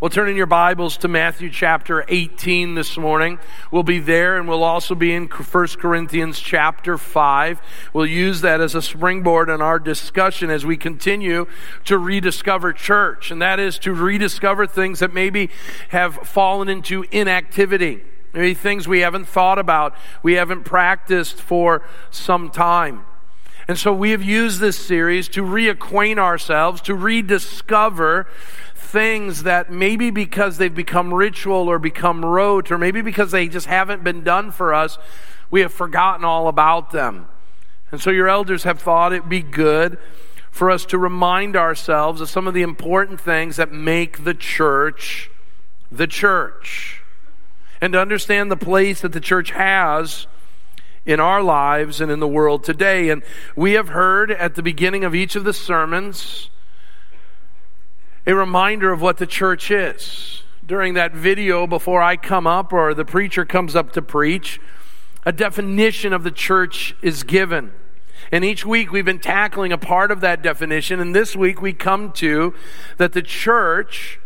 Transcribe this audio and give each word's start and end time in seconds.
Well, 0.00 0.10
turn 0.10 0.28
in 0.28 0.34
your 0.34 0.46
Bibles 0.46 0.96
to 0.98 1.08
Matthew 1.08 1.50
chapter 1.50 2.04
18 2.08 2.74
this 2.74 2.96
morning. 2.96 3.38
We'll 3.70 3.84
be 3.84 4.00
there 4.00 4.36
and 4.36 4.48
we'll 4.48 4.64
also 4.64 4.96
be 4.96 5.14
in 5.14 5.28
1 5.28 5.66
Corinthians 5.78 6.40
chapter 6.40 6.98
5. 6.98 7.60
We'll 7.92 8.04
use 8.04 8.40
that 8.40 8.60
as 8.60 8.74
a 8.74 8.82
springboard 8.82 9.48
in 9.48 9.62
our 9.62 9.78
discussion 9.78 10.50
as 10.50 10.66
we 10.66 10.76
continue 10.76 11.46
to 11.84 11.96
rediscover 11.96 12.72
church. 12.72 13.30
And 13.30 13.40
that 13.40 13.60
is 13.60 13.78
to 13.80 13.94
rediscover 13.94 14.66
things 14.66 14.98
that 14.98 15.14
maybe 15.14 15.48
have 15.90 16.16
fallen 16.16 16.68
into 16.68 17.04
inactivity. 17.12 18.02
Maybe 18.32 18.52
things 18.52 18.88
we 18.88 19.00
haven't 19.00 19.26
thought 19.26 19.60
about, 19.60 19.94
we 20.24 20.32
haven't 20.32 20.64
practiced 20.64 21.40
for 21.40 21.82
some 22.10 22.50
time. 22.50 23.04
And 23.66 23.78
so 23.78 23.92
we 23.92 24.10
have 24.10 24.22
used 24.22 24.60
this 24.60 24.76
series 24.76 25.28
to 25.28 25.42
reacquaint 25.42 26.18
ourselves, 26.18 26.80
to 26.82 26.94
rediscover 26.94 28.26
things 28.74 29.44
that 29.44 29.70
maybe 29.70 30.10
because 30.10 30.58
they've 30.58 30.74
become 30.74 31.12
ritual 31.12 31.68
or 31.68 31.78
become 31.78 32.24
rote, 32.24 32.70
or 32.70 32.78
maybe 32.78 33.00
because 33.00 33.30
they 33.30 33.48
just 33.48 33.66
haven't 33.66 34.04
been 34.04 34.22
done 34.22 34.50
for 34.50 34.74
us, 34.74 34.98
we 35.50 35.60
have 35.60 35.72
forgotten 35.72 36.24
all 36.24 36.48
about 36.48 36.90
them. 36.90 37.26
And 37.90 38.00
so 38.00 38.10
your 38.10 38.28
elders 38.28 38.64
have 38.64 38.80
thought 38.80 39.12
it'd 39.12 39.28
be 39.28 39.42
good 39.42 39.98
for 40.50 40.70
us 40.70 40.84
to 40.86 40.98
remind 40.98 41.56
ourselves 41.56 42.20
of 42.20 42.28
some 42.28 42.46
of 42.46 42.54
the 42.54 42.62
important 42.62 43.20
things 43.20 43.56
that 43.56 43.72
make 43.72 44.24
the 44.24 44.34
church 44.34 45.30
the 45.90 46.06
church. 46.06 47.02
And 47.80 47.92
to 47.92 48.00
understand 48.00 48.50
the 48.50 48.56
place 48.56 49.00
that 49.00 49.12
the 49.12 49.20
church 49.20 49.50
has 49.50 50.26
in 51.06 51.20
our 51.20 51.42
lives 51.42 52.00
and 52.00 52.10
in 52.10 52.20
the 52.20 52.28
world 52.28 52.64
today. 52.64 53.10
And 53.10 53.22
we 53.56 53.72
have 53.72 53.88
heard 53.88 54.30
at 54.30 54.54
the 54.54 54.62
beginning 54.62 55.04
of 55.04 55.14
each 55.14 55.36
of 55.36 55.44
the 55.44 55.52
sermons 55.52 56.50
a 58.26 58.34
reminder 58.34 58.90
of 58.92 59.02
what 59.02 59.18
the 59.18 59.26
church 59.26 59.70
is. 59.70 60.42
During 60.66 60.94
that 60.94 61.12
video, 61.12 61.66
before 61.66 62.02
I 62.02 62.16
come 62.16 62.46
up 62.46 62.72
or 62.72 62.94
the 62.94 63.04
preacher 63.04 63.44
comes 63.44 63.76
up 63.76 63.92
to 63.92 64.02
preach, 64.02 64.58
a 65.26 65.32
definition 65.32 66.14
of 66.14 66.24
the 66.24 66.30
church 66.30 66.96
is 67.02 67.22
given. 67.22 67.72
And 68.32 68.44
each 68.44 68.64
week 68.64 68.90
we've 68.90 69.04
been 69.04 69.18
tackling 69.18 69.72
a 69.72 69.78
part 69.78 70.10
of 70.10 70.22
that 70.22 70.42
definition. 70.42 71.00
And 71.00 71.14
this 71.14 71.36
week 71.36 71.60
we 71.60 71.74
come 71.74 72.12
to 72.12 72.54
that 72.96 73.12
the 73.12 73.22
church 73.22 74.18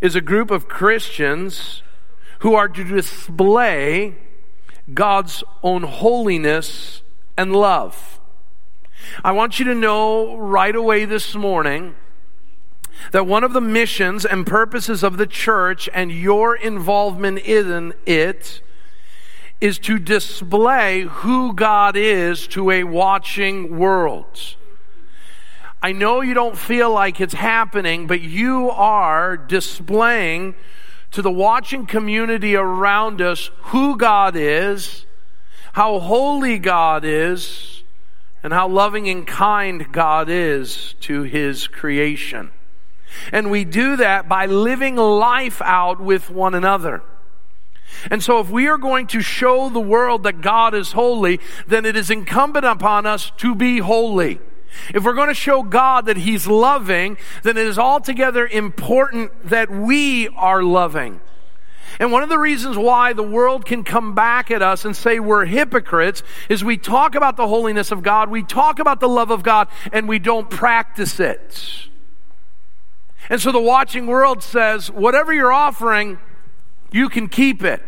is 0.00 0.16
a 0.16 0.20
group 0.20 0.50
of 0.50 0.68
Christians 0.68 1.82
who 2.40 2.54
are 2.54 2.68
to 2.68 2.82
display 2.82 4.16
God's 4.92 5.44
own 5.62 5.82
holiness 5.82 7.02
and 7.36 7.54
love. 7.54 8.20
I 9.24 9.32
want 9.32 9.58
you 9.58 9.64
to 9.66 9.74
know 9.74 10.36
right 10.36 10.74
away 10.74 11.04
this 11.04 11.34
morning 11.34 11.94
that 13.10 13.26
one 13.26 13.44
of 13.44 13.52
the 13.52 13.60
missions 13.60 14.24
and 14.24 14.46
purposes 14.46 15.02
of 15.02 15.16
the 15.16 15.26
church 15.26 15.88
and 15.92 16.12
your 16.12 16.54
involvement 16.54 17.38
in 17.40 17.94
it 18.06 18.60
is 19.60 19.78
to 19.78 19.98
display 19.98 21.02
who 21.02 21.54
God 21.54 21.96
is 21.96 22.46
to 22.48 22.70
a 22.70 22.84
watching 22.84 23.78
world. 23.78 24.56
I 25.82 25.92
know 25.92 26.20
you 26.20 26.34
don't 26.34 26.56
feel 26.56 26.90
like 26.92 27.20
it's 27.20 27.34
happening, 27.34 28.06
but 28.06 28.20
you 28.20 28.70
are 28.70 29.36
displaying 29.36 30.54
to 31.12 31.22
the 31.22 31.30
watching 31.30 31.86
community 31.86 32.56
around 32.56 33.20
us 33.20 33.50
who 33.64 33.96
God 33.96 34.34
is, 34.36 35.06
how 35.72 35.98
holy 35.98 36.58
God 36.58 37.04
is, 37.04 37.82
and 38.42 38.52
how 38.52 38.68
loving 38.68 39.08
and 39.08 39.26
kind 39.26 39.92
God 39.92 40.28
is 40.28 40.94
to 41.00 41.22
His 41.22 41.68
creation. 41.68 42.50
And 43.30 43.50
we 43.50 43.64
do 43.64 43.96
that 43.96 44.28
by 44.28 44.46
living 44.46 44.96
life 44.96 45.60
out 45.62 46.00
with 46.00 46.30
one 46.30 46.54
another. 46.54 47.02
And 48.10 48.22
so 48.22 48.40
if 48.40 48.50
we 48.50 48.68
are 48.68 48.78
going 48.78 49.06
to 49.08 49.20
show 49.20 49.68
the 49.68 49.80
world 49.80 50.22
that 50.22 50.40
God 50.40 50.74
is 50.74 50.92
holy, 50.92 51.40
then 51.66 51.84
it 51.84 51.94
is 51.94 52.10
incumbent 52.10 52.64
upon 52.64 53.06
us 53.06 53.30
to 53.38 53.54
be 53.54 53.78
holy. 53.78 54.40
If 54.94 55.04
we're 55.04 55.14
going 55.14 55.28
to 55.28 55.34
show 55.34 55.62
God 55.62 56.06
that 56.06 56.16
He's 56.16 56.46
loving, 56.46 57.16
then 57.42 57.56
it 57.56 57.66
is 57.66 57.78
altogether 57.78 58.46
important 58.46 59.48
that 59.48 59.70
we 59.70 60.28
are 60.28 60.62
loving. 60.62 61.20
And 62.00 62.10
one 62.10 62.22
of 62.22 62.28
the 62.28 62.38
reasons 62.38 62.76
why 62.76 63.12
the 63.12 63.22
world 63.22 63.66
can 63.66 63.84
come 63.84 64.14
back 64.14 64.50
at 64.50 64.62
us 64.62 64.84
and 64.84 64.96
say 64.96 65.20
we're 65.20 65.44
hypocrites 65.44 66.22
is 66.48 66.64
we 66.64 66.78
talk 66.78 67.14
about 67.14 67.36
the 67.36 67.48
holiness 67.48 67.92
of 67.92 68.02
God, 68.02 68.30
we 68.30 68.42
talk 68.42 68.78
about 68.78 69.00
the 69.00 69.08
love 69.08 69.30
of 69.30 69.42
God, 69.42 69.68
and 69.92 70.08
we 70.08 70.18
don't 70.18 70.48
practice 70.48 71.20
it. 71.20 71.88
And 73.28 73.40
so 73.40 73.52
the 73.52 73.60
watching 73.60 74.06
world 74.06 74.42
says, 74.42 74.90
whatever 74.90 75.32
you're 75.32 75.52
offering, 75.52 76.18
you 76.90 77.08
can 77.08 77.28
keep 77.28 77.62
it. 77.62 77.82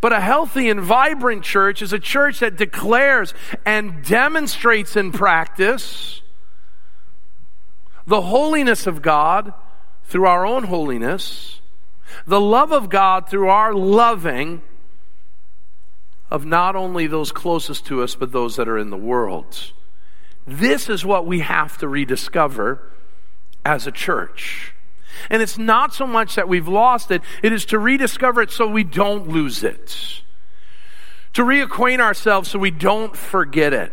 But 0.00 0.12
a 0.12 0.20
healthy 0.20 0.68
and 0.68 0.80
vibrant 0.80 1.42
church 1.42 1.82
is 1.82 1.92
a 1.92 1.98
church 1.98 2.40
that 2.40 2.56
declares 2.56 3.34
and 3.64 4.04
demonstrates 4.04 4.96
in 4.96 5.12
practice 5.12 6.22
the 8.06 8.22
holiness 8.22 8.86
of 8.86 9.02
God 9.02 9.52
through 10.04 10.26
our 10.26 10.46
own 10.46 10.64
holiness, 10.64 11.60
the 12.26 12.40
love 12.40 12.72
of 12.72 12.88
God 12.88 13.28
through 13.28 13.48
our 13.48 13.74
loving 13.74 14.62
of 16.30 16.44
not 16.44 16.76
only 16.76 17.06
those 17.06 17.32
closest 17.32 17.86
to 17.86 18.02
us, 18.02 18.14
but 18.14 18.32
those 18.32 18.56
that 18.56 18.68
are 18.68 18.78
in 18.78 18.90
the 18.90 18.96
world. 18.96 19.72
This 20.46 20.88
is 20.88 21.04
what 21.04 21.26
we 21.26 21.40
have 21.40 21.76
to 21.78 21.88
rediscover 21.88 22.82
as 23.64 23.86
a 23.86 23.92
church. 23.92 24.74
And 25.30 25.42
it's 25.42 25.58
not 25.58 25.94
so 25.94 26.06
much 26.06 26.34
that 26.34 26.48
we've 26.48 26.68
lost 26.68 27.10
it, 27.10 27.22
it 27.42 27.52
is 27.52 27.64
to 27.66 27.78
rediscover 27.78 28.42
it 28.42 28.50
so 28.50 28.66
we 28.66 28.84
don't 28.84 29.28
lose 29.28 29.64
it. 29.64 30.22
To 31.34 31.42
reacquaint 31.42 32.00
ourselves 32.00 32.50
so 32.50 32.58
we 32.58 32.70
don't 32.70 33.16
forget 33.16 33.72
it. 33.72 33.92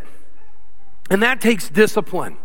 And 1.10 1.22
that 1.24 1.42
takes 1.42 1.70
discipline. 1.70 2.38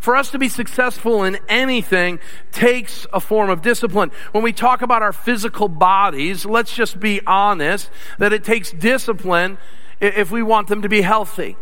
For 0.00 0.16
us 0.16 0.30
to 0.30 0.38
be 0.38 0.48
successful 0.48 1.24
in 1.24 1.38
anything 1.48 2.20
takes 2.52 3.06
a 3.12 3.20
form 3.20 3.50
of 3.50 3.60
discipline. 3.60 4.10
When 4.32 4.42
we 4.42 4.52
talk 4.52 4.82
about 4.82 5.02
our 5.02 5.12
physical 5.12 5.68
bodies, 5.68 6.46
let's 6.46 6.74
just 6.74 6.98
be 6.98 7.20
honest 7.26 7.90
that 8.18 8.32
it 8.32 8.44
takes 8.44 8.70
discipline 8.70 9.58
if 10.00 10.30
we 10.30 10.42
want 10.42 10.68
them 10.68 10.82
to 10.82 10.88
be 10.88 11.02
healthy, 11.02 11.56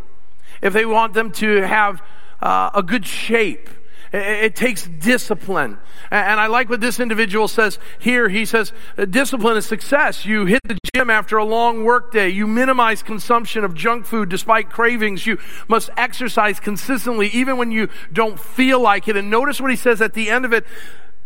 if 0.62 0.72
they 0.72 0.86
want 0.86 1.14
them 1.14 1.32
to 1.32 1.62
have 1.62 2.00
uh, 2.40 2.70
a 2.74 2.82
good 2.82 3.04
shape, 3.06 3.68
it 4.12 4.56
takes 4.56 4.86
discipline. 4.86 5.78
And 6.10 6.40
I 6.40 6.46
like 6.46 6.70
what 6.70 6.80
this 6.80 7.00
individual 7.00 7.48
says 7.48 7.78
here. 7.98 8.28
He 8.28 8.44
says, 8.44 8.72
discipline 9.10 9.56
is 9.56 9.66
success. 9.66 10.24
You 10.24 10.46
hit 10.46 10.60
the 10.64 10.78
gym 10.94 11.10
after 11.10 11.36
a 11.36 11.44
long 11.44 11.84
workday. 11.84 12.28
You 12.28 12.46
minimize 12.46 13.02
consumption 13.02 13.64
of 13.64 13.74
junk 13.74 14.06
food 14.06 14.28
despite 14.28 14.70
cravings. 14.70 15.26
You 15.26 15.38
must 15.68 15.90
exercise 15.96 16.60
consistently 16.60 17.28
even 17.28 17.56
when 17.56 17.70
you 17.70 17.88
don't 18.12 18.40
feel 18.40 18.80
like 18.80 19.08
it. 19.08 19.16
And 19.16 19.30
notice 19.30 19.60
what 19.60 19.70
he 19.70 19.76
says 19.76 20.00
at 20.00 20.14
the 20.14 20.30
end 20.30 20.44
of 20.44 20.52
it. 20.52 20.64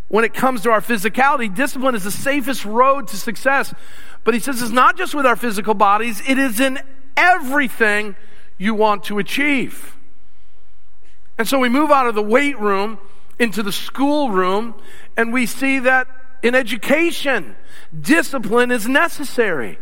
When 0.09 0.25
it 0.26 0.34
comes 0.34 0.60
to 0.62 0.71
our 0.71 0.82
physicality, 0.82 1.54
discipline 1.54 1.94
is 1.94 2.04
the 2.04 2.10
safest 2.10 2.66
road 2.66 3.09
to 3.09 3.16
success. 3.16 3.72
But 4.25 4.34
he 4.34 4.41
says 4.41 4.60
it's 4.60 4.71
not 4.71 4.98
just 4.98 5.15
with 5.15 5.25
our 5.25 5.37
physical 5.37 5.72
bodies, 5.72 6.21
it 6.28 6.38
is 6.38 6.60
in 6.60 6.81
everything 7.16 8.15
you 8.59 8.75
want 8.75 9.04
to 9.04 9.19
achieve. 9.19 9.97
And 11.42 11.48
so 11.48 11.58
we 11.58 11.69
move 11.69 11.91
out 11.91 12.06
of 12.06 12.14
the 12.14 12.22
weight 12.22 12.56
room 12.60 13.00
into 13.36 13.64
the 13.64 13.72
school 13.72 14.30
room, 14.30 14.76
and 15.16 15.32
we 15.32 15.47
see 15.47 15.80
that 15.80 16.06
in 16.41 16.54
education, 16.54 17.56
discipline 18.00 18.70
is 18.70 18.86
necessary. 18.86 19.80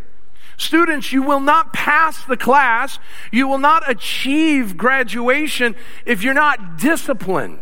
Students, 0.56 1.12
you 1.12 1.22
will 1.22 1.38
not 1.38 1.74
pass 1.74 2.24
the 2.24 2.38
class, 2.38 2.98
you 3.30 3.46
will 3.46 3.58
not 3.58 3.90
achieve 3.90 4.78
graduation 4.78 5.76
if 6.06 6.22
you're 6.22 6.32
not 6.32 6.78
disciplined. 6.78 7.60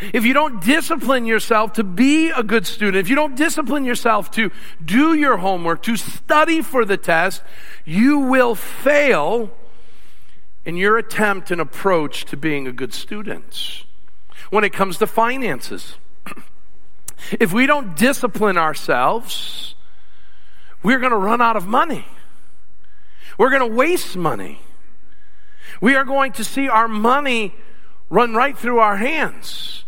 If 0.00 0.24
you 0.24 0.32
don't 0.32 0.64
discipline 0.64 1.26
yourself 1.26 1.74
to 1.74 1.84
be 1.84 2.30
a 2.30 2.42
good 2.42 2.66
student, 2.66 2.96
if 2.96 3.10
you 3.10 3.14
don't 3.14 3.36
discipline 3.36 3.84
yourself 3.84 4.30
to 4.30 4.50
do 4.82 5.12
your 5.12 5.36
homework, 5.36 5.82
to 5.82 5.98
study 5.98 6.62
for 6.62 6.86
the 6.86 6.96
test, 6.96 7.42
you 7.84 8.20
will 8.20 8.54
fail 8.54 9.50
in 10.64 10.76
your 10.76 10.98
attempt 10.98 11.50
and 11.50 11.60
approach 11.60 12.24
to 12.26 12.36
being 12.36 12.66
a 12.66 12.72
good 12.72 12.94
student. 12.94 13.84
When 14.50 14.64
it 14.64 14.72
comes 14.72 14.98
to 14.98 15.06
finances, 15.06 15.96
if 17.40 17.52
we 17.52 17.66
don't 17.66 17.96
discipline 17.96 18.58
ourselves, 18.58 19.74
we're 20.82 20.98
going 20.98 21.12
to 21.12 21.16
run 21.16 21.40
out 21.40 21.56
of 21.56 21.66
money. 21.66 22.06
We're 23.38 23.50
going 23.50 23.68
to 23.68 23.76
waste 23.76 24.16
money. 24.16 24.60
We 25.80 25.94
are 25.96 26.04
going 26.04 26.32
to 26.32 26.44
see 26.44 26.68
our 26.68 26.88
money 26.88 27.54
run 28.10 28.34
right 28.34 28.56
through 28.56 28.78
our 28.78 28.96
hands. 28.96 29.84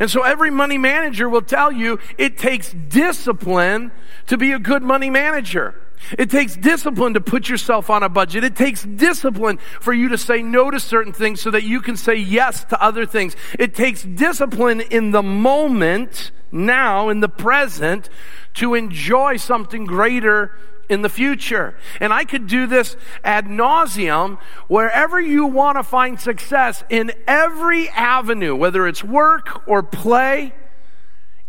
And 0.00 0.10
so 0.10 0.22
every 0.22 0.50
money 0.50 0.78
manager 0.78 1.28
will 1.28 1.42
tell 1.42 1.72
you 1.72 1.98
it 2.18 2.38
takes 2.38 2.72
discipline 2.72 3.90
to 4.26 4.36
be 4.36 4.52
a 4.52 4.58
good 4.58 4.82
money 4.82 5.10
manager. 5.10 5.74
It 6.18 6.30
takes 6.30 6.56
discipline 6.56 7.14
to 7.14 7.20
put 7.20 7.48
yourself 7.48 7.90
on 7.90 8.02
a 8.02 8.08
budget. 8.08 8.44
It 8.44 8.56
takes 8.56 8.82
discipline 8.82 9.58
for 9.80 9.92
you 9.92 10.08
to 10.08 10.18
say 10.18 10.42
no 10.42 10.70
to 10.70 10.80
certain 10.80 11.12
things 11.12 11.40
so 11.40 11.50
that 11.50 11.64
you 11.64 11.80
can 11.80 11.96
say 11.96 12.14
yes 12.14 12.64
to 12.64 12.82
other 12.82 13.06
things. 13.06 13.36
It 13.58 13.74
takes 13.74 14.02
discipline 14.02 14.80
in 14.80 15.10
the 15.10 15.22
moment 15.22 16.30
now 16.50 17.08
in 17.08 17.20
the 17.20 17.28
present 17.28 18.08
to 18.54 18.74
enjoy 18.74 19.36
something 19.36 19.84
greater 19.84 20.52
in 20.88 21.02
the 21.02 21.08
future. 21.08 21.76
And 22.00 22.12
I 22.12 22.24
could 22.24 22.46
do 22.46 22.66
this 22.66 22.96
ad 23.22 23.46
nauseum 23.46 24.38
wherever 24.68 25.20
you 25.20 25.46
want 25.46 25.76
to 25.76 25.82
find 25.82 26.18
success 26.18 26.82
in 26.88 27.12
every 27.26 27.88
avenue, 27.90 28.56
whether 28.56 28.86
it's 28.86 29.04
work 29.04 29.68
or 29.68 29.82
play, 29.82 30.54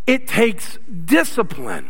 it 0.06 0.28
takes 0.28 0.78
discipline. 1.06 1.90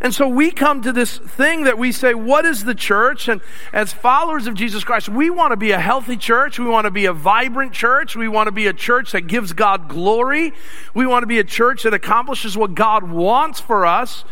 And 0.00 0.14
so 0.14 0.26
we 0.26 0.50
come 0.50 0.82
to 0.82 0.92
this 0.92 1.18
thing 1.18 1.64
that 1.64 1.78
we 1.78 1.92
say, 1.92 2.14
what 2.14 2.44
is 2.44 2.64
the 2.64 2.74
church? 2.74 3.28
And 3.28 3.40
as 3.72 3.92
followers 3.92 4.46
of 4.46 4.54
Jesus 4.54 4.84
Christ, 4.84 5.08
we 5.08 5.30
want 5.30 5.52
to 5.52 5.56
be 5.56 5.72
a 5.72 5.78
healthy 5.78 6.16
church. 6.16 6.58
We 6.58 6.66
want 6.66 6.86
to 6.86 6.90
be 6.90 7.04
a 7.04 7.12
vibrant 7.12 7.72
church. 7.72 8.16
We 8.16 8.26
want 8.26 8.46
to 8.48 8.52
be 8.52 8.66
a 8.66 8.72
church 8.72 9.12
that 9.12 9.22
gives 9.22 9.52
God 9.52 9.88
glory. 9.88 10.54
We 10.94 11.06
want 11.06 11.22
to 11.22 11.26
be 11.26 11.38
a 11.38 11.44
church 11.44 11.82
that 11.82 11.94
accomplishes 11.94 12.56
what 12.56 12.74
God 12.74 13.10
wants 13.10 13.60
for 13.60 13.84
us. 13.84 14.24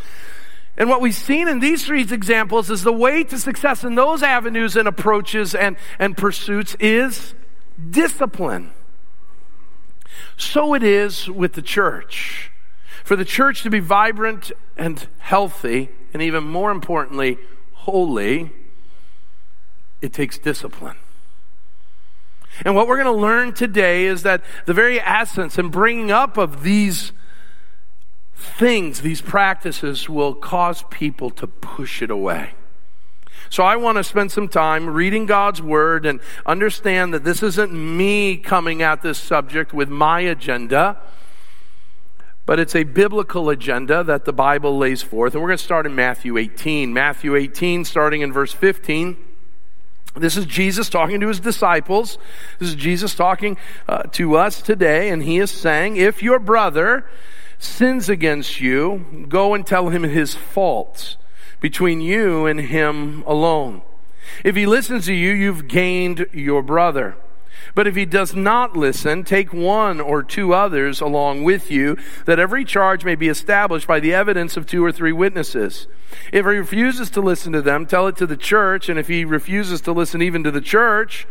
And 0.77 0.89
what 0.89 1.03
we've 1.03 1.15
seen 1.15 1.47
in 1.47 1.61
these 1.61 1.85
three 1.85 2.03
examples 2.03 2.71
is 2.71 2.83
the 2.83 2.93
way 2.93 3.23
to 3.25 3.39
success 3.39 3.85
in 3.85 3.97
those 3.97 4.23
avenues 4.23 4.77
and 4.77 4.89
approaches 4.89 5.55
and, 5.55 5.77
and 5.99 6.17
pursuits 6.17 6.75
is 6.81 7.35
discipline. 7.91 8.71
So 10.39 10.73
it 10.73 10.83
is 10.83 11.29
with 11.29 11.53
the 11.53 11.63
church. 11.63 12.51
For 13.05 13.17
the 13.17 13.25
church 13.25 13.63
to 13.63 13.71
be 13.71 13.81
vibrant 13.81 14.53
and 14.77 15.07
healthy, 15.19 15.91
and 16.13 16.23
even 16.23 16.45
more 16.45 16.71
importantly, 16.71 17.39
holy, 17.73 18.51
it 20.01 20.13
takes 20.13 20.39
discipline. 20.39 20.97
And 22.65 22.75
what 22.75 22.89
we're 22.89 23.03
going 23.03 23.15
to 23.15 23.21
learn 23.21 23.53
today 23.53 24.05
is 24.05 24.23
that 24.23 24.43
the 24.67 24.75
very 24.75 25.01
essence 25.01 25.57
and 25.59 25.71
bringing 25.71 26.11
up 26.11 26.37
of 26.37 26.63
these 26.63 27.13
things, 28.35 29.03
these 29.03 29.21
practices 29.21 30.09
will 30.09 30.35
cause 30.35 30.85
people 30.91 31.31
to 31.31 31.47
push 31.47 32.03
it 32.03 32.11
away. 32.11 32.55
So 33.49 33.65
I 33.65 33.77
want 33.77 33.97
to 33.99 34.05
spend 34.05 34.31
some 34.31 34.49
time 34.49 34.89
reading 34.89 35.27
God's 35.27 35.63
word 35.63 36.07
and 36.07 36.21
understand 36.47 37.15
that 37.15 37.25
this 37.25 37.43
isn't 37.43 37.73
me 37.73 38.37
coming 38.37 38.83
at 38.83 39.03
this 39.03 39.19
subject 39.19 39.73
with 39.73 39.89
my 39.89 40.21
agenda, 40.21 40.99
but 42.51 42.59
it's 42.59 42.75
a 42.75 42.83
biblical 42.83 43.49
agenda 43.49 44.03
that 44.03 44.25
the 44.25 44.33
Bible 44.33 44.77
lays 44.77 45.03
forth. 45.03 45.35
And 45.35 45.41
we're 45.41 45.51
going 45.51 45.59
to 45.59 45.63
start 45.63 45.87
in 45.87 45.95
Matthew 45.95 46.37
18. 46.37 46.93
Matthew 46.93 47.37
18, 47.37 47.85
starting 47.85 48.23
in 48.23 48.33
verse 48.33 48.53
15. 48.53 49.17
This 50.17 50.37
is 50.37 50.47
Jesus 50.47 50.89
talking 50.89 51.21
to 51.21 51.29
his 51.29 51.39
disciples. 51.39 52.19
This 52.59 52.71
is 52.71 52.75
Jesus 52.75 53.15
talking 53.15 53.57
uh, 53.89 54.03
to 54.15 54.37
us 54.37 54.63
today, 54.63 55.11
and 55.11 55.23
he 55.23 55.39
is 55.39 55.53
saying, 55.53 55.95
If 55.95 56.25
your 56.25 56.41
brother 56.41 57.09
sins 57.61 58.09
against 58.09 58.61
you, 58.61 59.27
go 59.29 59.55
and 59.55 59.65
tell 59.65 59.91
him 59.91 60.03
his 60.03 60.35
faults 60.35 61.19
between 61.61 62.01
you 62.01 62.47
and 62.47 62.59
him 62.59 63.23
alone. 63.29 63.83
If 64.43 64.57
he 64.57 64.67
listens 64.67 65.07
to 65.07 65.15
you, 65.15 65.31
you've 65.31 65.69
gained 65.69 66.27
your 66.33 66.65
brother. 66.65 67.17
But 67.75 67.87
if 67.87 67.97
he 67.97 68.05
does 68.05 68.35
not 68.35 68.77
listen, 68.77 69.25
take 69.25 69.53
one 69.53 70.01
or 70.01 70.23
two 70.23 70.53
others 70.53 71.01
along 71.01 71.45
with 71.45 71.71
you, 71.71 71.97
that 72.27 72.39
every 72.39 72.65
charge 72.65 73.05
may 73.05 73.15
be 73.15 73.29
established 73.29 73.87
by 73.87 74.01
the 74.01 74.15
evidence 74.15 74.57
of 74.57 74.67
two 74.67 74.85
or 74.85 74.93
three 74.93 75.13
witnesses. 75.13 75.87
If 76.33 76.45
he 76.45 76.57
refuses 76.57 77.11
to 77.11 77.21
listen 77.21 77.53
to 77.53 77.63
them, 77.63 77.87
tell 77.87 78.07
it 78.07 78.17
to 78.17 78.27
the 78.27 78.37
church, 78.37 78.89
and 78.89 78.99
if 78.99 79.09
he 79.09 79.25
refuses 79.25 79.81
to 79.83 79.93
listen 79.93 80.23
even 80.23 80.43
to 80.45 80.51
the 80.51 80.61
church, 80.61 81.27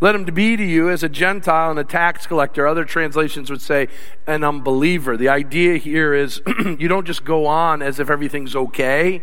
let 0.00 0.14
him 0.14 0.24
be 0.24 0.56
to 0.56 0.64
you 0.64 0.88
as 0.90 1.02
a 1.02 1.08
Gentile 1.08 1.70
and 1.70 1.78
a 1.78 1.84
tax 1.84 2.26
collector. 2.26 2.66
Other 2.66 2.84
translations 2.84 3.50
would 3.50 3.60
say 3.60 3.88
an 4.26 4.44
unbeliever. 4.44 5.16
The 5.16 5.28
idea 5.28 5.76
here 5.76 6.14
is 6.14 6.40
you 6.78 6.86
don't 6.86 7.06
just 7.06 7.24
go 7.24 7.46
on 7.46 7.82
as 7.82 7.98
if 7.98 8.08
everything's 8.08 8.54
okay. 8.54 9.22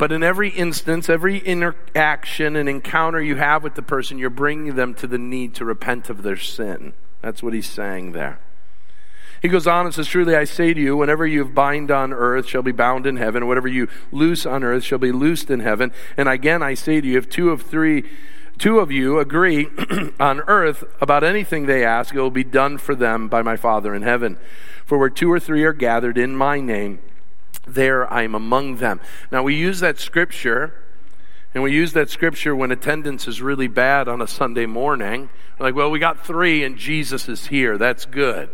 But 0.00 0.12
in 0.12 0.22
every 0.22 0.48
instance, 0.48 1.10
every 1.10 1.40
interaction 1.40 2.56
and 2.56 2.70
encounter 2.70 3.20
you 3.20 3.36
have 3.36 3.62
with 3.62 3.74
the 3.74 3.82
person, 3.82 4.16
you're 4.16 4.30
bringing 4.30 4.74
them 4.74 4.94
to 4.94 5.06
the 5.06 5.18
need 5.18 5.54
to 5.56 5.66
repent 5.66 6.08
of 6.08 6.22
their 6.22 6.38
sin. 6.38 6.94
That's 7.20 7.42
what 7.42 7.52
he's 7.52 7.68
saying 7.68 8.12
there. 8.12 8.40
He 9.42 9.48
goes 9.48 9.66
on 9.66 9.84
and 9.84 9.94
says, 9.94 10.08
Truly 10.08 10.34
I 10.34 10.44
say 10.44 10.72
to 10.72 10.80
you, 10.80 10.96
whenever 10.96 11.26
you 11.26 11.44
bind 11.44 11.90
on 11.90 12.14
earth 12.14 12.46
shall 12.46 12.62
be 12.62 12.72
bound 12.72 13.06
in 13.06 13.18
heaven, 13.18 13.46
whatever 13.46 13.68
you 13.68 13.88
loose 14.10 14.46
on 14.46 14.64
earth 14.64 14.84
shall 14.84 14.96
be 14.96 15.12
loosed 15.12 15.50
in 15.50 15.60
heaven. 15.60 15.92
And 16.16 16.30
again 16.30 16.62
I 16.62 16.72
say 16.72 17.02
to 17.02 17.06
you, 17.06 17.18
if 17.18 17.28
two 17.28 17.50
of 17.50 17.60
three 17.60 18.08
two 18.56 18.78
of 18.78 18.90
you 18.90 19.18
agree 19.18 19.68
on 20.18 20.40
earth 20.46 20.82
about 21.02 21.24
anything 21.24 21.66
they 21.66 21.84
ask, 21.84 22.14
it 22.14 22.20
will 22.22 22.30
be 22.30 22.42
done 22.42 22.78
for 22.78 22.94
them 22.94 23.28
by 23.28 23.42
my 23.42 23.56
Father 23.56 23.94
in 23.94 24.00
heaven. 24.00 24.38
For 24.86 24.96
where 24.96 25.10
two 25.10 25.30
or 25.30 25.38
three 25.38 25.62
are 25.64 25.74
gathered 25.74 26.16
in 26.16 26.34
my 26.34 26.58
name, 26.58 27.00
there 27.66 28.10
I 28.12 28.22
am 28.22 28.34
among 28.34 28.76
them. 28.76 29.00
Now 29.30 29.42
we 29.42 29.54
use 29.54 29.80
that 29.80 29.98
scripture, 29.98 30.74
and 31.54 31.62
we 31.62 31.72
use 31.72 31.92
that 31.94 32.10
scripture 32.10 32.54
when 32.54 32.70
attendance 32.70 33.26
is 33.26 33.42
really 33.42 33.68
bad 33.68 34.08
on 34.08 34.22
a 34.22 34.26
Sunday 34.26 34.66
morning. 34.66 35.30
We're 35.58 35.66
like, 35.66 35.74
well, 35.74 35.90
we 35.90 35.98
got 35.98 36.24
three 36.24 36.64
and 36.64 36.76
Jesus 36.76 37.28
is 37.28 37.46
here. 37.46 37.76
That's 37.76 38.06
good. 38.06 38.50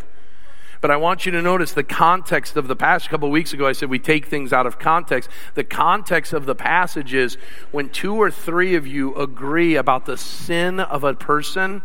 But 0.81 0.91
I 0.91 0.97
want 0.97 1.27
you 1.27 1.33
to 1.33 1.43
notice 1.43 1.73
the 1.73 1.85
context 1.85 2.57
of 2.57 2.69
the 2.69 2.77
passage. 2.77 3.09
A 3.09 3.11
couple 3.11 3.31
weeks 3.31 3.53
ago, 3.53 3.67
I 3.67 3.73
said 3.73 3.89
we 3.91 3.99
take 3.99 4.27
things 4.27 4.53
out 4.53 4.67
of 4.67 4.79
context. 4.79 5.29
The 5.55 5.65
context 5.65 6.33
of 6.33 6.47
the 6.47 6.55
passage 6.55 7.15
is 7.15 7.39
when 7.71 7.89
two 7.89 8.15
or 8.15 8.31
three 8.31 8.77
of 8.77 8.87
you 8.87 9.15
agree 9.15 9.77
about 9.77 10.07
the 10.07 10.17
sin 10.17 10.81
of 10.81 11.03
a 11.03 11.15
person, 11.15 11.83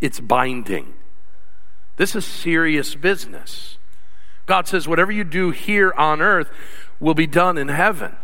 it's 0.00 0.20
binding. 0.20 0.94
This 1.96 2.16
is 2.16 2.24
serious 2.24 2.94
business. 2.94 3.78
God 4.46 4.68
says, 4.68 4.86
whatever 4.86 5.12
you 5.12 5.24
do 5.24 5.50
here 5.50 5.92
on 5.96 6.20
earth 6.20 6.50
will 7.00 7.14
be 7.14 7.26
done 7.26 7.56
in 7.56 7.68
heaven. 7.68 8.16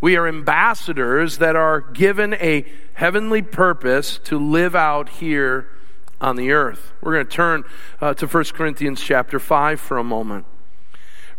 We 0.00 0.16
are 0.16 0.26
ambassadors 0.26 1.38
that 1.38 1.54
are 1.54 1.80
given 1.80 2.34
a 2.34 2.64
heavenly 2.94 3.42
purpose 3.42 4.18
to 4.24 4.38
live 4.38 4.74
out 4.74 5.08
here 5.08 5.68
on 6.20 6.36
the 6.36 6.52
earth. 6.52 6.92
We're 7.00 7.12
going 7.14 7.26
to 7.26 7.32
turn 7.32 7.64
uh, 8.00 8.14
to 8.14 8.26
1 8.26 8.44
Corinthians 8.54 9.00
chapter 9.00 9.38
5 9.38 9.80
for 9.80 9.98
a 9.98 10.04
moment. 10.04 10.46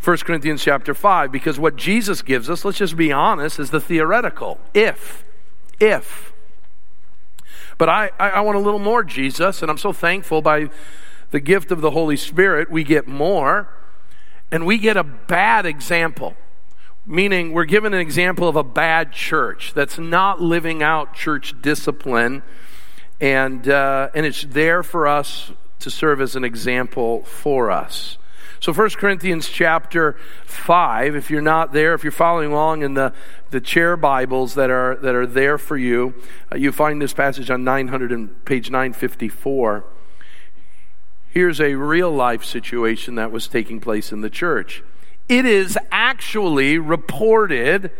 1 0.02 0.18
Corinthians 0.18 0.62
chapter 0.62 0.94
5, 0.94 1.32
because 1.32 1.58
what 1.58 1.76
Jesus 1.76 2.22
gives 2.22 2.50
us, 2.50 2.64
let's 2.64 2.78
just 2.78 2.96
be 2.96 3.10
honest, 3.10 3.58
is 3.58 3.70
the 3.70 3.80
theoretical. 3.80 4.60
If, 4.74 5.24
if. 5.80 6.32
But 7.78 7.88
I, 7.88 8.10
I, 8.18 8.30
I 8.30 8.40
want 8.42 8.56
a 8.56 8.60
little 8.60 8.80
more, 8.80 9.02
Jesus, 9.02 9.62
and 9.62 9.70
I'm 9.70 9.78
so 9.78 9.92
thankful 9.92 10.42
by 10.42 10.68
the 11.30 11.40
gift 11.40 11.72
of 11.72 11.80
the 11.80 11.90
Holy 11.90 12.16
Spirit, 12.16 12.70
we 12.70 12.84
get 12.84 13.08
more, 13.08 13.68
and 14.54 14.64
we 14.64 14.78
get 14.78 14.96
a 14.96 15.02
bad 15.02 15.66
example 15.66 16.36
meaning 17.06 17.52
we're 17.52 17.64
given 17.64 17.92
an 17.92 18.00
example 18.00 18.48
of 18.48 18.56
a 18.56 18.64
bad 18.64 19.12
church 19.12 19.72
that's 19.74 19.98
not 19.98 20.40
living 20.40 20.82
out 20.82 21.12
church 21.12 21.60
discipline 21.60 22.42
and, 23.20 23.68
uh, 23.68 24.08
and 24.14 24.24
it's 24.24 24.42
there 24.42 24.82
for 24.82 25.06
us 25.06 25.52
to 25.80 25.90
serve 25.90 26.20
as 26.20 26.36
an 26.36 26.44
example 26.44 27.22
for 27.24 27.70
us. 27.70 28.16
So 28.60 28.72
1 28.72 28.90
Corinthians 28.90 29.48
chapter 29.48 30.16
5, 30.46 31.14
if 31.14 31.30
you're 31.30 31.42
not 31.42 31.72
there, 31.72 31.92
if 31.92 32.02
you're 32.02 32.12
following 32.12 32.50
along 32.50 32.82
in 32.82 32.94
the, 32.94 33.12
the 33.50 33.60
chair 33.60 33.96
Bibles 33.96 34.54
that 34.54 34.70
are, 34.70 34.96
that 34.96 35.14
are 35.14 35.26
there 35.26 35.58
for 35.58 35.76
you, 35.76 36.14
uh, 36.50 36.56
you 36.56 36.72
find 36.72 37.02
this 37.02 37.12
passage 37.12 37.50
on 37.50 37.64
900 37.64 38.12
and 38.12 38.44
page 38.46 38.70
954. 38.70 39.84
Here's 41.34 41.60
a 41.60 41.74
real 41.74 42.12
life 42.12 42.44
situation 42.44 43.16
that 43.16 43.32
was 43.32 43.48
taking 43.48 43.80
place 43.80 44.12
in 44.12 44.20
the 44.20 44.30
church. 44.30 44.84
It 45.28 45.44
is 45.44 45.76
actually 45.90 46.78
reported 46.78 47.90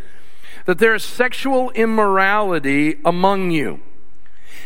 that 0.66 0.78
there 0.78 0.94
is 0.94 1.02
sexual 1.02 1.70
immorality 1.70 3.00
among 3.04 3.50
you 3.50 3.80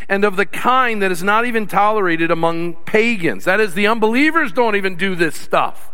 and 0.07 0.23
of 0.23 0.35
the 0.35 0.45
kind 0.45 1.01
that 1.01 1.11
is 1.11 1.23
not 1.23 1.47
even 1.47 1.65
tolerated 1.65 2.29
among 2.29 2.75
pagans. 2.85 3.45
That 3.45 3.59
is, 3.59 3.73
the 3.73 3.87
unbelievers 3.87 4.51
don't 4.51 4.75
even 4.75 4.95
do 4.95 5.15
this 5.15 5.35
stuff. 5.35 5.89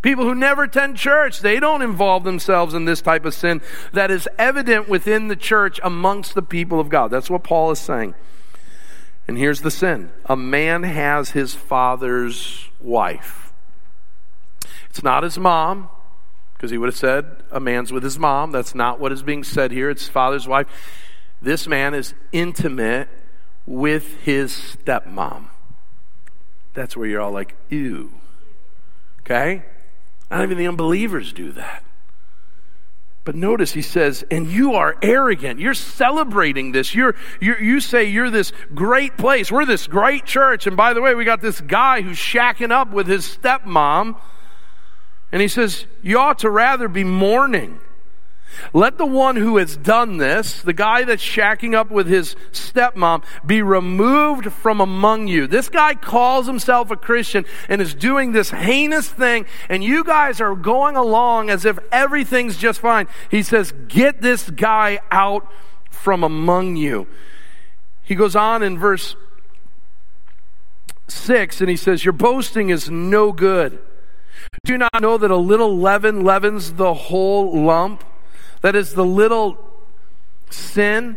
People 0.00 0.24
who 0.24 0.34
never 0.34 0.62
attend 0.62 0.96
church, 0.96 1.40
they 1.40 1.60
don't 1.60 1.82
involve 1.82 2.24
themselves 2.24 2.72
in 2.72 2.86
this 2.86 3.02
type 3.02 3.26
of 3.26 3.34
sin 3.34 3.60
that 3.92 4.10
is 4.10 4.26
evident 4.38 4.88
within 4.88 5.28
the 5.28 5.36
church 5.36 5.78
amongst 5.84 6.34
the 6.34 6.42
people 6.42 6.80
of 6.80 6.88
God. 6.88 7.10
That's 7.10 7.28
what 7.28 7.44
Paul 7.44 7.70
is 7.70 7.78
saying. 7.78 8.14
And 9.28 9.38
here's 9.38 9.60
the 9.60 9.70
sin 9.70 10.10
a 10.26 10.36
man 10.36 10.82
has 10.82 11.30
his 11.30 11.54
father's 11.54 12.68
wife. 12.80 13.52
It's 14.90 15.02
not 15.02 15.22
his 15.22 15.38
mom, 15.38 15.88
because 16.54 16.70
he 16.70 16.78
would 16.78 16.88
have 16.88 16.96
said 16.96 17.42
a 17.50 17.58
man's 17.58 17.92
with 17.92 18.02
his 18.02 18.18
mom. 18.18 18.52
That's 18.52 18.74
not 18.74 19.00
what 19.00 19.12
is 19.12 19.22
being 19.22 19.42
said 19.42 19.70
here. 19.72 19.90
It's 19.90 20.08
father's 20.08 20.46
wife. 20.46 20.66
This 21.40 21.66
man 21.66 21.94
is 21.94 22.14
intimate 22.30 23.08
with 23.66 24.20
his 24.22 24.52
stepmom. 24.52 25.46
That's 26.74 26.96
where 26.96 27.06
you're 27.06 27.20
all 27.20 27.32
like, 27.32 27.56
ew. 27.68 28.12
Okay? 29.20 29.64
Not 30.30 30.42
even 30.42 30.56
the 30.56 30.68
unbelievers 30.68 31.32
do 31.32 31.52
that. 31.52 31.84
But 33.24 33.36
notice 33.36 33.72
he 33.72 33.82
says, 33.82 34.24
and 34.32 34.48
you 34.48 34.74
are 34.74 34.96
arrogant. 35.00 35.60
You're 35.60 35.74
celebrating 35.74 36.72
this. 36.72 36.92
You're, 36.92 37.14
you 37.40 37.54
you 37.56 37.80
say 37.80 38.04
you're 38.04 38.30
this 38.30 38.52
great 38.74 39.16
place. 39.16 39.52
We're 39.52 39.64
this 39.64 39.86
great 39.86 40.24
church. 40.24 40.66
And 40.66 40.76
by 40.76 40.92
the 40.92 41.00
way, 41.00 41.14
we 41.14 41.24
got 41.24 41.40
this 41.40 41.60
guy 41.60 42.02
who's 42.02 42.18
shacking 42.18 42.72
up 42.72 42.90
with 42.90 43.06
his 43.06 43.24
stepmom. 43.24 44.16
And 45.30 45.40
he 45.40 45.48
says, 45.48 45.86
you 46.02 46.18
ought 46.18 46.40
to 46.40 46.50
rather 46.50 46.88
be 46.88 47.04
mourning 47.04 47.78
let 48.72 48.98
the 48.98 49.06
one 49.06 49.36
who 49.36 49.56
has 49.56 49.76
done 49.76 50.16
this, 50.16 50.62
the 50.62 50.72
guy 50.72 51.04
that's 51.04 51.22
shacking 51.22 51.74
up 51.74 51.90
with 51.90 52.06
his 52.06 52.34
stepmom, 52.52 53.24
be 53.44 53.62
removed 53.62 54.52
from 54.52 54.80
among 54.80 55.28
you. 55.28 55.46
This 55.46 55.68
guy 55.68 55.94
calls 55.94 56.46
himself 56.46 56.90
a 56.90 56.96
Christian 56.96 57.44
and 57.68 57.80
is 57.80 57.94
doing 57.94 58.32
this 58.32 58.50
heinous 58.50 59.08
thing, 59.08 59.46
and 59.68 59.82
you 59.82 60.04
guys 60.04 60.40
are 60.40 60.54
going 60.54 60.96
along 60.96 61.50
as 61.50 61.64
if 61.64 61.78
everything's 61.90 62.56
just 62.56 62.80
fine. 62.80 63.08
He 63.30 63.42
says, 63.42 63.72
Get 63.88 64.22
this 64.22 64.50
guy 64.50 65.00
out 65.10 65.50
from 65.90 66.24
among 66.24 66.76
you. 66.76 67.06
He 68.02 68.14
goes 68.14 68.34
on 68.34 68.62
in 68.62 68.78
verse 68.78 69.14
6 71.08 71.60
and 71.60 71.70
he 71.70 71.76
says, 71.76 72.04
Your 72.04 72.12
boasting 72.12 72.70
is 72.70 72.90
no 72.90 73.32
good. 73.32 73.78
Do 74.64 74.72
you 74.72 74.78
not 74.78 75.00
know 75.00 75.18
that 75.18 75.30
a 75.30 75.36
little 75.36 75.76
leaven 75.76 76.24
leavens 76.24 76.74
the 76.74 76.94
whole 76.94 77.64
lump? 77.64 78.04
That 78.62 78.74
is, 78.74 78.94
the 78.94 79.04
little 79.04 79.58
sin 80.50 81.16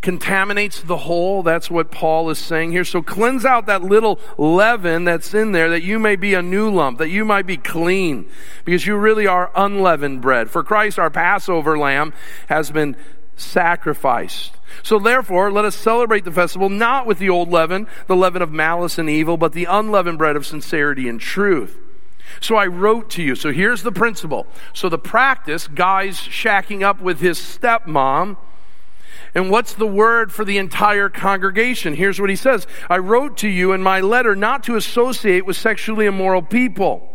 contaminates 0.00 0.80
the 0.80 0.96
whole. 0.96 1.42
That's 1.42 1.70
what 1.70 1.90
Paul 1.90 2.30
is 2.30 2.38
saying 2.38 2.72
here. 2.72 2.84
So 2.84 3.02
cleanse 3.02 3.44
out 3.44 3.66
that 3.66 3.82
little 3.82 4.18
leaven 4.38 5.04
that's 5.04 5.34
in 5.34 5.52
there 5.52 5.68
that 5.70 5.82
you 5.82 5.98
may 5.98 6.16
be 6.16 6.34
a 6.34 6.42
new 6.42 6.70
lump, 6.70 6.98
that 6.98 7.10
you 7.10 7.24
might 7.24 7.46
be 7.46 7.56
clean, 7.56 8.26
because 8.64 8.86
you 8.86 8.96
really 8.96 9.26
are 9.26 9.50
unleavened 9.54 10.22
bread. 10.22 10.50
For 10.50 10.62
Christ, 10.62 10.98
our 10.98 11.10
Passover 11.10 11.78
lamb, 11.78 12.14
has 12.48 12.70
been 12.70 12.96
sacrificed. 13.36 14.54
So 14.82 14.98
therefore, 14.98 15.50
let 15.50 15.64
us 15.64 15.76
celebrate 15.76 16.24
the 16.24 16.32
festival 16.32 16.68
not 16.68 17.06
with 17.06 17.18
the 17.18 17.28
old 17.28 17.50
leaven, 17.50 17.86
the 18.06 18.16
leaven 18.16 18.40
of 18.40 18.52
malice 18.52 18.98
and 18.98 19.10
evil, 19.10 19.36
but 19.36 19.52
the 19.52 19.64
unleavened 19.64 20.18
bread 20.18 20.36
of 20.36 20.46
sincerity 20.46 21.08
and 21.08 21.20
truth. 21.20 21.76
So 22.38 22.56
I 22.56 22.66
wrote 22.66 23.10
to 23.10 23.22
you. 23.22 23.34
So 23.34 23.52
here's 23.52 23.82
the 23.82 23.92
principle. 23.92 24.46
So 24.72 24.88
the 24.88 24.98
practice, 24.98 25.66
guys 25.66 26.18
shacking 26.18 26.82
up 26.82 27.00
with 27.00 27.20
his 27.20 27.38
stepmom. 27.38 28.36
And 29.34 29.50
what's 29.50 29.74
the 29.74 29.86
word 29.86 30.32
for 30.32 30.44
the 30.44 30.58
entire 30.58 31.08
congregation? 31.08 31.94
Here's 31.94 32.20
what 32.20 32.30
he 32.30 32.36
says 32.36 32.66
I 32.88 32.98
wrote 32.98 33.36
to 33.38 33.48
you 33.48 33.72
in 33.72 33.82
my 33.82 34.00
letter 34.00 34.34
not 34.34 34.62
to 34.64 34.76
associate 34.76 35.46
with 35.46 35.56
sexually 35.56 36.06
immoral 36.06 36.42
people. 36.42 37.06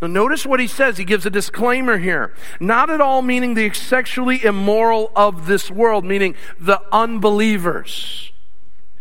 Now, 0.00 0.08
notice 0.08 0.44
what 0.44 0.60
he 0.60 0.66
says. 0.66 0.98
He 0.98 1.04
gives 1.04 1.24
a 1.24 1.30
disclaimer 1.30 1.98
here. 1.98 2.34
Not 2.60 2.90
at 2.90 3.00
all 3.00 3.22
meaning 3.22 3.54
the 3.54 3.72
sexually 3.72 4.44
immoral 4.44 5.10
of 5.16 5.46
this 5.46 5.70
world, 5.70 6.04
meaning 6.04 6.34
the 6.60 6.80
unbelievers. 6.92 8.32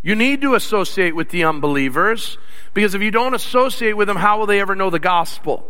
You 0.04 0.16
need 0.16 0.42
to 0.42 0.54
associate 0.54 1.16
with 1.16 1.30
the 1.30 1.46
unbelievers 1.46 2.38
because 2.74 2.94
if 2.94 3.02
you 3.02 3.10
don't 3.10 3.34
associate 3.34 3.94
with 3.94 4.08
them, 4.08 4.18
how 4.18 4.38
will 4.38 4.46
they 4.46 4.60
ever 4.60 4.76
know 4.76 4.90
the 4.90 5.00
gospel? 5.00 5.66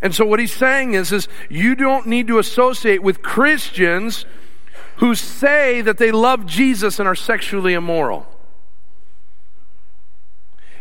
And 0.00 0.14
so 0.14 0.24
what 0.24 0.38
he's 0.38 0.52
saying 0.52 0.94
is, 0.94 1.12
is 1.12 1.28
you 1.50 1.74
don't 1.74 2.06
need 2.06 2.28
to 2.28 2.38
associate 2.38 3.02
with 3.02 3.22
Christians 3.22 4.24
who 4.96 5.14
say 5.14 5.80
that 5.80 5.98
they 5.98 6.12
love 6.12 6.46
Jesus 6.46 6.98
and 6.98 7.08
are 7.08 7.14
sexually 7.14 7.74
immoral. 7.74 8.26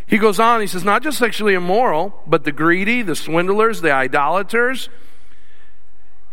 He 0.05 0.17
goes 0.17 0.39
on, 0.39 0.61
he 0.61 0.67
says, 0.67 0.83
not 0.83 1.03
just 1.03 1.17
sexually 1.17 1.53
immoral, 1.53 2.21
but 2.27 2.43
the 2.43 2.51
greedy, 2.51 3.01
the 3.01 3.15
swindlers, 3.15 3.81
the 3.81 3.91
idolaters, 3.91 4.89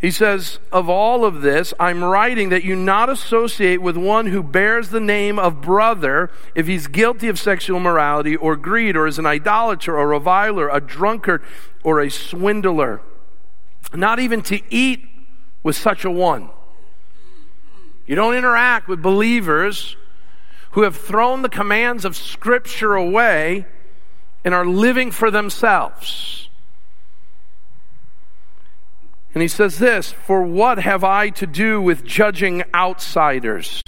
he 0.00 0.10
says, 0.10 0.58
Of 0.72 0.88
all 0.88 1.24
of 1.24 1.42
this, 1.42 1.72
I'm 1.80 2.04
writing 2.04 2.50
that 2.50 2.64
you 2.64 2.76
not 2.76 3.08
associate 3.08 3.80
with 3.80 3.96
one 3.96 4.26
who 4.26 4.42
bears 4.42 4.90
the 4.90 5.00
name 5.00 5.38
of 5.38 5.62
brother 5.62 6.30
if 6.54 6.66
he's 6.66 6.86
guilty 6.86 7.28
of 7.28 7.38
sexual 7.38 7.78
immorality 7.78 8.36
or 8.36 8.56
greed 8.56 8.96
or 8.96 9.06
is 9.06 9.18
an 9.18 9.26
idolater 9.26 9.96
or 9.96 10.08
reviler, 10.08 10.68
a 10.68 10.80
drunkard 10.80 11.42
or 11.82 12.00
a 12.00 12.10
swindler. 12.10 13.00
Not 13.92 14.18
even 14.18 14.42
to 14.42 14.60
eat 14.70 15.06
with 15.62 15.76
such 15.76 16.04
a 16.04 16.10
one. 16.10 16.50
You 18.06 18.16
don't 18.16 18.34
interact 18.34 18.88
with 18.88 19.00
believers 19.00 19.96
who 20.72 20.82
have 20.82 20.96
thrown 20.96 21.42
the 21.42 21.48
commands 21.48 22.04
of 22.04 22.16
Scripture 22.16 22.94
away 22.94 23.66
and 24.44 24.52
are 24.52 24.66
living 24.66 25.10
for 25.10 25.30
themselves. 25.30 26.48
And 29.34 29.42
he 29.42 29.48
says 29.48 29.78
this 29.78 30.12
For 30.12 30.42
what 30.42 30.78
have 30.78 31.04
I 31.04 31.30
to 31.30 31.46
do 31.46 31.82
with 31.82 32.04
judging 32.04 32.62
outsiders? 32.72 33.82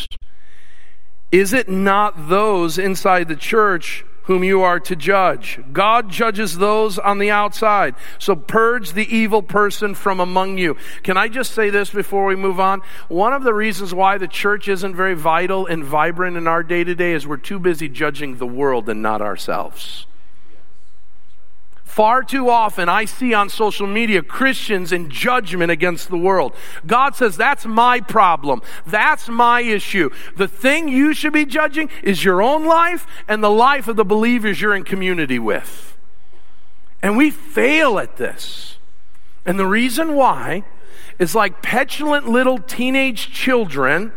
Is 1.33 1.53
it 1.53 1.69
not 1.69 2.29
those 2.29 2.79
inside 2.79 3.29
the 3.29 3.37
church 3.37 4.05
whom 4.23 4.43
you 4.43 4.63
are 4.63 4.81
to 4.81 4.97
judge? 4.97 5.61
God 5.73 6.11
judges 6.11 6.59
those 6.59 6.99
on 6.99 7.19
the 7.19 7.31
outside. 7.31 7.95
So 8.19 8.35
purge 8.35 8.93
the 8.93 9.15
evil 9.15 9.43
person 9.43 9.95
from 9.95 10.19
among 10.19 10.59
you. 10.59 10.77
Can 11.03 11.17
I 11.17 11.29
just 11.29 11.53
say 11.53 11.71
this 11.71 11.91
before 11.91 12.27
we 12.27 12.37
move 12.37 12.59
on? 12.59 12.83
One 13.09 13.33
of 13.33 13.43
the 13.43 13.55
reasons 13.55 13.95
why 13.95 14.19
the 14.19 14.29
church 14.29 14.69
isn't 14.69 14.97
very 14.97 15.15
vital 15.15 15.67
and 15.67 15.85
vibrant 15.85 16.37
in 16.37 16.47
our 16.47 16.63
day 16.63 16.85
to 16.85 16.95
day 16.95 17.13
is 17.13 17.27
we're 17.27 17.37
too 17.37 17.59
busy 17.59 17.89
judging 17.89 18.39
the 18.39 18.47
world 18.47 18.89
and 18.89 19.03
not 19.03 19.21
ourselves. 19.21 20.07
Far 21.87 22.25
too 22.25 22.51
often, 22.51 22.89
I 22.91 23.05
see 23.05 23.33
on 23.33 23.49
social 23.49 23.87
media 23.87 24.21
Christians 24.21 24.93
in 24.93 25.09
judgment 25.09 25.71
against 25.71 26.11
the 26.11 26.19
world. 26.19 26.53
God 26.85 27.15
says, 27.15 27.37
That's 27.37 27.65
my 27.65 28.01
problem. 28.01 28.61
That's 28.85 29.29
my 29.29 29.63
issue. 29.63 30.11
The 30.37 30.49
thing 30.49 30.89
you 30.89 31.15
should 31.15 31.33
be 31.33 31.47
judging 31.47 31.89
is 32.03 32.25
your 32.25 32.43
own 32.43 32.67
life 32.67 33.07
and 33.29 33.43
the 33.43 33.51
life 33.51 33.89
of 33.89 33.97
the 33.97 34.05
believers 34.05 34.61
you're 34.61 34.75
in 34.75 34.83
community 34.83 35.39
with. 35.39 35.97
And 37.03 37.17
we 37.17 37.31
fail 37.31 37.99
at 38.01 38.17
this. 38.17 38.77
And 39.47 39.59
the 39.59 39.65
reason 39.65 40.17
why 40.17 40.65
is 41.21 41.37
like 41.37 41.63
petulant 41.63 42.29
little 42.29 42.59
teenage 42.59 43.33
children, 43.33 44.13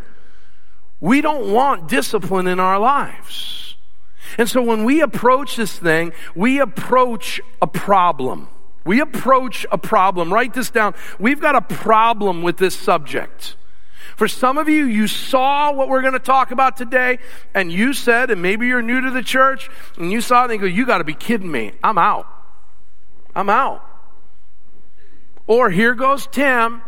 we 0.99 1.21
don't 1.21 1.53
want 1.53 1.87
discipline 1.87 2.47
in 2.47 2.59
our 2.59 2.79
lives. 2.79 3.68
And 4.37 4.49
so 4.49 4.61
when 4.61 4.83
we 4.83 5.01
approach 5.01 5.55
this 5.55 5.77
thing, 5.77 6.13
we 6.35 6.59
approach 6.59 7.41
a 7.61 7.67
problem. 7.67 8.47
We 8.85 9.01
approach 9.01 9.65
a 9.71 9.77
problem. 9.77 10.33
Write 10.33 10.53
this 10.53 10.69
down. 10.69 10.95
We've 11.19 11.39
got 11.39 11.55
a 11.55 11.61
problem 11.61 12.41
with 12.41 12.57
this 12.57 12.75
subject. 12.75 13.55
For 14.15 14.27
some 14.27 14.57
of 14.57 14.67
you, 14.67 14.85
you 14.85 15.07
saw 15.07 15.71
what 15.71 15.87
we're 15.87 16.01
going 16.01 16.13
to 16.13 16.19
talk 16.19 16.51
about 16.51 16.75
today, 16.75 17.19
and 17.53 17.71
you 17.71 17.93
said, 17.93 18.31
and 18.31 18.41
maybe 18.41 18.67
you're 18.67 18.81
new 18.81 18.99
to 19.01 19.11
the 19.11 19.21
church, 19.21 19.69
and 19.97 20.11
you 20.11 20.19
saw 20.21 20.41
it 20.41 20.51
and 20.51 20.53
you 20.53 20.59
go, 20.59 20.65
You 20.65 20.85
got 20.85 20.97
to 20.97 21.03
be 21.03 21.13
kidding 21.13 21.51
me. 21.51 21.71
I'm 21.83 21.97
out. 21.97 22.27
I'm 23.35 23.49
out. 23.49 23.85
Or 25.47 25.69
here 25.69 25.95
goes 25.95 26.27
Tim. 26.27 26.81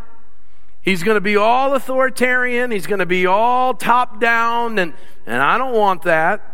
He's 0.82 1.04
going 1.04 1.16
to 1.16 1.22
be 1.22 1.38
all 1.38 1.74
authoritarian. 1.74 2.72
He's 2.72 2.88
going 2.88 3.00
to 3.00 3.06
be 3.06 3.28
all 3.28 3.76
top 3.76 4.20
down, 4.20 4.80
and, 4.80 4.94
and 5.26 5.42
I 5.42 5.58
don't 5.58 5.74
want 5.74 6.04
that. 6.04 6.51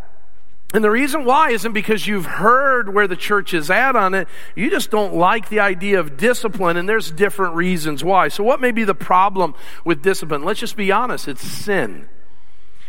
And 0.73 0.83
the 0.83 0.91
reason 0.91 1.23
why 1.23 1.51
isn't 1.51 1.71
because 1.71 2.07
you've 2.07 2.25
heard 2.25 2.93
where 2.93 3.07
the 3.07 3.15
church 3.15 3.53
is 3.53 3.69
at 3.69 3.95
on 3.95 4.13
it. 4.13 4.27
You 4.53 4.69
just 4.69 4.91
don't 4.91 5.13
like 5.13 5.47
the 5.47 5.61
idea 5.61 5.99
of 5.99 6.17
discipline, 6.17 6.75
and 6.75 6.89
there's 6.89 7.09
different 7.09 7.55
reasons 7.55 8.03
why. 8.03 8.27
So, 8.27 8.43
what 8.43 8.59
may 8.59 8.71
be 8.71 8.83
the 8.83 8.93
problem 8.93 9.55
with 9.85 10.01
discipline? 10.01 10.43
Let's 10.43 10.59
just 10.59 10.75
be 10.75 10.91
honest 10.91 11.27
it's 11.27 11.41
sin. 11.41 12.09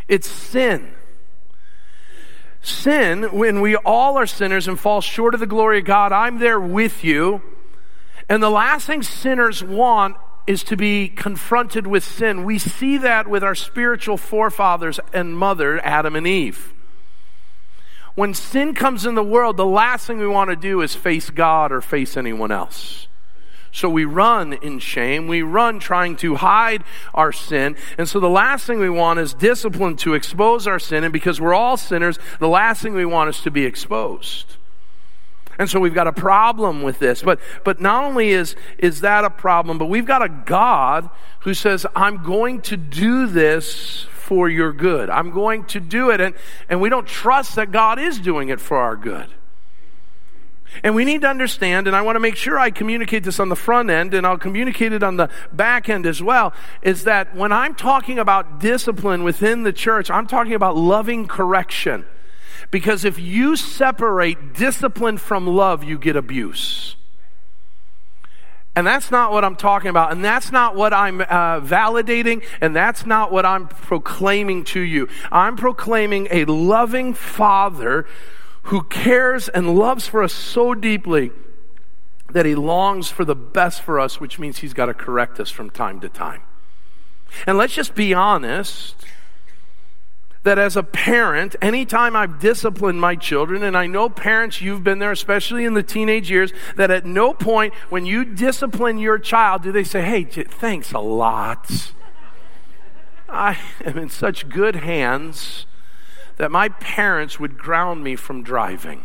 It's 0.08 0.28
sin. 0.28 0.92
Sin, 2.61 3.23
when 3.32 3.61
we 3.61 3.76
all 3.76 4.18
are 4.18 4.26
sinners 4.26 4.66
and 4.66 4.78
fall 4.78 5.00
short 5.00 5.32
of 5.32 5.40
the 5.40 5.47
glory 5.47 5.78
of 5.78 5.85
God, 5.85 6.11
I'm 6.11 6.40
there 6.40 6.61
with 6.61 7.04
you. 7.04 7.40
And 8.28 8.42
the 8.42 8.50
last 8.50 8.88
thing 8.88 9.02
sinners 9.02 9.62
want 9.62 10.16
is 10.49 10.64
to 10.64 10.76
be 10.76 11.08
confronted 11.08 11.87
with 11.87 12.02
sin. 12.02 12.44
We 12.44 12.58
see 12.58 12.99
that 12.99 13.28
with 13.28 13.44
our 13.44 13.54
spiritual 13.54 14.16
forefathers 14.16 14.99
and 15.12 15.38
mother, 15.38 15.78
Adam 15.85 16.16
and 16.16 16.26
Eve 16.26 16.75
when 18.18 18.34
sin 18.34 18.75
comes 18.75 19.06
in 19.06 19.14
the 19.14 19.22
world, 19.22 19.56
the 19.56 19.64
last 19.64 20.04
thing 20.04 20.18
we 20.18 20.26
want 20.26 20.50
to 20.50 20.56
do 20.56 20.80
is 20.80 20.96
face 20.96 21.30
God 21.30 21.70
or 21.70 21.80
face 21.80 22.16
anyone 22.16 22.50
else. 22.50 23.06
So 23.70 23.88
we 23.88 24.04
run 24.04 24.54
in 24.54 24.80
shame. 24.80 25.28
We 25.28 25.42
run 25.42 25.78
trying 25.78 26.16
to 26.16 26.34
hide 26.34 26.82
our 27.14 27.30
sin. 27.30 27.76
And 27.96 28.08
so 28.08 28.18
the 28.18 28.28
last 28.28 28.66
thing 28.66 28.80
we 28.80 28.90
want 28.90 29.20
is 29.20 29.34
discipline 29.34 29.94
to 29.98 30.14
expose 30.14 30.66
our 30.66 30.80
sin. 30.80 31.04
And 31.04 31.12
because 31.12 31.40
we're 31.40 31.54
all 31.54 31.76
sinners, 31.76 32.18
the 32.40 32.48
last 32.48 32.82
thing 32.82 32.94
we 32.94 33.04
want 33.04 33.30
is 33.30 33.40
to 33.42 33.52
be 33.52 33.64
exposed. 33.64 34.56
And 35.59 35.69
so 35.69 35.81
we've 35.81 35.95
got 35.95 36.07
a 36.07 36.12
problem 36.12 36.83
with 36.83 37.00
this. 37.00 37.23
But, 37.23 37.41
but 37.65 37.81
not 37.81 38.05
only 38.05 38.31
is, 38.31 38.55
is 38.79 39.00
that 39.00 39.25
a 39.25 39.31
problem, 39.31 39.77
but 39.77 39.87
we've 39.87 40.07
got 40.07 40.23
a 40.23 40.29
God 40.29 41.11
who 41.41 41.53
says, 41.53 41.85
I'm 41.97 42.23
going 42.23 42.62
to 42.62 42.77
do 42.77 43.27
this 43.27 44.07
for 44.12 44.49
your 44.49 44.73
good. 44.73 45.11
I'm 45.11 45.31
going 45.31 45.65
to 45.67 45.81
do 45.81 46.11
it. 46.11 46.21
And, 46.21 46.35
and 46.69 46.81
we 46.81 46.88
don't 46.88 47.07
trust 47.07 47.57
that 47.57 47.73
God 47.73 47.99
is 47.99 48.19
doing 48.19 48.50
it 48.50 48.61
for 48.61 48.77
our 48.77 48.97
good. 48.97 49.29
And 50.83 50.95
we 50.95 51.05
need 51.05 51.23
to 51.23 51.29
understand, 51.29 51.87
and 51.87 51.97
I 51.97 52.03
want 52.03 52.17
to 52.17 52.21
make 52.21 52.37
sure 52.37 52.59
I 52.59 52.71
communicate 52.71 53.25
this 53.25 53.41
on 53.41 53.49
the 53.49 53.57
front 53.57 53.91
end, 53.91 54.15
and 54.15 54.27
I'll 54.27 54.38
communicate 54.38 54.93
it 54.93 55.03
on 55.03 55.17
the 55.17 55.31
back 55.53 55.88
end 55.88 56.07
as 56.07 56.23
well, 56.23 56.53
is 56.83 57.05
that 57.05 57.35
when 57.35 57.53
I'm 57.53 57.75
talking 57.75 58.19
about 58.19 58.61
discipline 58.61 59.25
within 59.25 59.62
the 59.62 59.73
church, 59.73 60.11
I'm 60.11 60.27
talking 60.27 60.53
about 60.53 60.77
loving 60.77 61.27
correction. 61.27 62.05
Because 62.71 63.05
if 63.05 63.19
you 63.19 63.57
separate 63.57 64.55
discipline 64.55 65.19
from 65.19 65.47
love, 65.47 65.85
you 65.85 65.99
get 65.99 66.17
abuse. 66.17 66.97
And 68.77 68.87
that's 68.87 69.11
not 69.11 69.33
what 69.33 69.45
I'm 69.45 69.57
talking 69.57 69.91
about. 69.91 70.12
And 70.12 70.25
that's 70.25 70.53
not 70.53 70.77
what 70.77 70.93
I'm 70.93 71.21
uh, 71.21 71.61
validating. 71.61 72.45
And 72.61 72.77
that's 72.77 73.05
not 73.05 73.33
what 73.33 73.45
I'm 73.45 73.67
proclaiming 73.67 74.62
to 74.67 74.81
you. 74.81 75.09
I'm 75.33 75.57
proclaiming 75.57 76.29
a 76.31 76.45
loving 76.45 77.12
father 77.12 78.07
who 78.65 78.83
cares 78.83 79.49
and 79.49 79.77
loves 79.77 80.07
for 80.07 80.23
us 80.23 80.33
so 80.33 80.75
deeply 80.75 81.33
that 82.31 82.47
he 82.47 82.55
longs 82.55 83.11
for 83.11 83.25
the 83.25 83.35
best 83.35 83.83
for 83.83 83.99
us, 83.99 84.21
which 84.21 84.38
means 84.38 84.59
he's 84.59 84.75
got 84.75 84.87
to 84.87 84.95
correct 84.95 85.41
us 85.41 85.50
from 85.50 85.71
time 85.71 85.99
to 86.00 86.09
time. 86.09 86.43
And 87.47 87.59
let's 87.59 87.75
just 87.75 87.95
be 87.95 88.15
honest 88.15 88.95
that 90.45 90.59
as 90.59 90.76
a 90.76 90.83
parent, 90.83 91.57
anytime 91.61 92.14
I've 92.14 92.38
disciplined 92.38 93.00
my 93.00 93.16
children, 93.16 93.62
and 93.62 93.76
I 93.76 93.87
know 93.87 94.09
parents, 94.09 94.61
you've 94.61 94.85
been 94.85 94.99
there, 94.99 95.12
especially 95.12 95.64
in 95.64 95.75
the 95.75 95.83
teenage 95.83 96.30
years, 96.30 96.52
that 96.76 96.90
at 96.90 97.04
no 97.04 97.35
point 97.35 97.75
when 97.90 98.07
you 98.07 98.25
discipline 98.25 98.99
your 98.99 99.18
child 99.18 99.62
do 99.62 99.73
they 99.73 99.85
say, 99.85 100.02
hey, 100.02 100.25
thanks 100.25 100.92
a 100.92 101.00
lot. 101.00 101.92
I 103.28 103.59
am 103.85 103.99
in 103.99 104.09
such 104.09 104.49
good 104.49 104.76
hands 104.76 105.66
that 106.37 106.50
my 106.50 106.68
parents 106.68 107.38
would 107.38 107.59
ground 107.59 108.04
me 108.04 108.16
from 108.16 108.42
driving. 108.42 109.04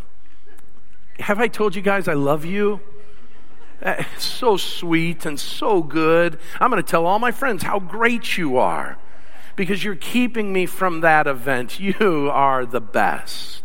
Have 1.20 1.40
I 1.40 1.48
told 1.48 1.76
you 1.76 1.82
guys 1.82 2.08
I 2.08 2.14
love 2.14 2.46
you? 2.46 2.80
Eh, 3.82 4.04
so 4.18 4.56
sweet 4.56 5.26
and 5.26 5.40
so 5.40 5.82
good. 5.84 6.40
I'm 6.60 6.70
going 6.70 6.82
to 6.82 6.90
tell 6.90 7.06
all 7.06 7.20
my 7.20 7.32
friends 7.32 7.64
how 7.64 7.80
great 7.80 8.38
you 8.38 8.58
are 8.58 8.98
because 9.56 9.84
you're 9.84 9.96
keeping 9.96 10.52
me 10.52 10.66
from 10.66 11.02
that 11.02 11.28
event. 11.28 11.80
You 11.84 12.30
are 12.32 12.66
the 12.66 12.82
best. 12.82 13.64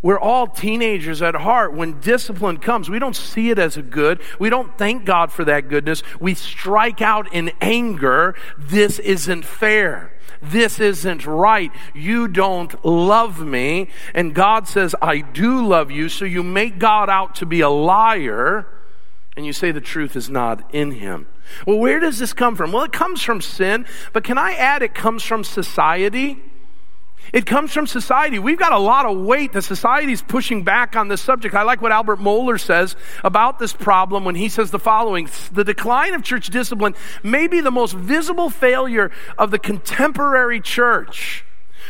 We're 0.00 0.18
all 0.18 0.48
teenagers 0.48 1.22
at 1.22 1.34
heart. 1.36 1.74
When 1.74 2.00
discipline 2.00 2.58
comes, 2.58 2.90
we 2.90 2.98
don't 2.98 3.14
see 3.14 3.50
it 3.50 3.58
as 3.58 3.76
a 3.76 3.82
good. 3.82 4.20
We 4.38 4.50
don't 4.50 4.76
thank 4.76 5.04
God 5.04 5.30
for 5.30 5.44
that 5.44 5.68
goodness. 5.68 6.02
We 6.20 6.34
strike 6.34 7.00
out 7.00 7.32
in 7.32 7.52
anger. 7.60 8.34
This 8.58 8.98
isn't 8.98 9.44
fair. 9.44 10.12
This 10.42 10.80
isn't 10.80 11.24
right. 11.24 11.70
You 11.94 12.26
don't 12.26 12.84
love 12.84 13.40
me. 13.40 13.90
And 14.12 14.34
God 14.34 14.66
says, 14.66 14.94
I 15.00 15.20
do 15.20 15.64
love 15.64 15.92
you. 15.92 16.08
So 16.08 16.24
you 16.24 16.42
make 16.42 16.80
God 16.80 17.08
out 17.08 17.36
to 17.36 17.46
be 17.46 17.60
a 17.60 17.70
liar 17.70 18.66
and 19.36 19.46
you 19.46 19.52
say 19.52 19.70
the 19.70 19.80
truth 19.80 20.16
is 20.16 20.28
not 20.28 20.74
in 20.74 20.92
him. 20.92 21.26
Well, 21.66 21.78
where 21.78 22.00
does 22.00 22.18
this 22.18 22.32
come 22.32 22.56
from? 22.56 22.72
Well, 22.72 22.84
it 22.84 22.92
comes 22.92 23.22
from 23.22 23.40
sin, 23.40 23.86
but 24.12 24.24
can 24.24 24.38
I 24.38 24.52
add 24.52 24.82
it 24.82 24.94
comes 24.94 25.22
from 25.22 25.44
society? 25.44 26.42
It 27.32 27.46
comes 27.46 27.72
from 27.72 27.86
society. 27.86 28.38
We've 28.38 28.58
got 28.58 28.72
a 28.72 28.78
lot 28.78 29.06
of 29.06 29.16
weight 29.18 29.52
that 29.52 29.62
society's 29.62 30.22
pushing 30.22 30.64
back 30.64 30.96
on 30.96 31.08
this 31.08 31.20
subject. 31.20 31.54
I 31.54 31.62
like 31.62 31.80
what 31.80 31.92
Albert 31.92 32.18
Mohler 32.18 32.60
says 32.60 32.96
about 33.24 33.58
this 33.58 33.72
problem 33.72 34.24
when 34.24 34.34
he 34.34 34.48
says 34.48 34.70
the 34.70 34.78
following 34.78 35.30
The 35.52 35.64
decline 35.64 36.14
of 36.14 36.22
church 36.22 36.48
discipline 36.50 36.94
may 37.22 37.46
be 37.46 37.60
the 37.60 37.70
most 37.70 37.94
visible 37.94 38.50
failure 38.50 39.10
of 39.38 39.50
the 39.50 39.58
contemporary 39.58 40.60
church. 40.60 41.44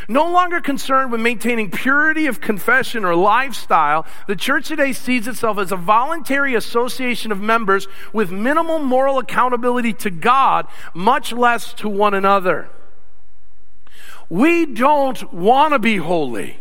No 0.09 0.31
longer 0.31 0.61
concerned 0.61 1.13
with 1.13 1.21
maintaining 1.21 1.71
purity 1.71 2.27
of 2.27 2.41
confession 2.41 3.05
or 3.05 3.15
lifestyle, 3.15 4.07
the 4.27 4.37
church 4.37 4.69
today 4.69 4.93
sees 4.93 5.29
itself 5.29 5.59
as 5.59 5.73
a 5.73 5.77
voluntary 5.77 6.55
association 6.55 7.33
of 7.33 7.41
members 7.41 7.87
with 8.13 8.31
minimal 8.31 8.79
moral 8.79 9.19
accountability 9.19 9.93
to 9.95 10.11
God, 10.11 10.67
much 10.95 11.33
less 11.33 11.73
to 11.75 11.89
one 11.89 12.15
another. 12.15 12.69
We 14.29 14.67
don't 14.67 15.33
want 15.33 15.73
to 15.73 15.79
be 15.79 15.99
holy. 15.99 16.59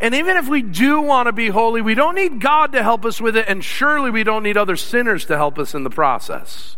And 0.00 0.14
even 0.14 0.36
if 0.36 0.48
we 0.48 0.62
do 0.62 1.00
want 1.00 1.26
to 1.26 1.32
be 1.32 1.48
holy, 1.48 1.82
we 1.82 1.94
don't 1.94 2.14
need 2.14 2.40
God 2.40 2.72
to 2.72 2.82
help 2.82 3.04
us 3.04 3.20
with 3.20 3.36
it, 3.36 3.46
and 3.48 3.64
surely 3.64 4.10
we 4.10 4.22
don't 4.22 4.42
need 4.42 4.56
other 4.56 4.76
sinners 4.76 5.24
to 5.26 5.36
help 5.36 5.58
us 5.58 5.74
in 5.74 5.82
the 5.82 5.90
process. 5.90 6.76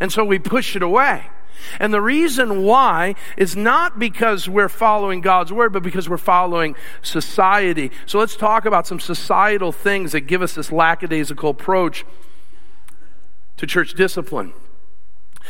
And 0.00 0.10
so 0.12 0.24
we 0.24 0.38
push 0.38 0.76
it 0.76 0.82
away. 0.82 1.26
And 1.78 1.92
the 1.92 2.00
reason 2.00 2.62
why 2.62 3.14
is 3.36 3.56
not 3.56 3.98
because 3.98 4.48
we're 4.48 4.68
following 4.68 5.20
God's 5.20 5.52
word, 5.52 5.72
but 5.72 5.82
because 5.82 6.08
we're 6.08 6.16
following 6.16 6.76
society. 7.02 7.90
So 8.06 8.18
let's 8.18 8.36
talk 8.36 8.64
about 8.64 8.86
some 8.86 9.00
societal 9.00 9.72
things 9.72 10.12
that 10.12 10.22
give 10.22 10.42
us 10.42 10.54
this 10.54 10.72
lackadaisical 10.72 11.50
approach 11.50 12.04
to 13.56 13.66
church 13.66 13.94
discipline. 13.94 14.52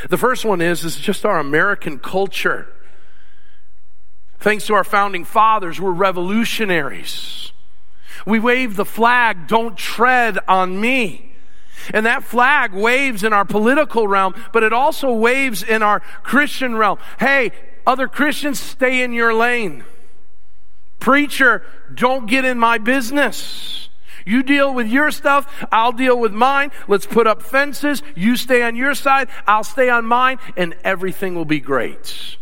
The 0.09 0.17
first 0.17 0.45
one 0.45 0.61
is, 0.61 0.83
is 0.83 0.97
just 0.97 1.25
our 1.25 1.39
American 1.39 1.99
culture. 1.99 2.67
Thanks 4.39 4.65
to 4.67 4.73
our 4.73 4.83
founding 4.83 5.23
fathers, 5.23 5.79
we're 5.79 5.91
revolutionaries. 5.91 7.51
We 8.25 8.39
wave 8.39 8.75
the 8.75 8.85
flag, 8.85 9.47
don't 9.47 9.77
tread 9.77 10.39
on 10.47 10.79
me. 10.79 11.32
And 11.93 12.05
that 12.05 12.23
flag 12.23 12.73
waves 12.73 13.23
in 13.23 13.33
our 13.33 13.45
political 13.45 14.07
realm, 14.07 14.33
but 14.51 14.63
it 14.63 14.73
also 14.73 15.11
waves 15.11 15.63
in 15.63 15.83
our 15.83 15.99
Christian 16.21 16.75
realm. 16.75 16.99
Hey, 17.19 17.51
other 17.85 18.07
Christians, 18.07 18.59
stay 18.59 19.01
in 19.01 19.13
your 19.13 19.33
lane. 19.33 19.83
Preacher, 20.99 21.63
don't 21.93 22.27
get 22.27 22.45
in 22.45 22.57
my 22.57 22.77
business. 22.77 23.89
You 24.25 24.41
deal 24.41 24.73
with 24.73 24.87
your 24.87 25.11
stuff, 25.11 25.65
I'll 25.71 25.91
deal 25.91 26.17
with 26.17 26.31
mine. 26.31 26.71
Let's 26.87 27.05
put 27.05 27.27
up 27.27 27.41
fences. 27.41 28.01
You 28.15 28.37
stay 28.37 28.63
on 28.63 28.75
your 28.77 28.95
side, 28.95 29.27
I'll 29.45 29.65
stay 29.65 29.89
on 29.89 30.05
mine, 30.05 30.37
and 30.55 30.75
everything 30.83 31.35
will 31.35 31.43
be 31.43 31.59
great. 31.59 32.37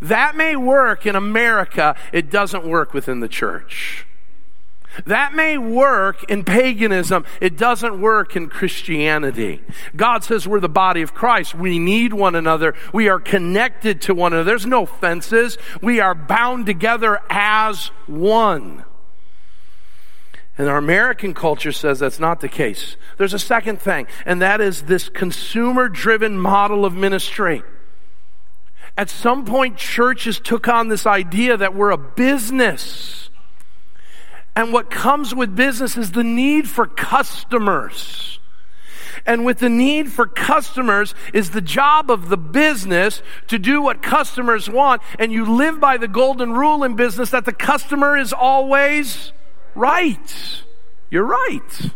That 0.00 0.36
may 0.36 0.56
work 0.56 1.06
in 1.06 1.14
America, 1.14 1.96
it 2.12 2.28
doesn't 2.30 2.66
work 2.66 2.92
within 2.92 3.20
the 3.20 3.28
church. 3.28 4.06
That 5.04 5.34
may 5.34 5.58
work 5.58 6.24
in 6.30 6.44
paganism. 6.44 7.24
It 7.40 7.56
doesn't 7.56 8.00
work 8.00 8.36
in 8.36 8.48
Christianity. 8.48 9.62
God 9.94 10.24
says 10.24 10.48
we're 10.48 10.60
the 10.60 10.68
body 10.68 11.02
of 11.02 11.14
Christ. 11.14 11.54
We 11.54 11.78
need 11.78 12.12
one 12.12 12.34
another. 12.34 12.74
We 12.92 13.08
are 13.08 13.20
connected 13.20 14.00
to 14.02 14.14
one 14.14 14.32
another. 14.32 14.44
There's 14.44 14.66
no 14.66 14.86
fences. 14.86 15.58
We 15.82 16.00
are 16.00 16.14
bound 16.14 16.66
together 16.66 17.20
as 17.28 17.88
one. 18.06 18.84
And 20.58 20.68
our 20.68 20.78
American 20.78 21.34
culture 21.34 21.72
says 21.72 21.98
that's 21.98 22.18
not 22.18 22.40
the 22.40 22.48
case. 22.48 22.96
There's 23.18 23.34
a 23.34 23.38
second 23.38 23.80
thing, 23.80 24.06
and 24.24 24.40
that 24.40 24.60
is 24.62 24.84
this 24.84 25.10
consumer 25.10 25.88
driven 25.88 26.38
model 26.38 26.86
of 26.86 26.94
ministry. 26.94 27.62
At 28.96 29.10
some 29.10 29.44
point, 29.44 29.76
churches 29.76 30.40
took 30.40 30.68
on 30.68 30.88
this 30.88 31.06
idea 31.06 31.58
that 31.58 31.74
we're 31.74 31.90
a 31.90 31.98
business 31.98 33.25
and 34.56 34.72
what 34.72 34.90
comes 34.90 35.34
with 35.34 35.54
business 35.54 35.98
is 35.98 36.12
the 36.12 36.24
need 36.24 36.66
for 36.66 36.86
customers. 36.86 38.40
And 39.26 39.44
with 39.44 39.58
the 39.58 39.68
need 39.68 40.10
for 40.10 40.26
customers 40.26 41.14
is 41.34 41.50
the 41.50 41.60
job 41.60 42.10
of 42.10 42.30
the 42.30 42.38
business 42.38 43.22
to 43.48 43.58
do 43.58 43.82
what 43.82 44.02
customers 44.02 44.70
want. 44.70 45.02
And 45.18 45.30
you 45.30 45.44
live 45.44 45.78
by 45.78 45.98
the 45.98 46.08
golden 46.08 46.52
rule 46.52 46.84
in 46.84 46.96
business 46.96 47.30
that 47.30 47.44
the 47.44 47.52
customer 47.52 48.16
is 48.16 48.32
always 48.32 49.32
right. 49.74 50.62
You're 51.10 51.24
right. 51.24 51.90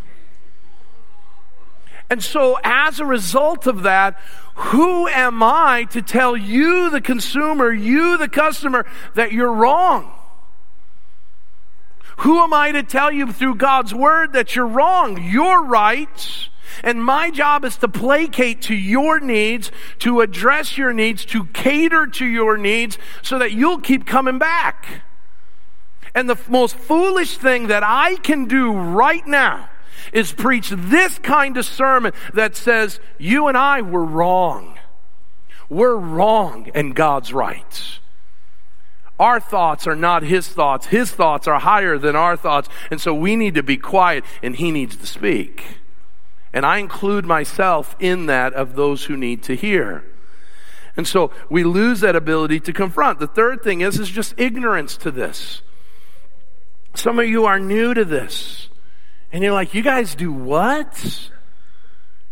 And 2.11 2.23
so, 2.23 2.59
as 2.63 2.99
a 2.99 3.07
result 3.07 3.69
of 3.69 3.85
that, 3.85 4.19
who 4.55 5.07
am 5.07 5.43
I 5.43 5.87
to 5.91 6.03
tell 6.03 6.37
you, 6.37 6.91
the 6.91 7.01
consumer, 7.01 7.73
you, 7.73 8.19
the 8.19 8.29
customer, 8.29 8.85
that 9.15 9.33
you're 9.33 9.53
wrong? 9.53 10.13
Who 12.21 12.39
am 12.39 12.53
I 12.53 12.73
to 12.73 12.83
tell 12.83 13.11
you 13.11 13.33
through 13.33 13.55
God's 13.55 13.95
word 13.95 14.35
that 14.35 14.55
you're 14.55 14.67
wrong? 14.67 15.23
You're 15.23 15.65
right. 15.65 16.49
And 16.85 17.03
my 17.03 17.31
job 17.31 17.65
is 17.65 17.79
to 17.79 17.89
placate 17.89 18.63
to 18.63 18.75
your 18.75 19.21
needs, 19.21 19.73
to 20.01 20.21
address 20.21 20.77
your 20.77 20.93
needs, 20.93 21.25
to 21.27 21.47
cater 21.47 22.07
to 22.07 22.27
your 22.27 22.59
needs 22.59 22.99
so 23.23 23.39
that 23.39 23.53
you'll 23.53 23.81
keep 23.81 24.05
coming 24.05 24.39
back. 24.39 25.03
And 26.15 26.29
the 26.29 26.39
most 26.47 26.77
foolish 26.77 27.39
thing 27.39 27.69
that 27.69 27.83
I 27.85 28.17
can 28.17 28.45
do 28.45 28.71
right 28.71 29.27
now 29.27 29.71
is 30.13 30.31
preach 30.31 30.69
this 30.71 31.19
kind 31.19 31.57
of 31.57 31.65
sermon 31.65 32.13
that 32.35 32.55
says, 32.55 33.01
You 33.19 33.47
and 33.47 33.57
I 33.57 33.81
were 33.81 34.05
wrong. 34.05 34.79
We're 35.71 35.97
wrong 35.97 36.71
and 36.75 36.95
God's 36.95 37.33
right. 37.33 37.99
Our 39.21 39.39
thoughts 39.39 39.87
are 39.87 39.95
not 39.95 40.23
his 40.23 40.49
thoughts. 40.49 40.87
His 40.87 41.11
thoughts 41.11 41.47
are 41.47 41.61
higher 41.61 41.99
than 41.99 42.17
our 42.17 42.39
thoughts. 42.39 42.71
And 42.91 42.99
so 42.99 43.13
we 43.13 43.37
need 43.37 43.55
to 43.57 43.63
be 43.63 43.77
quiet 43.77 44.25
and 44.43 44.57
he 44.57 44.71
needs 44.71 44.97
to 44.97 45.07
speak. 45.07 45.77
And 46.55 46.65
I 46.65 46.79
include 46.79 47.27
myself 47.27 47.95
in 48.01 48.27
that 48.27 48.55
of 48.55 48.77
those 48.77 49.05
who 49.05 49.19
need 49.19 49.43
to 49.43 49.55
hear. 49.55 50.05
And 50.97 51.07
so 51.07 51.33
we 51.51 51.65
lose 51.65 52.01
that 52.01 52.17
ability 52.17 52.61
to 52.61 52.73
confront. 52.73 53.19
The 53.19 53.27
third 53.27 53.63
thing 53.63 53.83
is, 53.83 53.99
is 53.99 54.09
just 54.09 54.35
ignorance 54.39 54.97
to 54.97 55.11
this. 55.11 55.61
Some 56.95 57.19
of 57.19 57.27
you 57.27 57.45
are 57.45 57.61
new 57.61 57.93
to 57.93 58.07
this. 58.07 58.71
And 59.33 59.45
you're 59.45 59.53
like, 59.53 59.75
you 59.75 59.83
guys 59.83 60.15
do 60.15 60.33
what? 60.33 61.31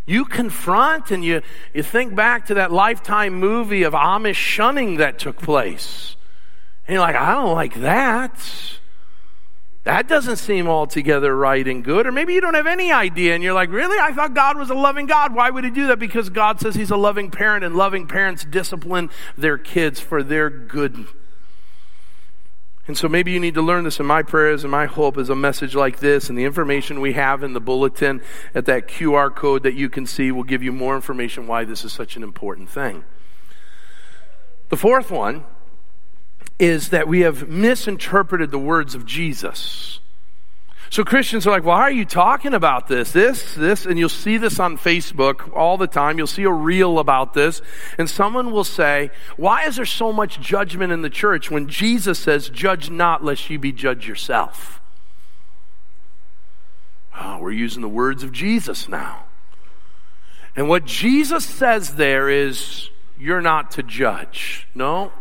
You 0.06 0.24
confront 0.24 1.10
and 1.10 1.22
you, 1.22 1.42
you 1.74 1.82
think 1.82 2.14
back 2.14 2.46
to 2.46 2.54
that 2.54 2.72
lifetime 2.72 3.34
movie 3.34 3.82
of 3.82 3.92
Amish 3.92 4.36
shunning 4.36 4.96
that 4.96 5.18
took 5.18 5.36
place. 5.36 6.16
And 6.88 6.94
you're 6.94 7.02
like, 7.02 7.16
I 7.16 7.34
don't 7.34 7.54
like 7.54 7.74
that. 7.82 8.32
That 9.84 10.08
doesn't 10.08 10.36
seem 10.36 10.68
altogether 10.68 11.36
right 11.36 11.66
and 11.66 11.84
good. 11.84 12.06
Or 12.06 12.12
maybe 12.12 12.32
you 12.32 12.40
don't 12.40 12.54
have 12.54 12.66
any 12.66 12.90
idea 12.90 13.34
and 13.34 13.44
you're 13.44 13.52
like, 13.52 13.70
really? 13.70 13.98
I 13.98 14.12
thought 14.12 14.34
God 14.34 14.56
was 14.56 14.70
a 14.70 14.74
loving 14.74 15.06
God. 15.06 15.34
Why 15.34 15.50
would 15.50 15.64
he 15.64 15.70
do 15.70 15.88
that? 15.88 15.98
Because 15.98 16.30
God 16.30 16.60
says 16.60 16.74
he's 16.74 16.90
a 16.90 16.96
loving 16.96 17.30
parent 17.30 17.62
and 17.62 17.76
loving 17.76 18.06
parents 18.06 18.44
discipline 18.44 19.10
their 19.36 19.58
kids 19.58 20.00
for 20.00 20.22
their 20.22 20.48
good. 20.48 21.06
And 22.86 22.96
so 22.96 23.06
maybe 23.06 23.32
you 23.32 23.40
need 23.40 23.54
to 23.54 23.62
learn 23.62 23.84
this. 23.84 23.98
And 23.98 24.08
my 24.08 24.22
prayers 24.22 24.64
and 24.64 24.70
my 24.70 24.86
hope 24.86 25.18
is 25.18 25.28
a 25.28 25.36
message 25.36 25.74
like 25.74 25.98
this 26.00 26.30
and 26.30 26.38
the 26.38 26.44
information 26.44 27.02
we 27.02 27.12
have 27.12 27.42
in 27.42 27.52
the 27.52 27.60
bulletin 27.60 28.22
at 28.54 28.64
that 28.64 28.88
QR 28.88 29.34
code 29.34 29.62
that 29.62 29.74
you 29.74 29.90
can 29.90 30.06
see 30.06 30.32
will 30.32 30.42
give 30.42 30.62
you 30.62 30.72
more 30.72 30.96
information 30.96 31.46
why 31.46 31.64
this 31.64 31.84
is 31.84 31.92
such 31.92 32.16
an 32.16 32.22
important 32.22 32.70
thing. 32.70 33.04
The 34.70 34.76
fourth 34.78 35.10
one 35.10 35.44
is 36.58 36.88
that 36.88 37.06
we 37.06 37.20
have 37.20 37.48
misinterpreted 37.48 38.50
the 38.50 38.58
words 38.58 38.94
of 38.94 39.06
Jesus. 39.06 40.00
So 40.90 41.04
Christians 41.04 41.46
are 41.46 41.50
like, 41.50 41.64
why 41.64 41.82
are 41.82 41.90
you 41.90 42.06
talking 42.06 42.54
about 42.54 42.88
this? 42.88 43.12
This, 43.12 43.54
this, 43.54 43.84
and 43.84 43.98
you'll 43.98 44.08
see 44.08 44.38
this 44.38 44.58
on 44.58 44.78
Facebook 44.78 45.54
all 45.54 45.76
the 45.76 45.86
time. 45.86 46.16
You'll 46.16 46.26
see 46.26 46.44
a 46.44 46.50
reel 46.50 46.98
about 46.98 47.34
this. 47.34 47.60
And 47.98 48.08
someone 48.08 48.52
will 48.52 48.64
say, 48.64 49.10
why 49.36 49.66
is 49.66 49.76
there 49.76 49.84
so 49.84 50.12
much 50.12 50.40
judgment 50.40 50.92
in 50.92 51.02
the 51.02 51.10
church 51.10 51.50
when 51.50 51.68
Jesus 51.68 52.18
says, 52.18 52.48
judge 52.48 52.88
not 52.90 53.22
lest 53.22 53.50
you 53.50 53.58
be 53.58 53.70
judged 53.70 54.06
yourself? 54.06 54.80
Oh, 57.20 57.38
we're 57.38 57.50
using 57.50 57.82
the 57.82 57.88
words 57.88 58.22
of 58.22 58.32
Jesus 58.32 58.88
now. 58.88 59.24
And 60.56 60.68
what 60.68 60.86
Jesus 60.86 61.44
says 61.44 61.96
there 61.96 62.30
is, 62.30 62.88
you're 63.18 63.42
not 63.42 63.72
to 63.72 63.82
judge. 63.82 64.66
No, 64.74 65.12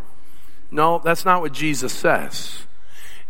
no, 0.72 1.00
that's 1.00 1.26
not 1.26 1.42
what 1.42 1.54
Jesus 1.54 1.94
says. 1.94 2.64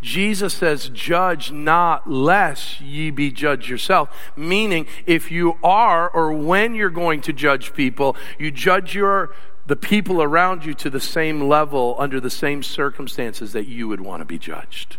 Jesus 0.01 0.53
says, 0.53 0.89
Judge 0.89 1.51
not, 1.51 2.09
lest 2.09 2.81
ye 2.81 3.09
be 3.09 3.31
judged 3.31 3.67
yourself. 3.67 4.09
Meaning, 4.35 4.87
if 5.05 5.31
you 5.31 5.57
are 5.63 6.09
or 6.09 6.31
when 6.31 6.75
you're 6.75 6.89
going 6.89 7.21
to 7.21 7.33
judge 7.33 7.73
people, 7.73 8.15
you 8.37 8.51
judge 8.51 8.93
your 8.95 9.33
the 9.65 9.75
people 9.75 10.21
around 10.21 10.63
you 10.63 10.73
to 10.73 10.89
the 10.89 10.99
same 10.99 11.41
level 11.41 11.95
under 11.99 12.21
the 12.21 12.29
same 12.29 12.63
circumstances 12.63 13.51
that 13.51 13.67
you 13.67 13.85
would 13.87 13.99
want 13.99 14.21
to 14.21 14.25
be 14.25 14.37
judged. 14.37 14.95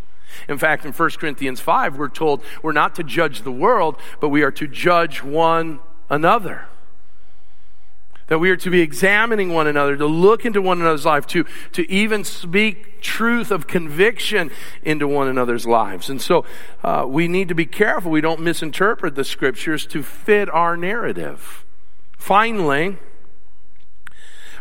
In 0.47 0.59
fact, 0.59 0.85
in 0.85 0.93
1 0.93 1.11
Corinthians 1.13 1.61
5, 1.61 1.97
we're 1.97 2.09
told 2.09 2.43
we're 2.63 2.73
not 2.73 2.95
to 2.97 3.03
judge 3.03 3.43
the 3.43 3.53
world, 3.53 3.97
but 4.21 4.29
we 4.29 4.43
are 4.43 4.51
to 4.53 4.67
judge 4.67 5.23
one 5.23 5.81
another 6.11 6.67
that 8.29 8.39
we 8.39 8.51
are 8.51 8.57
to 8.57 8.71
be 8.71 8.81
examining 8.81 9.53
one 9.53 9.67
another, 9.67 9.97
to 9.97 10.07
look 10.07 10.45
into 10.45 10.63
one 10.63 10.81
another's 10.81 11.07
life, 11.07 11.27
to, 11.27 11.45
to 11.73 11.91
even 11.91 12.25
speak 12.25 13.01
truth 13.01 13.51
of 13.51 13.67
conviction 13.67 14.51
into 14.83 15.09
one 15.09 15.29
another's 15.29 15.67
lives. 15.67 16.09
And 16.09 16.21
so 16.21 16.45
uh, 16.85 17.05
we 17.09 17.27
need 17.27 17.49
to 17.49 17.55
be 17.55 17.67
careful 17.67 18.11
we 18.11 18.21
don't 18.21 18.41
misinterpret 18.41 19.15
the 19.15 19.25
scriptures 19.25 19.87
to 19.87 20.03
fit 20.03 20.49
our 20.51 20.77
narrative. 20.77 21.65
Finally, 22.17 22.99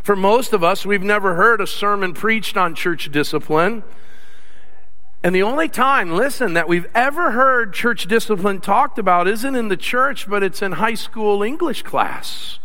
for 0.02 0.16
most 0.16 0.54
of 0.54 0.64
us, 0.64 0.86
we've 0.86 1.04
never 1.04 1.36
heard 1.36 1.60
a 1.60 1.68
sermon 1.68 2.14
preached 2.14 2.56
on 2.56 2.74
church 2.74 3.12
discipline. 3.12 3.84
And 5.22 5.36
the 5.36 5.44
only 5.44 5.68
time, 5.68 6.12
listen, 6.12 6.54
that 6.54 6.70
we've 6.70 6.88
ever 6.96 7.32
heard 7.32 7.74
church 7.74 8.08
discipline 8.08 8.62
talked 8.62 8.98
about 8.98 9.28
isn't 9.28 9.56
in 9.56 9.68
the 9.68 9.76
church, 9.76 10.30
but 10.30 10.44
it's 10.44 10.62
in 10.62 10.74
high 10.74 10.94
school 10.94 11.44
English 11.44 11.84
class. 11.84 12.60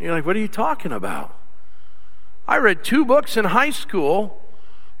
You're 0.00 0.14
like, 0.14 0.24
what 0.24 0.34
are 0.34 0.40
you 0.40 0.48
talking 0.48 0.92
about? 0.92 1.36
I 2.48 2.56
read 2.56 2.82
two 2.82 3.04
books 3.04 3.36
in 3.36 3.44
high 3.44 3.70
school 3.70 4.40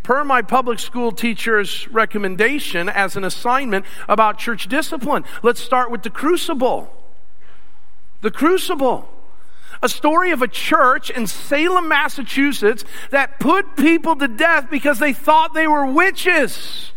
per 0.02 0.24
my 0.24 0.42
public 0.42 0.78
school 0.78 1.10
teacher's 1.10 1.88
recommendation 1.88 2.88
as 2.88 3.16
an 3.16 3.24
assignment 3.24 3.86
about 4.08 4.38
church 4.38 4.68
discipline. 4.68 5.24
Let's 5.42 5.60
start 5.60 5.90
with 5.90 6.02
the 6.02 6.10
crucible. 6.10 6.94
The 8.20 8.30
crucible. 8.30 9.08
A 9.82 9.88
story 9.88 10.30
of 10.30 10.42
a 10.42 10.48
church 10.48 11.08
in 11.08 11.26
Salem, 11.26 11.88
Massachusetts 11.88 12.84
that 13.10 13.40
put 13.40 13.76
people 13.76 14.16
to 14.16 14.28
death 14.28 14.68
because 14.70 14.98
they 14.98 15.14
thought 15.14 15.54
they 15.54 15.66
were 15.66 15.86
witches. 15.86 16.92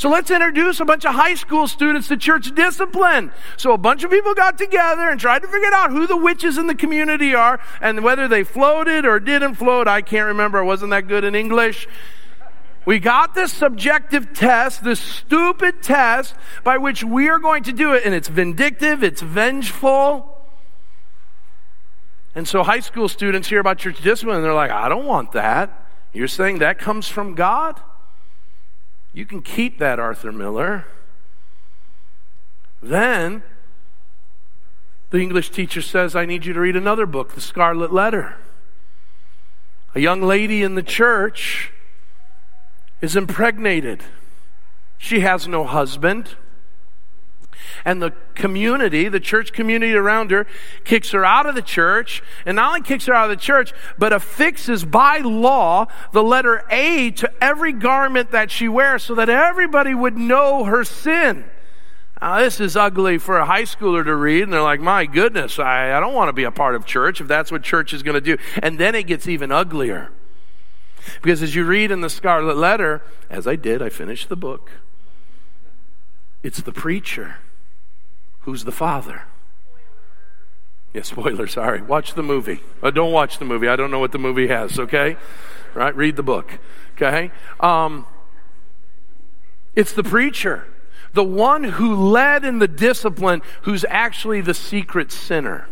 So 0.00 0.08
let's 0.08 0.30
introduce 0.30 0.80
a 0.80 0.86
bunch 0.86 1.04
of 1.04 1.14
high 1.14 1.34
school 1.34 1.68
students 1.68 2.08
to 2.08 2.16
church 2.16 2.54
discipline. 2.54 3.32
So 3.58 3.72
a 3.72 3.76
bunch 3.76 4.02
of 4.02 4.10
people 4.10 4.32
got 4.32 4.56
together 4.56 5.10
and 5.10 5.20
tried 5.20 5.40
to 5.40 5.48
figure 5.48 5.68
out 5.74 5.90
who 5.90 6.06
the 6.06 6.16
witches 6.16 6.56
in 6.56 6.68
the 6.68 6.74
community 6.74 7.34
are 7.34 7.60
and 7.82 8.02
whether 8.02 8.26
they 8.26 8.42
floated 8.42 9.04
or 9.04 9.20
didn't 9.20 9.56
float. 9.56 9.88
I 9.88 10.00
can't 10.00 10.28
remember. 10.28 10.60
I 10.60 10.62
wasn't 10.62 10.92
that 10.92 11.06
good 11.06 11.22
in 11.22 11.34
English. 11.34 11.86
We 12.86 12.98
got 12.98 13.34
this 13.34 13.52
subjective 13.52 14.32
test, 14.32 14.84
this 14.84 15.00
stupid 15.00 15.82
test 15.82 16.34
by 16.64 16.78
which 16.78 17.04
we 17.04 17.28
are 17.28 17.38
going 17.38 17.64
to 17.64 17.72
do 17.72 17.92
it, 17.92 18.02
and 18.06 18.14
it's 18.14 18.28
vindictive, 18.28 19.04
it's 19.04 19.20
vengeful. 19.20 20.34
And 22.34 22.48
so 22.48 22.62
high 22.62 22.80
school 22.80 23.06
students 23.06 23.50
hear 23.50 23.60
about 23.60 23.76
church 23.76 24.00
discipline 24.00 24.36
and 24.36 24.44
they're 24.46 24.54
like, 24.54 24.70
I 24.70 24.88
don't 24.88 25.04
want 25.04 25.32
that. 25.32 25.90
You're 26.14 26.26
saying 26.26 26.60
that 26.60 26.78
comes 26.78 27.06
from 27.06 27.34
God? 27.34 27.82
You 29.12 29.26
can 29.26 29.42
keep 29.42 29.78
that, 29.78 29.98
Arthur 29.98 30.32
Miller. 30.32 30.86
Then 32.82 33.42
the 35.10 35.18
English 35.18 35.50
teacher 35.50 35.82
says, 35.82 36.14
I 36.14 36.24
need 36.24 36.46
you 36.46 36.52
to 36.52 36.60
read 36.60 36.76
another 36.76 37.06
book, 37.06 37.34
The 37.34 37.40
Scarlet 37.40 37.92
Letter. 37.92 38.36
A 39.94 40.00
young 40.00 40.22
lady 40.22 40.62
in 40.62 40.76
the 40.76 40.82
church 40.82 41.72
is 43.00 43.16
impregnated. 43.16 44.04
She 44.98 45.20
has 45.20 45.48
no 45.48 45.64
husband. 45.64 46.36
And 47.84 48.02
the 48.02 48.12
community, 48.34 49.08
the 49.08 49.20
church 49.20 49.52
community 49.52 49.94
around 49.94 50.30
her, 50.30 50.46
kicks 50.84 51.10
her 51.10 51.24
out 51.24 51.46
of 51.46 51.54
the 51.54 51.62
church. 51.62 52.22
And 52.46 52.56
not 52.56 52.68
only 52.68 52.82
kicks 52.82 53.06
her 53.06 53.14
out 53.14 53.30
of 53.30 53.36
the 53.36 53.42
church, 53.42 53.72
but 53.98 54.12
affixes 54.12 54.84
by 54.84 55.18
law 55.18 55.86
the 56.12 56.22
letter 56.22 56.64
A 56.70 57.10
to 57.12 57.32
every 57.42 57.72
garment 57.72 58.30
that 58.30 58.50
she 58.50 58.68
wears 58.68 59.02
so 59.02 59.14
that 59.14 59.28
everybody 59.28 59.94
would 59.94 60.16
know 60.16 60.64
her 60.64 60.84
sin. 60.84 61.44
Now, 62.20 62.38
this 62.40 62.60
is 62.60 62.76
ugly 62.76 63.16
for 63.16 63.38
a 63.38 63.46
high 63.46 63.62
schooler 63.62 64.04
to 64.04 64.14
read, 64.14 64.42
and 64.42 64.52
they're 64.52 64.62
like, 64.62 64.80
my 64.80 65.06
goodness, 65.06 65.58
I, 65.58 65.96
I 65.96 66.00
don't 66.00 66.12
want 66.12 66.28
to 66.28 66.34
be 66.34 66.44
a 66.44 66.50
part 66.50 66.74
of 66.74 66.84
church 66.84 67.20
if 67.20 67.28
that's 67.28 67.50
what 67.50 67.62
church 67.62 67.94
is 67.94 68.02
going 68.02 68.14
to 68.14 68.20
do. 68.20 68.36
And 68.62 68.78
then 68.78 68.94
it 68.94 69.06
gets 69.06 69.26
even 69.26 69.50
uglier. 69.50 70.10
Because 71.22 71.42
as 71.42 71.54
you 71.54 71.64
read 71.64 71.90
in 71.90 72.02
the 72.02 72.10
Scarlet 72.10 72.58
Letter, 72.58 73.02
as 73.30 73.46
I 73.46 73.56
did, 73.56 73.80
I 73.80 73.88
finished 73.88 74.28
the 74.28 74.36
book, 74.36 74.70
it's 76.42 76.60
the 76.60 76.72
preacher 76.72 77.36
Who's 78.42 78.64
the 78.64 78.72
father? 78.72 79.22
Yeah, 80.92 81.02
spoiler, 81.02 81.46
sorry. 81.46 81.82
Watch 81.82 82.14
the 82.14 82.22
movie. 82.22 82.60
Uh, 82.82 82.90
don't 82.90 83.12
watch 83.12 83.38
the 83.38 83.44
movie. 83.44 83.68
I 83.68 83.76
don't 83.76 83.90
know 83.90 84.00
what 84.00 84.12
the 84.12 84.18
movie 84.18 84.48
has, 84.48 84.78
okay? 84.78 85.16
Right? 85.74 85.94
Read 85.94 86.16
the 86.16 86.22
book, 86.22 86.58
okay? 86.96 87.30
Um, 87.60 88.06
it's 89.76 89.92
the 89.92 90.02
preacher, 90.02 90.66
the 91.12 91.22
one 91.22 91.62
who 91.62 91.94
led 92.10 92.44
in 92.44 92.58
the 92.58 92.66
discipline, 92.66 93.42
who's 93.62 93.84
actually 93.88 94.40
the 94.40 94.54
secret 94.54 95.12
sinner. 95.12 95.68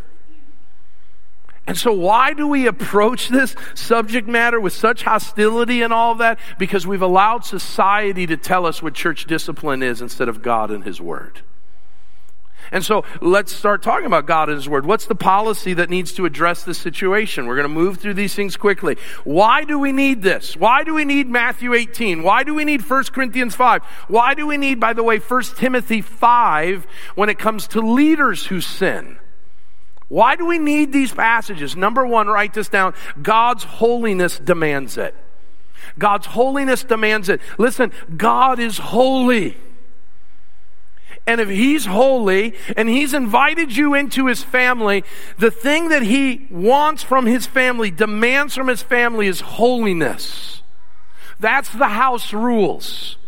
And 1.67 1.77
so, 1.77 1.93
why 1.93 2.33
do 2.33 2.49
we 2.49 2.67
approach 2.67 3.29
this 3.29 3.55
subject 3.75 4.27
matter 4.27 4.59
with 4.59 4.73
such 4.73 5.03
hostility 5.03 5.83
and 5.83 5.93
all 5.93 6.15
that? 6.15 6.39
Because 6.59 6.87
we've 6.87 7.03
allowed 7.03 7.45
society 7.45 8.27
to 8.29 8.39
tell 8.39 8.65
us 8.65 8.83
what 8.83 8.95
church 8.95 9.27
discipline 9.27 9.83
is 9.83 10.01
instead 10.01 10.31
of 10.31 10.41
God 10.41 10.71
and 10.71 10.83
His 10.83 10.99
Word. 10.99 11.43
And 12.73 12.85
so 12.85 13.05
let's 13.21 13.53
start 13.53 13.83
talking 13.83 14.07
about 14.07 14.27
God 14.27 14.49
and 14.49 14.57
His 14.57 14.69
Word. 14.69 14.87
What's 14.87 15.07
the 15.07 15.15
policy 15.15 15.75
that 15.75 15.91
needs 15.91 16.13
to 16.15 16.27
address 16.27 16.65
this 16.65 16.79
situation? 16.79 17.47
We're 17.47 17.57
going 17.57 17.65
to 17.65 17.69
move 17.69 17.99
through 17.99 18.15
these 18.15 18.35
things 18.35 18.57
quickly. 18.57 18.97
Why 19.25 19.65
do 19.65 19.79
we 19.79 19.93
need 19.93 20.23
this? 20.23 20.57
Why 20.57 20.85
do 20.85 20.95
we 20.95 21.05
need 21.05 21.29
Matthew 21.29 21.75
18? 21.75 22.23
Why 22.23 22.43
do 22.43 22.55
we 22.55 22.65
need 22.65 22.83
1 22.83 23.05
Corinthians 23.05 23.55
5? 23.55 23.83
Why 24.09 24.35
do 24.35 24.47
we 24.47 24.57
need, 24.57 24.81
by 24.81 24.93
the 24.93 25.03
way, 25.03 25.19
1 25.19 25.43
Timothy 25.57 26.01
5 26.03 26.87
when 27.15 27.29
it 27.29 27.39
comes 27.39 27.69
to 27.69 27.81
leaders 27.81 28.47
who 28.47 28.61
sin? 28.61 29.19
Why 30.09 30.37
do 30.37 30.47
we 30.47 30.59
need 30.59 30.93
these 30.93 31.13
passages? 31.13 31.77
Number 31.77 32.07
one, 32.07 32.29
write 32.29 32.55
this 32.55 32.69
down. 32.69 32.95
God's 33.21 33.65
holiness 33.65 34.39
demands 34.39 34.97
it. 34.97 35.15
God's 35.99 36.27
holiness 36.27 36.83
demands 36.83 37.29
it. 37.29 37.41
Listen, 37.59 37.93
God 38.17 38.59
is 38.59 38.79
holy. 38.79 39.57
And 41.29 41.43
if 41.43 41.49
He's 41.51 41.85
holy 41.85 42.55
and 42.75 42.88
He's 42.88 43.12
invited 43.12 43.77
you 43.77 43.93
into 43.95 44.27
His 44.27 44.43
family, 44.43 45.05
the 45.37 45.51
thing 45.51 45.91
that 45.91 46.03
He 46.03 46.49
wants 46.51 47.03
from 47.03 47.27
His 47.27 47.47
family, 47.47 47.91
demands 47.91 48.55
from 48.55 48.67
His 48.67 48.83
family 48.83 49.27
is 49.27 49.41
holiness. 49.41 50.62
That's 51.38 51.69
the 51.69 51.88
house 51.88 52.33
rules. 52.33 53.19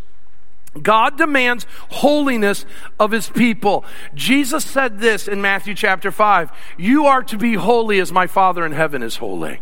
God 0.81 1.19
demands 1.19 1.67
holiness 1.91 2.65
of 2.99 3.11
his 3.11 3.29
people. 3.29 3.85
Jesus 4.15 4.65
said 4.65 5.01
this 5.01 5.27
in 5.27 5.43
Matthew 5.43 5.75
chapter 5.75 6.13
5 6.13 6.53
You 6.79 7.07
are 7.07 7.25
to 7.25 7.37
be 7.37 7.55
holy 7.55 7.99
as 7.99 8.13
my 8.13 8.29
Father 8.29 8.65
in 8.65 8.73
heaven 8.73 9.03
is 9.03 9.17
holy. 9.17 9.61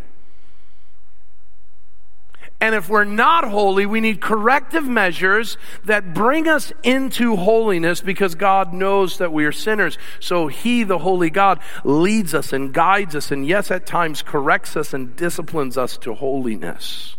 And 2.69 2.75
if 2.75 2.87
we're 2.87 3.03
not 3.03 3.45
holy, 3.45 3.87
we 3.87 3.99
need 3.99 4.21
corrective 4.21 4.87
measures 4.87 5.57
that 5.85 6.13
bring 6.13 6.47
us 6.47 6.71
into 6.83 7.35
holiness 7.35 7.99
because 7.99 8.35
God 8.35 8.73
knows 8.73 9.17
that 9.17 9.33
we 9.33 9.45
are 9.45 9.51
sinners. 9.51 9.97
So 10.19 10.45
He, 10.45 10.83
the 10.83 10.99
Holy 10.99 11.31
God, 11.31 11.61
leads 11.83 12.35
us 12.35 12.53
and 12.53 12.71
guides 12.71 13.15
us 13.15 13.31
and 13.31 13.47
yes, 13.47 13.71
at 13.71 13.87
times 13.87 14.21
corrects 14.21 14.77
us 14.77 14.93
and 14.93 15.15
disciplines 15.15 15.79
us 15.79 15.97
to 15.97 16.13
holiness. 16.13 17.15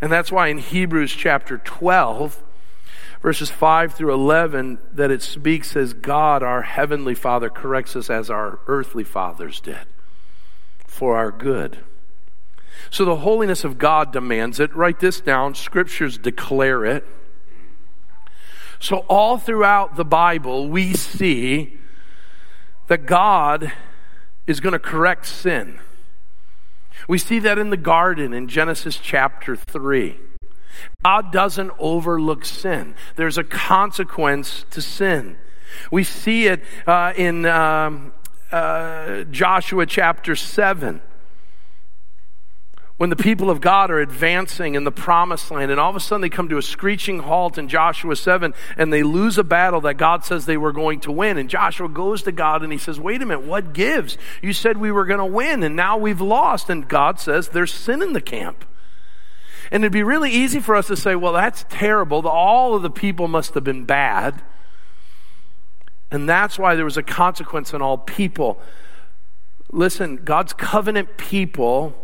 And 0.00 0.12
that's 0.12 0.30
why 0.30 0.46
in 0.46 0.58
Hebrews 0.58 1.10
chapter 1.10 1.58
12, 1.58 2.40
verses 3.22 3.50
5 3.50 3.92
through 3.92 4.14
11, 4.14 4.78
that 4.92 5.10
it 5.10 5.22
speaks 5.22 5.74
as 5.74 5.94
God, 5.94 6.44
our 6.44 6.62
heavenly 6.62 7.16
Father, 7.16 7.50
corrects 7.50 7.96
us 7.96 8.08
as 8.08 8.30
our 8.30 8.60
earthly 8.68 9.02
fathers 9.02 9.58
did 9.58 9.84
for 10.86 11.16
our 11.16 11.32
good. 11.32 11.78
So 12.90 13.04
the 13.04 13.16
holiness 13.16 13.64
of 13.64 13.78
God 13.78 14.12
demands 14.12 14.58
it. 14.60 14.74
Write 14.74 15.00
this 15.00 15.20
down. 15.20 15.54
Scriptures 15.54 16.18
declare 16.18 16.84
it. 16.84 17.06
So 18.78 18.98
all 19.08 19.38
throughout 19.38 19.96
the 19.96 20.04
Bible, 20.04 20.68
we 20.68 20.94
see 20.94 21.78
that 22.88 23.06
God 23.06 23.72
is 24.46 24.58
going 24.60 24.72
to 24.72 24.78
correct 24.78 25.26
sin. 25.26 25.78
We 27.06 27.18
see 27.18 27.38
that 27.40 27.58
in 27.58 27.70
the 27.70 27.76
garden 27.76 28.32
in 28.32 28.48
Genesis 28.48 28.96
chapter 28.96 29.54
3. 29.54 30.16
God 31.04 31.30
doesn't 31.30 31.72
overlook 31.78 32.44
sin. 32.44 32.94
There's 33.16 33.38
a 33.38 33.44
consequence 33.44 34.64
to 34.70 34.80
sin. 34.80 35.36
We 35.90 36.04
see 36.04 36.46
it 36.46 36.62
uh, 36.86 37.12
in 37.16 37.46
um, 37.46 38.12
uh, 38.50 39.24
Joshua 39.24 39.86
chapter 39.86 40.34
7 40.34 41.00
when 43.00 43.08
the 43.08 43.16
people 43.16 43.48
of 43.48 43.62
God 43.62 43.90
are 43.90 43.98
advancing 43.98 44.74
in 44.74 44.84
the 44.84 44.92
promised 44.92 45.50
land, 45.50 45.70
and 45.70 45.80
all 45.80 45.88
of 45.88 45.96
a 45.96 46.00
sudden 46.00 46.20
they 46.20 46.28
come 46.28 46.50
to 46.50 46.58
a 46.58 46.62
screeching 46.62 47.20
halt 47.20 47.56
in 47.56 47.66
Joshua 47.66 48.14
7, 48.14 48.52
and 48.76 48.92
they 48.92 49.02
lose 49.02 49.38
a 49.38 49.42
battle 49.42 49.80
that 49.80 49.94
God 49.94 50.22
says 50.22 50.44
they 50.44 50.58
were 50.58 50.70
going 50.70 51.00
to 51.00 51.10
win. 51.10 51.38
And 51.38 51.48
Joshua 51.48 51.88
goes 51.88 52.24
to 52.24 52.30
God 52.30 52.62
and 52.62 52.70
he 52.70 52.76
says, 52.76 53.00
Wait 53.00 53.22
a 53.22 53.24
minute, 53.24 53.46
what 53.46 53.72
gives? 53.72 54.18
You 54.42 54.52
said 54.52 54.76
we 54.76 54.92
were 54.92 55.06
going 55.06 55.18
to 55.18 55.24
win, 55.24 55.62
and 55.62 55.74
now 55.74 55.96
we've 55.96 56.20
lost. 56.20 56.68
And 56.68 56.86
God 56.86 57.18
says, 57.18 57.48
There's 57.48 57.72
sin 57.72 58.02
in 58.02 58.12
the 58.12 58.20
camp. 58.20 58.66
And 59.70 59.82
it'd 59.82 59.92
be 59.92 60.02
really 60.02 60.30
easy 60.30 60.60
for 60.60 60.76
us 60.76 60.88
to 60.88 60.96
say, 60.96 61.14
Well, 61.14 61.32
that's 61.32 61.64
terrible. 61.70 62.28
All 62.28 62.74
of 62.74 62.82
the 62.82 62.90
people 62.90 63.28
must 63.28 63.54
have 63.54 63.64
been 63.64 63.86
bad. 63.86 64.42
And 66.10 66.28
that's 66.28 66.58
why 66.58 66.74
there 66.74 66.84
was 66.84 66.98
a 66.98 67.02
consequence 67.02 67.72
on 67.72 67.80
all 67.80 67.96
people. 67.96 68.60
Listen, 69.72 70.16
God's 70.16 70.52
covenant 70.52 71.16
people 71.16 71.94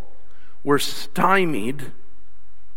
were 0.67 0.81
stymied 0.81 1.93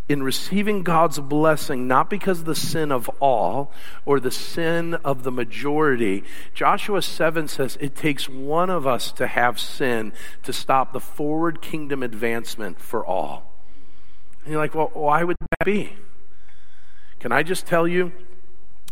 in 0.07 0.21
receiving 0.21 0.83
God's 0.83 1.17
blessing, 1.17 1.87
not 1.87 2.07
because 2.07 2.41
of 2.41 2.45
the 2.45 2.53
sin 2.53 2.91
of 2.91 3.09
all 3.19 3.71
or 4.05 4.19
the 4.19 4.29
sin 4.29 4.93
of 4.93 5.23
the 5.23 5.31
majority. 5.31 6.23
Joshua 6.53 7.01
7 7.01 7.47
says 7.47 7.79
it 7.81 7.95
takes 7.95 8.29
one 8.29 8.69
of 8.69 8.85
us 8.85 9.11
to 9.13 9.25
have 9.25 9.59
sin 9.59 10.13
to 10.43 10.53
stop 10.53 10.93
the 10.93 10.99
forward 10.99 11.63
kingdom 11.63 12.03
advancement 12.03 12.79
for 12.79 13.03
all. 13.03 13.51
And 14.43 14.53
you're 14.53 14.61
like, 14.61 14.75
well, 14.75 14.91
why 14.93 15.23
would 15.23 15.37
that 15.39 15.65
be? 15.65 15.93
Can 17.19 17.31
I 17.31 17.41
just 17.41 17.65
tell 17.65 17.87
you 17.87 18.11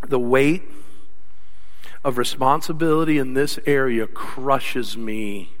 the 0.08 0.18
weight 0.18 0.64
of 2.02 2.18
responsibility 2.18 3.18
in 3.18 3.34
this 3.34 3.60
area 3.64 4.08
crushes 4.08 4.96
me? 4.96 5.52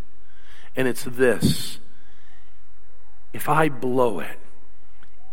And 0.74 0.88
it's 0.88 1.04
this 1.04 1.78
if 3.32 3.48
I 3.48 3.68
blow 3.68 4.20
it, 4.20 4.38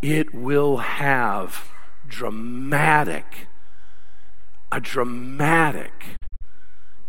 it 0.02 0.34
will 0.34 0.78
have 0.78 1.72
dramatic, 2.08 3.48
a 4.72 4.80
dramatic 4.80 5.92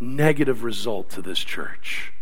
negative 0.01 0.63
result 0.63 1.11
to 1.11 1.23
this 1.23 1.39
church. 1.39 2.13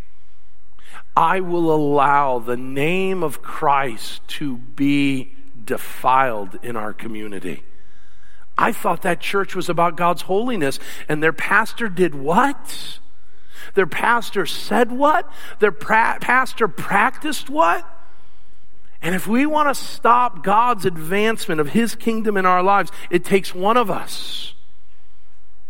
I 1.16 1.40
will 1.40 1.72
allow 1.72 2.38
the 2.38 2.56
name 2.56 3.22
of 3.22 3.42
Christ 3.42 4.26
to 4.28 4.56
be 4.56 5.32
defiled 5.64 6.58
in 6.62 6.76
our 6.76 6.92
community. 6.92 7.62
I 8.56 8.72
thought 8.72 9.02
that 9.02 9.20
church 9.20 9.54
was 9.54 9.68
about 9.68 9.96
God's 9.96 10.22
holiness, 10.22 10.78
and 11.08 11.22
their 11.22 11.32
pastor 11.32 11.88
did 11.88 12.14
what? 12.14 12.98
Their 13.74 13.86
pastor 13.86 14.46
said 14.46 14.92
what? 14.92 15.30
Their 15.58 15.72
pra- 15.72 16.18
pastor 16.20 16.68
practiced 16.68 17.48
what? 17.50 17.88
And 19.04 19.14
if 19.14 19.26
we 19.26 19.44
want 19.44 19.68
to 19.68 19.74
stop 19.74 20.42
God's 20.42 20.86
advancement 20.86 21.60
of 21.60 21.68
His 21.68 21.94
kingdom 21.94 22.38
in 22.38 22.46
our 22.46 22.62
lives, 22.62 22.90
it 23.10 23.22
takes 23.22 23.54
one 23.54 23.76
of 23.76 23.90
us. 23.90 24.54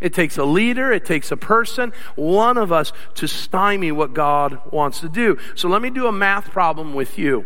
It 0.01 0.14
takes 0.14 0.38
a 0.38 0.44
leader, 0.44 0.92
it 0.92 1.05
takes 1.05 1.33
a 1.33 1.37
person, 1.37 1.92
one 2.14 2.57
of 2.57 2.70
us 2.70 2.92
to 3.14 3.27
stymie 3.27 3.90
what 3.90 4.14
God 4.14 4.61
wants 4.70 5.01
to 5.01 5.09
do. 5.09 5.37
So 5.57 5.68
let 5.68 5.83
me 5.83 5.90
do 5.90 6.07
a 6.07 6.12
math 6.12 6.53
problem 6.53 6.94
with 6.94 7.18
you. 7.18 7.44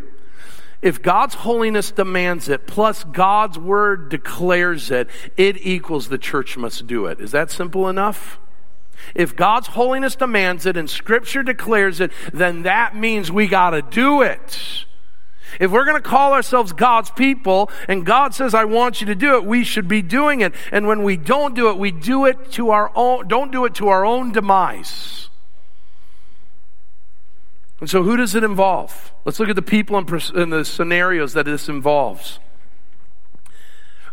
If 0.82 1.00
God's 1.00 1.34
holiness 1.34 1.90
demands 1.90 2.50
it, 2.50 2.66
plus 2.66 3.02
God's 3.04 3.58
word 3.58 4.10
declares 4.10 4.90
it, 4.90 5.08
it 5.38 5.56
equals 5.66 6.08
the 6.08 6.18
church 6.18 6.58
must 6.58 6.86
do 6.86 7.06
it. 7.06 7.18
Is 7.18 7.30
that 7.30 7.50
simple 7.50 7.88
enough? 7.88 8.38
If 9.14 9.34
God's 9.34 9.68
holiness 9.68 10.16
demands 10.16 10.66
it 10.66 10.76
and 10.76 10.90
scripture 10.90 11.42
declares 11.42 12.00
it, 12.00 12.12
then 12.34 12.64
that 12.64 12.94
means 12.94 13.32
we 13.32 13.46
gotta 13.46 13.80
do 13.80 14.20
it. 14.20 14.84
If 15.58 15.70
we're 15.70 15.84
going 15.84 16.00
to 16.00 16.08
call 16.08 16.32
ourselves 16.32 16.72
God's 16.72 17.10
people 17.10 17.70
and 17.88 18.04
God 18.04 18.34
says, 18.34 18.54
I 18.54 18.64
want 18.64 19.00
you 19.00 19.06
to 19.08 19.14
do 19.14 19.36
it, 19.36 19.44
we 19.44 19.64
should 19.64 19.88
be 19.88 20.02
doing 20.02 20.40
it. 20.40 20.54
And 20.72 20.86
when 20.86 21.02
we 21.02 21.16
don't 21.16 21.54
do 21.54 21.70
it, 21.70 21.78
we 21.78 21.90
do 21.90 22.26
it 22.26 22.52
to 22.52 22.70
our 22.70 22.92
own, 22.94 23.28
don't 23.28 23.50
do 23.50 23.64
it 23.64 23.74
to 23.76 23.88
our 23.88 24.04
own 24.04 24.32
demise. 24.32 25.30
And 27.80 27.88
so 27.88 28.02
who 28.02 28.16
does 28.16 28.34
it 28.34 28.44
involve? 28.44 29.12
Let's 29.24 29.38
look 29.38 29.48
at 29.48 29.56
the 29.56 29.62
people 29.62 29.96
and 29.96 30.52
the 30.52 30.64
scenarios 30.64 31.32
that 31.34 31.44
this 31.44 31.68
involves. 31.68 32.40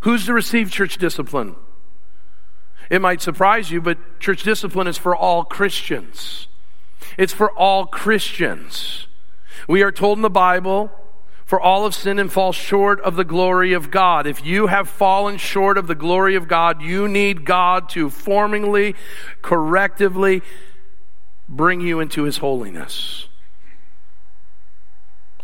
Who's 0.01 0.25
to 0.27 0.33
receive 0.33 0.71
church 0.71 0.97
discipline? 0.97 1.55
It 2.91 3.01
might 3.01 3.21
surprise 3.21 3.71
you, 3.71 3.81
but 3.81 4.19
church 4.19 4.43
discipline 4.43 4.85
is 4.85 4.99
for 4.99 5.15
all 5.15 5.43
Christians. 5.43 6.47
It's 7.17 7.33
for 7.33 7.51
all 7.51 7.87
Christians. 7.87 9.07
We 9.67 9.81
are 9.81 9.91
told 9.91 10.19
in 10.19 10.21
the 10.21 10.29
Bible 10.29 10.91
for 11.55 11.61
all 11.61 11.85
have 11.85 11.95
sinned 11.95 12.19
and 12.19 12.29
fall 12.29 12.51
short 12.51 12.99
of 12.99 13.15
the 13.15 13.23
glory 13.23 13.71
of 13.71 13.89
God. 13.89 14.27
If 14.27 14.45
you 14.45 14.67
have 14.67 14.89
fallen 14.89 15.37
short 15.37 15.77
of 15.77 15.87
the 15.87 15.95
glory 15.95 16.35
of 16.35 16.49
God, 16.49 16.81
you 16.81 17.07
need 17.07 17.45
God 17.45 17.87
to 17.91 18.09
formingly, 18.09 18.93
correctively 19.41 20.41
bring 21.47 21.79
you 21.79 22.01
into 22.01 22.23
his 22.23 22.39
holiness. 22.39 23.29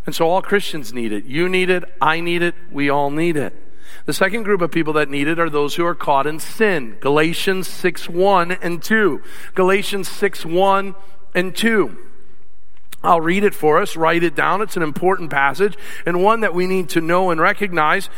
And 0.05 0.13
so 0.13 0.27
all 0.27 0.41
Christians 0.41 0.91
need 0.91 1.13
it. 1.13 1.23
You 1.23 1.47
need 1.47 1.69
it. 1.69 1.85
I 2.01 2.19
need 2.19 2.41
it. 2.41 2.55
We 2.69 2.89
all 2.89 3.09
need 3.09 3.37
it. 3.37 3.55
The 4.05 4.11
second 4.11 4.43
group 4.43 4.59
of 4.59 4.69
people 4.69 4.91
that 4.91 5.07
need 5.07 5.29
it 5.29 5.39
are 5.39 5.49
those 5.49 5.75
who 5.75 5.85
are 5.85 5.95
caught 5.95 6.27
in 6.27 6.41
sin. 6.41 6.97
Galatians 6.99 7.69
6 7.69 8.09
1 8.09 8.51
and 8.51 8.83
2. 8.83 9.21
Galatians 9.55 10.09
6 10.09 10.45
1 10.45 10.93
and 11.33 11.55
2. 11.55 11.97
I'll 13.03 13.21
read 13.21 13.43
it 13.43 13.55
for 13.55 13.81
us, 13.81 13.95
write 13.95 14.23
it 14.23 14.35
down. 14.35 14.61
It's 14.61 14.77
an 14.77 14.83
important 14.83 15.31
passage 15.31 15.75
and 16.05 16.23
one 16.23 16.41
that 16.41 16.53
we 16.53 16.67
need 16.67 16.89
to 16.89 17.01
know 17.01 17.31
and 17.31 17.41
recognize. 17.41 18.09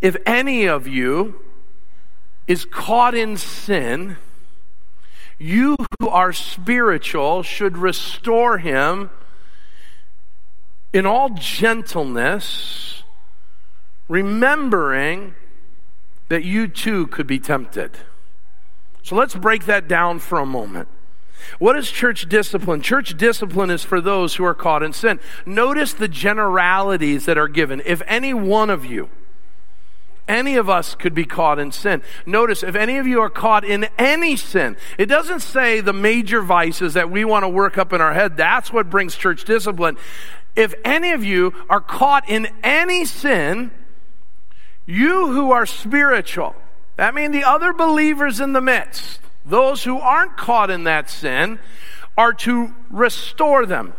If 0.00 0.16
any 0.24 0.66
of 0.66 0.86
you 0.86 1.40
is 2.46 2.64
caught 2.64 3.14
in 3.14 3.36
sin, 3.36 4.16
you 5.38 5.76
who 6.00 6.08
are 6.08 6.32
spiritual 6.32 7.42
should 7.42 7.76
restore 7.76 8.58
him 8.58 9.10
in 10.92 11.04
all 11.06 11.30
gentleness, 11.30 13.02
remembering 14.08 15.34
that 16.28 16.44
you 16.44 16.68
too 16.68 17.06
could 17.08 17.26
be 17.26 17.38
tempted. 17.38 17.90
So 19.02 19.16
let's 19.16 19.34
break 19.34 19.66
that 19.66 19.88
down 19.88 20.18
for 20.18 20.38
a 20.38 20.46
moment. 20.46 20.88
What 21.58 21.76
is 21.76 21.90
church 21.90 22.28
discipline? 22.28 22.80
Church 22.80 23.16
discipline 23.16 23.70
is 23.70 23.84
for 23.84 24.00
those 24.00 24.36
who 24.36 24.44
are 24.44 24.54
caught 24.54 24.82
in 24.82 24.92
sin. 24.92 25.20
Notice 25.46 25.92
the 25.92 26.08
generalities 26.08 27.26
that 27.26 27.38
are 27.38 27.48
given. 27.48 27.82
If 27.84 28.02
any 28.06 28.34
one 28.34 28.70
of 28.70 28.84
you, 28.84 29.08
any 30.26 30.56
of 30.56 30.68
us 30.68 30.94
could 30.94 31.14
be 31.14 31.24
caught 31.24 31.58
in 31.58 31.72
sin. 31.72 32.02
Notice, 32.26 32.62
if 32.62 32.74
any 32.74 32.98
of 32.98 33.06
you 33.06 33.20
are 33.20 33.30
caught 33.30 33.64
in 33.64 33.88
any 33.98 34.36
sin, 34.36 34.76
it 34.98 35.06
doesn't 35.06 35.40
say 35.40 35.80
the 35.80 35.94
major 35.94 36.42
vices 36.42 36.94
that 36.94 37.10
we 37.10 37.24
want 37.24 37.44
to 37.44 37.48
work 37.48 37.78
up 37.78 37.94
in 37.94 38.00
our 38.00 38.12
head. 38.12 38.36
That's 38.36 38.70
what 38.72 38.90
brings 38.90 39.16
church 39.16 39.44
discipline. 39.44 39.96
If 40.54 40.74
any 40.84 41.12
of 41.12 41.24
you 41.24 41.54
are 41.70 41.80
caught 41.80 42.28
in 42.28 42.48
any 42.62 43.04
sin, 43.04 43.70
You 44.90 45.32
who 45.32 45.52
are 45.52 45.66
spiritual, 45.66 46.56
that 46.96 47.14
means 47.14 47.34
the 47.34 47.44
other 47.44 47.74
believers 47.74 48.40
in 48.40 48.54
the 48.54 48.62
midst, 48.62 49.20
those 49.48 49.82
who 49.84 49.98
aren't 49.98 50.36
caught 50.36 50.70
in 50.70 50.84
that 50.84 51.10
sin, 51.10 51.58
are 52.16 52.32
to 52.34 52.74
restore 52.90 53.64
them. 53.64 53.94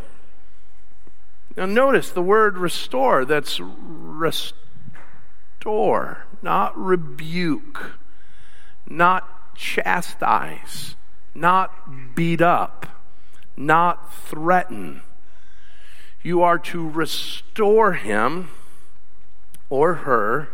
Now, 1.58 1.66
notice 1.66 2.12
the 2.12 2.22
word 2.22 2.58
restore, 2.58 3.26
that's 3.26 3.60
restore, 3.60 4.54
not 6.42 6.78
rebuke, 6.78 7.94
not 8.88 9.56
chastise, 9.56 10.96
not 11.34 12.16
beat 12.16 12.42
up, 12.42 12.86
not 13.58 14.14
threaten. 14.14 15.02
You 16.22 16.44
are 16.44 16.60
to 16.60 16.88
restore 16.88 17.94
him 17.94 18.50
or 19.70 19.96
her 19.96 20.50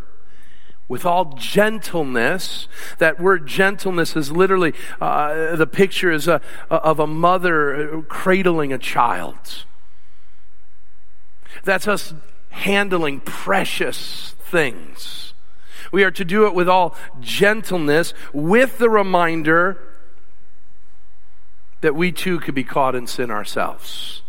with 0.87 1.05
all 1.05 1.35
gentleness. 1.37 2.67
That 2.99 3.19
word 3.19 3.47
gentleness 3.47 4.15
is 4.15 4.31
literally, 4.31 4.73
uh, 5.01 5.55
the 5.55 5.67
picture 5.67 6.11
is 6.11 6.27
a, 6.27 6.41
of 6.69 6.99
a 6.99 7.07
mother 7.07 8.03
cradling 8.07 8.71
a 8.71 8.77
child. 8.77 9.65
That's 11.63 11.87
us 11.87 12.13
handling 12.49 13.21
precious 13.21 14.35
things. 14.39 15.33
We 15.91 16.03
are 16.03 16.11
to 16.11 16.25
do 16.25 16.45
it 16.45 16.53
with 16.53 16.69
all 16.69 16.95
gentleness, 17.19 18.13
with 18.33 18.77
the 18.77 18.89
reminder 18.89 19.79
that 21.81 21.95
we 21.95 22.11
too 22.11 22.39
could 22.39 22.55
be 22.55 22.63
caught 22.63 22.95
in 22.95 23.07
sin 23.07 23.29
ourselves. 23.31 24.21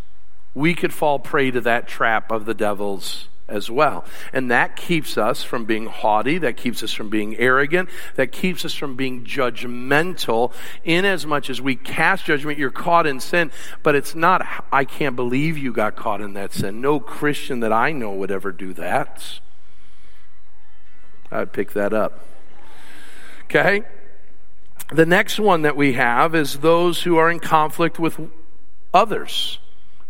We 0.54 0.74
could 0.74 0.92
fall 0.92 1.18
prey 1.18 1.50
to 1.50 1.60
that 1.62 1.86
trap 1.86 2.30
of 2.30 2.44
the 2.44 2.54
devil's 2.54 3.28
as 3.48 3.70
well. 3.70 4.04
And 4.32 4.50
that 4.50 4.76
keeps 4.76 5.16
us 5.16 5.44
from 5.44 5.64
being 5.64 5.86
haughty, 5.86 6.38
that 6.38 6.56
keeps 6.56 6.82
us 6.82 6.92
from 6.92 7.08
being 7.08 7.36
arrogant, 7.36 7.88
that 8.16 8.32
keeps 8.32 8.64
us 8.64 8.74
from 8.74 8.96
being 8.96 9.24
judgmental, 9.24 10.52
in 10.84 11.04
as 11.04 11.26
much 11.26 11.48
as 11.48 11.60
we 11.60 11.76
cast 11.76 12.24
judgment, 12.24 12.58
you're 12.58 12.70
caught 12.70 13.06
in 13.06 13.20
sin, 13.20 13.50
but 13.82 13.94
it's 13.94 14.14
not, 14.14 14.46
I 14.72 14.84
can't 14.84 15.16
believe 15.16 15.56
you 15.56 15.72
got 15.72 15.96
caught 15.96 16.20
in 16.20 16.34
that 16.34 16.52
sin. 16.52 16.80
No 16.80 16.98
Christian 16.98 17.60
that 17.60 17.72
I 17.72 17.92
know 17.92 18.12
would 18.12 18.30
ever 18.30 18.52
do 18.52 18.72
that. 18.74 19.40
I'd 21.30 21.52
pick 21.52 21.72
that 21.72 21.92
up. 21.92 22.20
Okay? 23.44 23.82
The 24.92 25.06
next 25.06 25.38
one 25.38 25.62
that 25.62 25.76
we 25.76 25.94
have 25.94 26.34
is 26.34 26.58
those 26.58 27.02
who 27.02 27.16
are 27.16 27.30
in 27.30 27.40
conflict 27.40 27.98
with 27.98 28.20
others. 28.94 29.58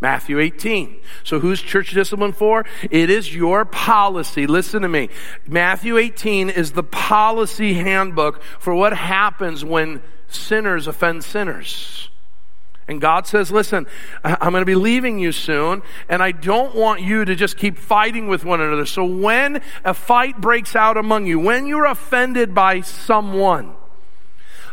Matthew 0.01 0.39
18. 0.39 1.01
So 1.25 1.41
who's 1.41 1.63
church 1.63 1.93
discipline 1.93 2.33
for? 2.33 2.65
It 2.91 3.09
is 3.09 3.35
your 3.35 3.65
policy. 3.65 4.47
Listen 4.47 4.83
to 4.83 4.89
me. 4.89 5.09
Matthew 5.47 5.97
18 5.97 6.51
is 6.51 6.73
the 6.73 6.83
policy 6.83 7.75
handbook 7.75 8.43
for 8.59 8.75
what 8.75 8.93
happens 8.93 9.65
when 9.65 10.03
sinners 10.29 10.87
offend 10.87 11.25
sinners. 11.25 12.11
And 12.89 13.01
God 13.01 13.27
says, 13.27 13.51
listen, 13.51 13.87
I'm 14.23 14.53
going 14.53 14.63
to 14.63 14.67
be 14.67 14.77
leaving 14.77 15.19
you 15.19 15.33
soon, 15.33 15.83
and 16.09 16.23
I 16.23 16.31
don't 16.31 16.73
want 16.75 17.01
you 17.01 17.25
to 17.25 17.35
just 17.35 17.57
keep 17.57 17.79
fighting 17.79 18.29
with 18.29 18.45
one 18.45 18.61
another. 18.61 18.87
So 18.87 19.05
when 19.05 19.61
a 19.85 19.93
fight 19.93 20.41
breaks 20.41 20.77
out 20.77 20.97
among 20.97 21.27
you, 21.27 21.41
when 21.41 21.67
you're 21.67 21.87
offended 21.87 22.55
by 22.55 22.83
someone, 22.83 23.75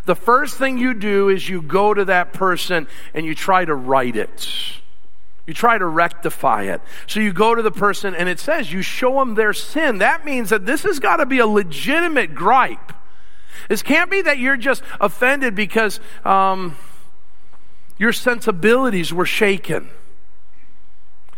the 0.06 0.16
first 0.16 0.58
thing 0.58 0.78
you 0.78 0.94
do 0.94 1.30
is 1.30 1.50
you 1.50 1.62
go 1.64 1.92
to 1.92 2.06
that 2.06 2.34
person 2.34 2.88
and 3.16 3.26
you 3.26 3.34
try 3.34 3.66
to 3.66 3.74
right 3.74 4.16
it. 4.16 4.82
You 5.46 5.54
try 5.54 5.78
to 5.78 5.86
rectify 5.86 6.64
it. 6.64 6.82
So 7.06 7.20
you 7.20 7.34
go 7.34 7.54
to 7.54 7.62
the 7.62 7.72
person 7.72 8.16
and 8.16 8.30
it 8.30 8.40
says 8.40 8.72
you 8.72 8.82
show 8.82 9.20
them 9.20 9.36
their 9.36 9.54
sin. 9.54 9.98
That 9.98 10.24
means 10.26 10.50
that 10.50 10.66
this 10.66 10.84
has 10.84 11.00
got 11.00 11.18
to 11.18 11.26
be 11.26 11.40
a 11.40 11.48
legitimate 11.48 12.34
gripe. 12.34 12.94
This 13.68 13.82
can't 13.82 14.10
be 14.10 14.22
that 14.22 14.38
you're 14.38 14.58
just 14.58 14.84
offended 15.02 15.54
because 15.54 16.00
um, 16.24 16.78
your 17.98 18.14
sensibilities 18.14 19.14
were 19.14 19.26
shaken. 19.26 19.90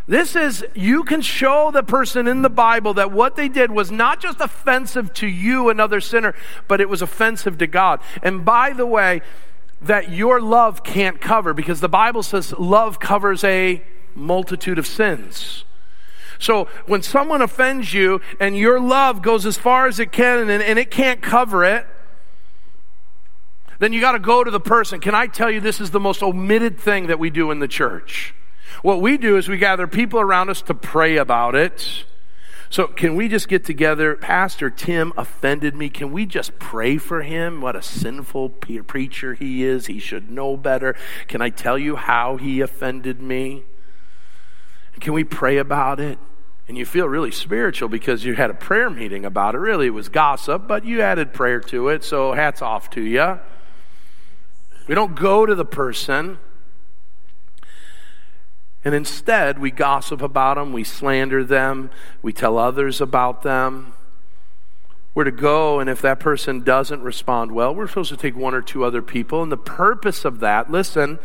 This 0.08 0.36
is, 0.36 0.64
you 0.76 1.04
can 1.04 1.22
show 1.22 1.72
the 1.72 1.82
person 1.82 2.28
in 2.28 2.44
the 2.44 2.50
Bible 2.50 2.94
that 2.94 3.12
what 3.12 3.36
they 3.36 3.50
did 3.50 3.72
was 3.72 3.92
not 3.92 4.20
just 4.20 4.40
offensive 4.40 5.14
to 5.16 5.28
you, 5.28 5.70
another 5.70 6.00
sinner, 6.00 6.36
but 6.68 6.80
it 6.80 6.90
was 6.90 7.02
offensive 7.02 7.58
to 7.58 7.66
God. 7.66 8.02
And 8.22 8.46
by 8.46 8.72
the 8.74 8.86
way, 8.86 9.22
that 9.82 10.12
your 10.12 10.42
love 10.42 10.84
can't 10.84 11.20
cover 11.20 11.54
because 11.54 11.80
the 11.80 11.90
Bible 11.90 12.24
says 12.24 12.54
love 12.54 13.00
covers 13.00 13.44
a 13.44 13.84
multitude 14.16 14.80
of 14.80 14.88
sins. 14.88 15.66
So 16.40 16.68
when 16.86 17.02
someone 17.02 17.42
offends 17.42 17.94
you 17.94 18.22
and 18.40 18.58
your 18.58 18.80
love 18.80 19.22
goes 19.22 19.46
as 19.46 19.58
far 19.58 19.88
as 19.88 20.00
it 20.00 20.12
can 20.12 20.50
and, 20.50 20.62
and 20.62 20.80
it 20.80 20.92
can't 20.92 21.22
cover 21.22 21.64
it, 21.64 21.88
then 23.80 23.94
you 23.94 24.02
got 24.02 24.14
to 24.14 24.20
go 24.20 24.44
to 24.44 24.52
the 24.52 24.60
person. 24.60 25.00
Can 25.00 25.16
I 25.16 25.28
tell 25.28 25.52
you 25.52 25.60
this 25.60 25.82
is 25.82 25.92
the 25.92 26.00
most 26.00 26.24
omitted 26.24 26.80
thing 26.80 27.08
that 27.08 27.20
we 27.20 27.30
do 27.30 27.52
in 27.52 27.60
the 27.60 27.68
church? 27.68 28.34
What 28.82 29.02
we 29.02 29.18
do 29.18 29.38
is 29.38 29.48
we 29.48 29.58
gather 29.58 29.88
people 29.88 30.20
around 30.20 30.50
us 30.50 30.62
to 30.64 30.74
pray 30.74 31.18
about 31.18 31.56
it. 31.56 32.06
So, 32.70 32.88
can 32.88 33.16
we 33.16 33.28
just 33.28 33.48
get 33.48 33.64
together? 33.64 34.16
Pastor 34.16 34.70
Tim 34.70 35.14
offended 35.16 35.76
me. 35.76 35.90
Can 35.90 36.12
we 36.12 36.26
just 36.26 36.58
pray 36.60 36.98
for 36.98 37.22
him? 37.22 37.62
What 37.62 37.76
a 37.76 37.82
sinful 37.82 38.50
preacher 38.50 39.36
he 39.36 39.64
is. 39.64 39.86
He 39.86 40.00
should 40.00 40.32
know 40.32 40.58
better. 40.58 40.96
Can 41.28 41.42
I 41.42 41.50
tell 41.52 41.78
you 41.78 41.96
how 41.96 42.38
he 42.38 42.62
offended 42.62 43.22
me? 43.22 43.64
Can 45.00 45.14
we 45.14 45.24
pray 45.24 45.58
about 45.58 46.00
it? 46.00 46.18
And 46.68 46.78
you 46.78 46.86
feel 46.86 47.08
really 47.08 47.32
spiritual 47.32 47.90
because 47.90 48.26
you 48.26 48.34
had 48.34 48.50
a 48.50 48.56
prayer 48.56 48.90
meeting 48.90 49.24
about 49.24 49.54
it. 49.54 49.60
Really, 49.60 49.88
it 49.88 49.92
was 49.92 50.10
gossip, 50.10 50.68
but 50.68 50.84
you 50.84 51.02
added 51.02 51.34
prayer 51.34 51.60
to 51.62 51.90
it, 51.90 52.04
so 52.04 52.34
hats 52.34 52.62
off 52.62 52.90
to 52.92 53.02
you. 53.02 53.40
We 54.88 54.96
don't 54.96 55.16
go 55.16 55.46
to 55.46 55.54
the 55.54 55.66
person. 55.66 56.40
And 58.84 58.94
instead, 58.94 59.60
we 59.60 59.72
gossip 59.72 60.22
about 60.22 60.56
them, 60.56 60.72
we 60.72 60.84
slander 60.84 61.44
them, 61.44 61.90
we 62.22 62.32
tell 62.32 62.58
others 62.58 63.02
about 63.02 63.42
them. 63.42 63.94
We're 65.16 65.24
to 65.24 65.32
go, 65.32 65.80
and 65.80 65.90
if 65.90 66.02
that 66.02 66.20
person 66.20 66.62
doesn't 66.62 67.02
respond 67.02 67.52
well, 67.52 67.74
we're 67.74 67.88
supposed 67.88 68.12
to 68.12 68.18
take 68.18 68.36
one 68.36 68.54
or 68.54 68.62
two 68.62 68.84
other 68.84 69.02
people. 69.02 69.42
And 69.42 69.52
the 69.52 69.58
purpose 69.58 70.26
of 70.26 70.40
that, 70.42 70.70
listen, 70.70 71.20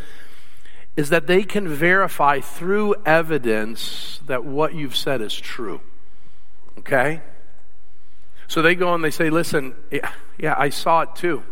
is 0.97 1.11
that 1.11 1.27
they 1.27 1.43
can 1.43 1.69
verify 1.69 2.41
through 2.41 2.95
evidence 3.07 4.21
that 4.27 4.45
what 4.45 4.75
you've 4.75 4.97
said 4.97 5.21
is 5.21 5.35
true. 5.35 5.81
Okay? 6.79 7.23
So 8.49 8.63
they 8.63 8.75
go 8.75 8.95
and 8.95 9.05
they 9.05 9.11
say, 9.11 9.31
listen, 9.31 9.75
yeah, 9.91 10.11
yeah, 10.39 10.55
I 10.59 10.71
saw 10.71 11.03
it 11.03 11.15
too. 11.15 11.45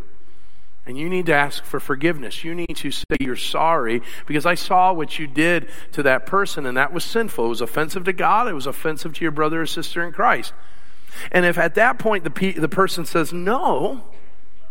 And 0.85 0.97
you 0.97 1.09
need 1.09 1.27
to 1.27 1.35
ask 1.35 1.65
for 1.65 1.81
forgiveness. 1.81 2.45
You 2.45 2.55
need 2.55 2.75
to 2.77 2.91
say 2.91 3.05
you're 3.21 3.37
sorry 3.37 4.01
because 4.27 4.47
I 4.47 4.55
saw 4.55 4.93
what 4.93 5.19
you 5.19 5.27
did 5.27 5.69
to 5.93 6.03
that 6.03 6.25
person 6.25 6.65
and 6.65 6.77
that 6.79 6.93
was 6.93 7.05
sinful. 7.05 7.45
It 7.45 7.49
was 7.51 7.61
offensive 7.61 8.05
to 8.05 8.13
God. 8.13 8.49
It 8.49 8.55
was 8.55 8.67
offensive 8.67 9.13
to 9.15 9.25
your 9.25 9.31
brother 9.31 9.61
or 9.61 9.67
sister 9.67 10.03
in 10.03 10.13
Christ. 10.13 10.55
And 11.31 11.45
if 11.45 11.59
at 11.59 11.75
that 11.75 11.99
point 11.99 12.25
the, 12.25 12.31
pe- 12.31 12.55
the 12.55 12.69
person 12.69 13.05
says, 13.05 13.33
no, 13.33 14.05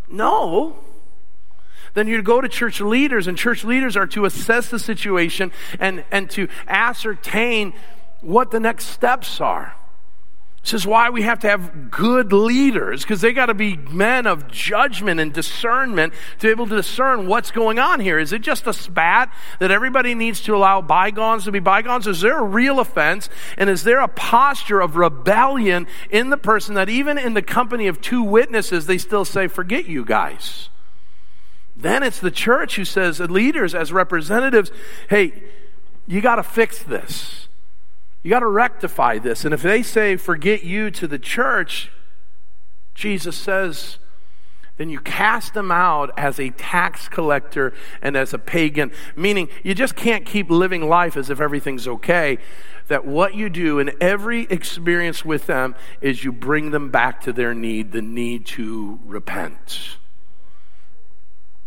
no, 0.10 0.77
then 1.97 2.07
you 2.07 2.21
go 2.21 2.39
to 2.39 2.47
church 2.47 2.79
leaders, 2.79 3.27
and 3.27 3.38
church 3.38 3.63
leaders 3.63 3.97
are 3.97 4.07
to 4.07 4.25
assess 4.25 4.69
the 4.69 4.79
situation 4.79 5.51
and, 5.79 6.05
and 6.12 6.29
to 6.31 6.47
ascertain 6.67 7.73
what 8.21 8.51
the 8.51 8.60
next 8.60 8.86
steps 8.86 9.41
are. 9.41 9.73
This 10.63 10.73
is 10.73 10.88
why 10.88 11.12
we 11.12 11.21
have 11.21 11.39
to 11.39 11.49
have 11.49 11.89
good 11.89 12.33
leaders, 12.33 13.01
because 13.01 13.21
they 13.21 13.31
got 13.31 13.45
to 13.45 13.53
be 13.53 13.77
men 13.77 14.27
of 14.27 14.49
judgment 14.49 15.21
and 15.21 15.31
discernment 15.31 16.13
to 16.39 16.47
be 16.47 16.51
able 16.51 16.67
to 16.67 16.75
discern 16.75 17.27
what's 17.27 17.51
going 17.51 17.79
on 17.79 18.01
here. 18.01 18.19
Is 18.19 18.33
it 18.33 18.41
just 18.41 18.67
a 18.67 18.73
spat 18.73 19.31
that 19.60 19.71
everybody 19.71 20.13
needs 20.13 20.41
to 20.41 20.57
allow 20.57 20.81
bygones 20.81 21.45
to 21.45 21.53
be 21.53 21.60
bygones? 21.60 22.05
Is 22.05 22.19
there 22.19 22.38
a 22.38 22.43
real 22.43 22.81
offense? 22.81 23.29
And 23.57 23.69
is 23.69 23.86
there 23.86 24.01
a 24.01 24.10
posture 24.10 24.81
of 24.81 24.97
rebellion 24.97 25.88
in 26.10 26.31
the 26.31 26.38
person 26.38 26.75
that 26.75 26.89
even 26.89 27.17
in 27.17 27.33
the 27.33 27.41
company 27.41 27.88
of 27.88 28.01
two 28.01 28.21
witnesses, 28.21 28.88
they 28.88 28.97
still 28.97 29.23
say, 29.23 29.47
forget 29.47 29.86
you 29.86 30.03
guys? 30.03 30.67
Then 31.79 32.01
it's 32.01 32.19
the 32.19 32.31
church 32.31 32.75
who 32.75 32.85
says, 32.85 33.19
leaders 33.19 33.75
as 33.75 33.93
representatives, 33.93 34.71
hey, 35.09 35.43
you 36.07 36.21
got 36.21 36.37
to 36.37 36.43
fix 36.43 36.81
this. 36.81 37.47
You 38.23 38.31
got 38.31 38.39
to 38.39 38.47
rectify 38.47 39.19
this. 39.19 39.45
And 39.45 39.54
if 39.54 39.62
they 39.62 39.83
say, 39.83 40.17
forget 40.17 40.63
you 40.63 40.89
to 40.91 41.08
the 41.08 41.19
church, 41.19 41.91
Jesus 42.95 43.35
says, 43.35 43.99
then 44.77 44.89
you 44.89 44.99
cast 44.99 45.54
them 45.54 45.71
out 45.71 46.12
as 46.17 46.39
a 46.39 46.49
tax 46.52 47.08
collector 47.08 47.73
and 48.02 48.15
as 48.15 48.33
a 48.33 48.39
pagan, 48.39 48.91
meaning 49.15 49.47
you 49.63 49.75
just 49.75 49.95
can't 49.95 50.25
keep 50.25 50.49
living 50.49 50.89
life 50.89 51.15
as 51.15 51.29
if 51.29 51.39
everything's 51.39 51.87
okay. 51.87 52.39
That 52.87 53.06
what 53.06 53.35
you 53.35 53.49
do 53.49 53.79
in 53.79 53.91
every 54.02 54.43
experience 54.49 55.23
with 55.23 55.45
them 55.45 55.75
is 56.02 56.23
you 56.23 56.31
bring 56.31 56.71
them 56.71 56.89
back 56.89 57.21
to 57.21 57.33
their 57.33 57.54
need, 57.54 57.91
the 57.91 58.02
need 58.02 58.45
to 58.47 58.99
repent. 59.06 59.97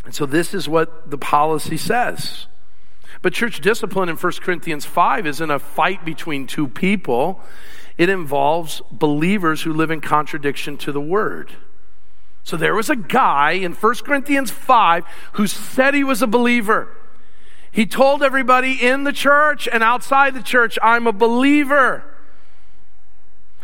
And 0.05 0.15
so 0.15 0.27
this 0.27 0.55
is 0.55 0.69
what 0.69 1.11
the 1.11 1.19
policy 1.19 1.77
says. 1.77 2.47
But 3.23 3.33
church 3.33 3.61
discipline 3.61 4.09
in 4.09 4.17
1 4.17 4.33
Corinthians 4.41 4.87
5 4.87 5.27
isn't 5.27 5.51
a 5.51 5.59
fight 5.59 6.05
between 6.05 6.47
two 6.47 6.69
people. 6.69 7.41
It 7.99 8.09
involves 8.09 8.81
believers 8.91 9.63
who 9.63 9.73
live 9.73 9.91
in 9.91 10.01
contradiction 10.01 10.79
to 10.79 10.93
the 10.93 11.01
word. 11.01 11.53
So 12.45 12.57
there 12.57 12.75
was 12.75 12.89
a 12.89 12.97
guy 12.97 13.53
in 13.53 13.73
1 13.73 13.95
Corinthians 13.97 14.51
5 14.51 15.05
who 15.35 15.47
said 15.47 15.95
he 15.95 16.05
was 16.05 16.23
a 16.23 16.27
believer. 16.27 16.89
He 17.71 17.87
told 17.87 18.23
everybody 18.23 18.73
in 18.73 19.05
the 19.05 19.13
church 19.13 19.69
and 19.71 19.83
outside 19.83 20.35
the 20.35 20.43
church, 20.43 20.79
I'm 20.83 21.07
a 21.07 21.13
believer. 21.13 22.03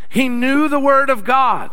He 0.09 0.29
knew 0.29 0.69
the 0.69 0.79
Word 0.79 1.11
of 1.11 1.25
God. 1.25 1.71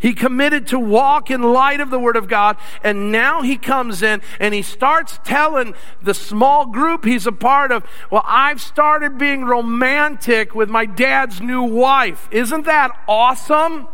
He 0.00 0.12
committed 0.12 0.68
to 0.68 0.78
walk 0.78 1.30
in 1.30 1.42
light 1.42 1.80
of 1.80 1.90
the 1.90 1.98
Word 1.98 2.16
of 2.16 2.28
God. 2.28 2.56
And 2.84 3.10
now 3.10 3.42
he 3.42 3.56
comes 3.56 4.02
in 4.02 4.22
and 4.38 4.54
he 4.54 4.62
starts 4.62 5.18
telling 5.24 5.74
the 6.02 6.14
small 6.14 6.66
group 6.66 7.04
he's 7.04 7.26
a 7.26 7.32
part 7.32 7.72
of, 7.72 7.84
Well, 8.10 8.24
I've 8.24 8.60
started 8.60 9.18
being 9.18 9.44
romantic 9.44 10.54
with 10.54 10.68
my 10.68 10.86
dad's 10.86 11.40
new 11.40 11.62
wife. 11.62 12.28
Isn't 12.30 12.66
that 12.66 12.90
awesome? 13.08 13.88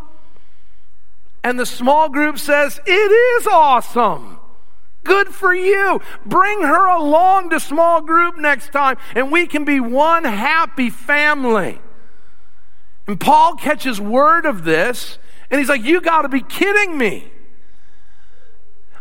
And 1.42 1.58
the 1.58 1.66
small 1.66 2.08
group 2.08 2.38
says, 2.38 2.80
It 2.86 2.90
is 2.90 3.46
awesome. 3.46 4.38
Good 5.04 5.28
for 5.28 5.54
you. 5.54 6.00
Bring 6.24 6.62
her 6.62 6.86
along 6.86 7.50
to 7.50 7.60
small 7.60 8.00
group 8.00 8.38
next 8.38 8.72
time 8.72 8.96
and 9.14 9.30
we 9.30 9.46
can 9.46 9.64
be 9.64 9.78
one 9.78 10.24
happy 10.24 10.88
family. 10.88 11.78
And 13.06 13.20
Paul 13.20 13.54
catches 13.56 14.00
word 14.00 14.46
of 14.46 14.64
this 14.64 15.18
and 15.50 15.58
he's 15.58 15.68
like, 15.68 15.84
You 15.84 16.00
got 16.00 16.22
to 16.22 16.28
be 16.28 16.40
kidding 16.40 16.96
me. 16.96 17.30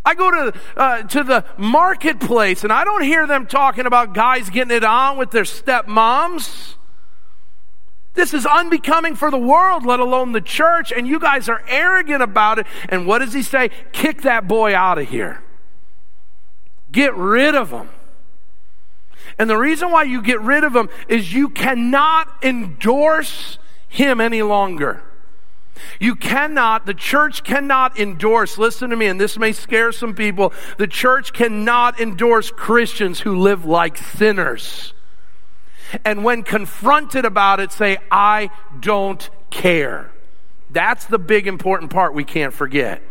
I 0.06 0.16
go 0.16 0.32
to, 0.32 0.60
uh, 0.76 1.04
to 1.04 1.24
the 1.24 1.46
marketplace 1.58 2.64
and 2.64 2.74
I 2.74 2.84
don't 2.84 3.04
hear 3.04 3.26
them 3.26 3.48
talking 3.48 3.86
about 3.86 4.14
guys 4.14 4.50
getting 4.50 4.76
it 4.76 4.84
on 4.84 5.18
with 5.18 5.32
their 5.32 5.44
stepmoms. 5.44 6.76
This 8.14 8.34
is 8.34 8.46
unbecoming 8.46 9.16
for 9.16 9.32
the 9.32 9.40
world, 9.40 9.86
let 9.86 10.00
alone 10.00 10.34
the 10.34 10.42
church, 10.42 10.92
and 10.92 11.08
you 11.08 11.20
guys 11.20 11.50
are 11.50 11.64
arrogant 11.68 12.22
about 12.22 12.60
it. 12.60 12.68
And 12.90 13.08
what 13.08 13.20
does 13.20 13.34
he 13.34 13.42
say? 13.42 13.72
Kick 13.92 14.22
that 14.22 14.48
boy 14.48 14.76
out 14.76 15.00
of 15.00 15.10
here. 15.10 15.42
Get 16.92 17.16
rid 17.16 17.56
of 17.56 17.72
him. 17.72 17.90
And 19.40 19.50
the 19.50 19.58
reason 19.58 19.90
why 19.90 20.04
you 20.04 20.22
get 20.22 20.40
rid 20.42 20.64
of 20.64 20.76
him 20.76 20.90
is 21.08 21.34
you 21.34 21.50
cannot 21.50 22.32
endorse 22.44 23.58
him 23.88 24.22
any 24.22 24.44
longer. 24.44 25.02
You 26.00 26.16
cannot, 26.16 26.86
the 26.86 26.94
church 26.94 27.44
cannot 27.44 28.00
endorse, 28.00 28.58
listen 28.58 28.90
to 28.90 28.96
me, 28.96 29.08
and 29.08 29.20
this 29.20 29.38
may 29.38 29.52
scare 29.52 29.92
some 29.92 30.16
people, 30.16 30.54
the 30.78 30.88
church 30.88 31.34
cannot 31.34 32.00
endorse 32.00 32.52
Christians 32.52 33.20
who 33.20 33.40
live 33.40 33.66
like 33.66 33.98
sinners. 33.98 34.94
And 36.04 36.24
when 36.24 36.44
confronted 36.44 37.26
about 37.26 37.60
it, 37.60 37.72
say, 37.72 37.98
I 38.12 38.50
don't 38.80 39.30
care. 39.50 40.12
That's 40.72 41.06
the 41.06 41.20
big 41.20 41.48
important 41.48 41.92
part 41.92 42.14
we 42.14 42.24
can't 42.24 42.54
forget. 42.54 43.02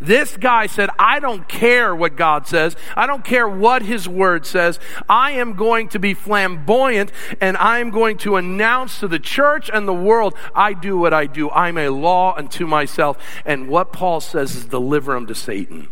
This 0.00 0.36
guy 0.36 0.66
said, 0.66 0.90
I 0.98 1.20
don't 1.20 1.48
care 1.48 1.94
what 1.94 2.16
God 2.16 2.46
says. 2.46 2.76
I 2.94 3.06
don't 3.06 3.24
care 3.24 3.48
what 3.48 3.82
his 3.82 4.08
word 4.08 4.46
says. 4.46 4.78
I 5.08 5.32
am 5.32 5.54
going 5.54 5.88
to 5.90 5.98
be 5.98 6.14
flamboyant 6.14 7.12
and 7.40 7.56
I 7.56 7.78
am 7.78 7.90
going 7.90 8.18
to 8.18 8.36
announce 8.36 9.00
to 9.00 9.08
the 9.08 9.18
church 9.18 9.70
and 9.72 9.86
the 9.86 9.94
world, 9.94 10.34
I 10.54 10.72
do 10.72 10.98
what 10.98 11.14
I 11.14 11.26
do. 11.26 11.50
I'm 11.50 11.78
a 11.78 11.88
law 11.88 12.34
unto 12.36 12.66
myself. 12.66 13.18
And 13.44 13.68
what 13.68 13.92
Paul 13.92 14.20
says 14.20 14.54
is 14.54 14.66
deliver 14.66 15.16
him 15.16 15.26
to 15.26 15.34
Satan. 15.34 15.88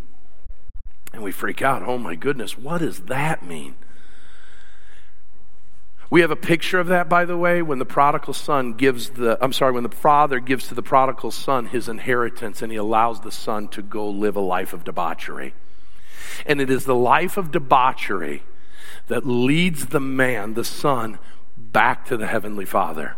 And 1.12 1.22
we 1.22 1.32
freak 1.32 1.62
out. 1.62 1.82
Oh 1.82 1.98
my 1.98 2.14
goodness, 2.14 2.58
what 2.58 2.78
does 2.78 3.00
that 3.02 3.44
mean? 3.44 3.76
We 6.14 6.20
have 6.20 6.30
a 6.30 6.36
picture 6.36 6.78
of 6.78 6.86
that, 6.86 7.08
by 7.08 7.24
the 7.24 7.36
way, 7.36 7.60
when 7.60 7.80
the 7.80 7.84
prodigal 7.84 8.34
son 8.34 8.74
gives 8.74 9.10
the, 9.10 9.36
I'm 9.42 9.52
sorry, 9.52 9.72
when 9.72 9.82
the 9.82 9.88
father 9.88 10.38
gives 10.38 10.68
to 10.68 10.74
the 10.76 10.80
prodigal 10.80 11.32
son 11.32 11.66
his 11.66 11.88
inheritance 11.88 12.62
and 12.62 12.70
he 12.70 12.78
allows 12.78 13.22
the 13.22 13.32
son 13.32 13.66
to 13.70 13.82
go 13.82 14.08
live 14.08 14.36
a 14.36 14.40
life 14.40 14.72
of 14.72 14.84
debauchery. 14.84 15.54
And 16.46 16.60
it 16.60 16.70
is 16.70 16.84
the 16.84 16.94
life 16.94 17.36
of 17.36 17.50
debauchery 17.50 18.44
that 19.08 19.26
leads 19.26 19.86
the 19.86 19.98
man, 19.98 20.54
the 20.54 20.62
son, 20.62 21.18
back 21.58 22.06
to 22.06 22.16
the 22.16 22.28
heavenly 22.28 22.64
father. 22.64 23.16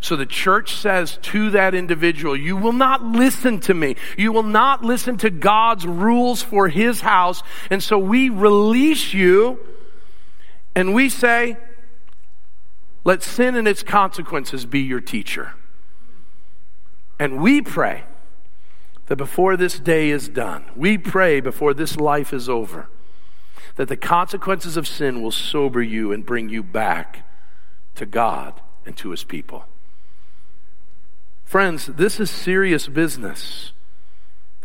So 0.00 0.16
the 0.16 0.24
church 0.24 0.74
says 0.74 1.18
to 1.20 1.50
that 1.50 1.74
individual, 1.74 2.34
you 2.34 2.56
will 2.56 2.72
not 2.72 3.04
listen 3.04 3.60
to 3.60 3.74
me. 3.74 3.96
You 4.16 4.32
will 4.32 4.42
not 4.42 4.82
listen 4.82 5.18
to 5.18 5.28
God's 5.28 5.86
rules 5.86 6.40
for 6.40 6.68
his 6.68 7.02
house. 7.02 7.42
And 7.68 7.82
so 7.82 7.98
we 7.98 8.30
release 8.30 9.12
you 9.12 9.60
and 10.74 10.94
we 10.94 11.10
say, 11.10 11.58
let 13.04 13.22
sin 13.22 13.54
and 13.54 13.66
its 13.66 13.82
consequences 13.82 14.66
be 14.66 14.80
your 14.80 15.00
teacher. 15.00 15.54
And 17.18 17.40
we 17.40 17.60
pray 17.60 18.04
that 19.06 19.16
before 19.16 19.56
this 19.56 19.78
day 19.78 20.10
is 20.10 20.28
done, 20.28 20.64
we 20.76 20.96
pray 20.96 21.40
before 21.40 21.74
this 21.74 21.96
life 21.96 22.32
is 22.32 22.48
over, 22.48 22.88
that 23.76 23.88
the 23.88 23.96
consequences 23.96 24.76
of 24.76 24.86
sin 24.86 25.22
will 25.22 25.30
sober 25.30 25.82
you 25.82 26.12
and 26.12 26.24
bring 26.24 26.48
you 26.48 26.62
back 26.62 27.26
to 27.94 28.06
God 28.06 28.60
and 28.86 28.96
to 28.96 29.10
His 29.10 29.24
people. 29.24 29.64
Friends, 31.44 31.86
this 31.86 32.18
is 32.18 32.30
serious 32.30 32.88
business. 32.88 33.72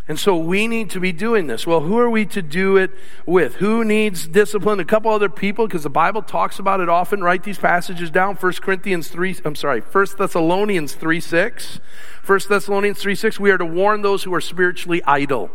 And 0.09 0.17
so 0.17 0.37
we 0.37 0.67
need 0.67 0.89
to 0.91 1.01
be 1.01 1.11
doing 1.11 1.47
this. 1.47 1.67
Well, 1.67 1.81
who 1.81 1.97
are 1.97 2.09
we 2.09 2.25
to 2.27 2.41
do 2.41 2.77
it 2.77 2.91
with? 3.25 3.55
Who 3.55 3.83
needs 3.83 4.25
discipline? 4.25 4.79
A 4.79 4.85
couple 4.85 5.11
other 5.11 5.27
people, 5.27 5.67
because 5.67 5.83
the 5.83 5.89
Bible 5.89 6.21
talks 6.21 6.59
about 6.59 6.79
it 6.79 6.87
often. 6.87 7.21
Write 7.21 7.43
these 7.43 7.57
passages 7.57 8.09
down. 8.09 8.35
1 8.35 8.53
Corinthians 8.61 9.09
3, 9.09 9.37
I'm 9.43 9.55
sorry, 9.55 9.81
1 9.81 10.07
Thessalonians 10.17 10.93
3 10.93 11.19
6. 11.19 11.79
1 12.25 12.39
Thessalonians 12.47 12.99
3 12.99 13.15
6, 13.15 13.39
we 13.39 13.51
are 13.51 13.57
to 13.57 13.65
warn 13.65 14.01
those 14.01 14.23
who 14.23 14.33
are 14.33 14.41
spiritually 14.41 15.03
idle. 15.03 15.51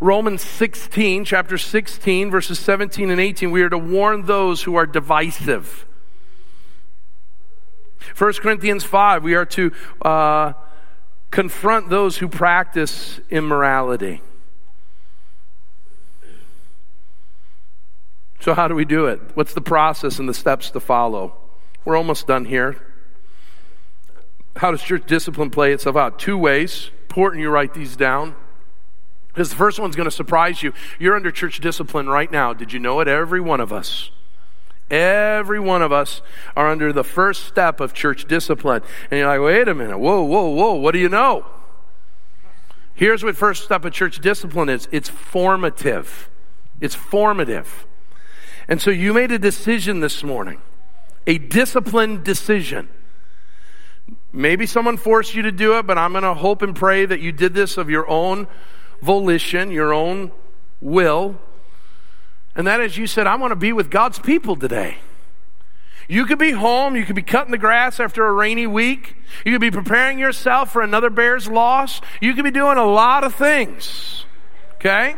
Romans 0.00 0.42
16, 0.42 1.24
chapter 1.24 1.58
16, 1.58 2.30
verses 2.30 2.58
17 2.58 3.10
and 3.10 3.20
18, 3.20 3.50
we 3.50 3.62
are 3.62 3.68
to 3.68 3.78
warn 3.78 4.24
those 4.24 4.62
who 4.62 4.74
are 4.74 4.86
divisive. 4.86 5.86
1 8.16 8.32
Corinthians 8.34 8.84
5, 8.84 9.22
we 9.22 9.34
are 9.34 9.44
to 9.44 9.72
uh, 10.02 10.54
confront 11.36 11.90
those 11.90 12.16
who 12.16 12.28
practice 12.28 13.20
immorality. 13.28 14.22
So, 18.40 18.54
how 18.54 18.68
do 18.68 18.74
we 18.74 18.86
do 18.86 19.04
it? 19.08 19.20
What's 19.34 19.52
the 19.52 19.60
process 19.60 20.18
and 20.18 20.26
the 20.26 20.32
steps 20.32 20.70
to 20.70 20.80
follow? 20.80 21.36
We're 21.84 21.98
almost 21.98 22.26
done 22.26 22.46
here. 22.46 22.78
How 24.56 24.70
does 24.70 24.80
church 24.80 25.04
discipline 25.06 25.50
play 25.50 25.74
itself 25.74 25.94
out? 25.94 26.18
Two 26.18 26.38
ways. 26.38 26.90
Important 27.10 27.42
you 27.42 27.50
write 27.50 27.74
these 27.74 27.96
down. 27.96 28.34
Because 29.28 29.50
the 29.50 29.56
first 29.56 29.78
one's 29.78 29.94
going 29.94 30.08
to 30.08 30.16
surprise 30.16 30.62
you. 30.62 30.72
You're 30.98 31.16
under 31.16 31.30
church 31.30 31.60
discipline 31.60 32.08
right 32.08 32.32
now. 32.32 32.54
Did 32.54 32.72
you 32.72 32.78
know 32.78 33.00
it? 33.00 33.08
Every 33.08 33.42
one 33.42 33.60
of 33.60 33.74
us. 33.74 34.10
Every 34.90 35.58
one 35.58 35.82
of 35.82 35.90
us 35.90 36.22
are 36.56 36.68
under 36.70 36.92
the 36.92 37.02
first 37.02 37.44
step 37.44 37.80
of 37.80 37.92
church 37.92 38.26
discipline. 38.26 38.82
And 39.10 39.18
you're 39.18 39.28
like, 39.28 39.40
wait 39.40 39.68
a 39.68 39.74
minute, 39.74 39.98
whoa, 39.98 40.22
whoa, 40.22 40.48
whoa, 40.48 40.74
what 40.74 40.92
do 40.92 40.98
you 40.98 41.08
know? 41.08 41.46
Here's 42.94 43.22
what 43.22 43.36
first 43.36 43.64
step 43.64 43.84
of 43.84 43.92
church 43.92 44.20
discipline 44.20 44.68
is 44.68 44.88
it's 44.92 45.08
formative. 45.08 46.30
It's 46.80 46.94
formative. 46.94 47.86
And 48.68 48.80
so 48.80 48.90
you 48.90 49.12
made 49.12 49.32
a 49.32 49.38
decision 49.38 50.00
this 50.00 50.22
morning, 50.22 50.60
a 51.26 51.38
disciplined 51.38 52.24
decision. 52.24 52.88
Maybe 54.32 54.66
someone 54.66 54.96
forced 54.96 55.34
you 55.34 55.42
to 55.42 55.52
do 55.52 55.78
it, 55.78 55.86
but 55.86 55.98
I'm 55.98 56.12
going 56.12 56.24
to 56.24 56.34
hope 56.34 56.62
and 56.62 56.74
pray 56.74 57.06
that 57.06 57.20
you 57.20 57.32
did 57.32 57.54
this 57.54 57.76
of 57.76 57.90
your 57.90 58.08
own 58.08 58.46
volition, 59.02 59.70
your 59.70 59.92
own 59.92 60.30
will. 60.80 61.40
And 62.56 62.66
that 62.66 62.80
is, 62.80 62.96
you 62.96 63.06
said, 63.06 63.26
I 63.26 63.36
want 63.36 63.52
to 63.52 63.56
be 63.56 63.72
with 63.72 63.90
God's 63.90 64.18
people 64.18 64.56
today. 64.56 64.98
You 66.08 66.24
could 66.24 66.38
be 66.38 66.52
home. 66.52 66.96
You 66.96 67.04
could 67.04 67.16
be 67.16 67.22
cutting 67.22 67.50
the 67.50 67.58
grass 67.58 68.00
after 68.00 68.26
a 68.26 68.32
rainy 68.32 68.66
week. 68.66 69.16
You 69.44 69.52
could 69.52 69.60
be 69.60 69.70
preparing 69.70 70.18
yourself 70.18 70.72
for 70.72 70.80
another 70.82 71.10
bear's 71.10 71.48
loss. 71.48 72.00
You 72.20 72.34
could 72.34 72.44
be 72.44 72.50
doing 72.50 72.78
a 72.78 72.84
lot 72.84 73.24
of 73.24 73.34
things. 73.34 74.24
Okay? 74.76 75.16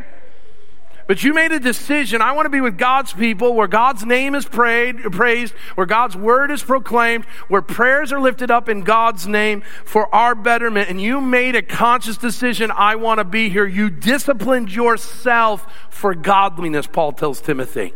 But 1.09 1.25
you 1.25 1.33
made 1.33 1.53
a 1.53 1.59
decision. 1.59 2.21
I 2.21 2.33
want 2.33 2.45
to 2.45 2.51
be 2.51 2.61
with 2.61 2.77
God's 2.77 3.15
people 3.15 3.55
where 3.55 3.67
God's 3.67 4.05
name 4.05 4.35
is 4.35 4.45
prayed, 4.45 4.99
praised, 5.05 5.55
where 5.75 5.87
God's 5.87 6.15
word 6.15 6.51
is 6.51 6.63
proclaimed, 6.63 7.25
where 7.49 7.63
prayers 7.63 8.13
are 8.13 8.21
lifted 8.21 8.51
up 8.51 8.69
in 8.69 8.83
God's 8.83 9.27
name 9.27 9.63
for 9.87 10.15
our 10.15 10.35
betterment. 10.35 10.91
And 10.91 11.01
you 11.01 11.23
made 11.23 11.57
a 11.57 11.63
conscious 11.63 12.19
decision. 12.19 12.71
I 12.71 12.97
want 12.97 13.19
to 13.19 13.25
be 13.25 13.49
here. 13.49 13.67
You 13.67 13.89
disciplined 13.89 14.71
yourself 14.71 15.67
for 15.89 16.15
godliness, 16.15 16.87
Paul 16.87 17.13
tells 17.13 17.41
Timothy. 17.41 17.95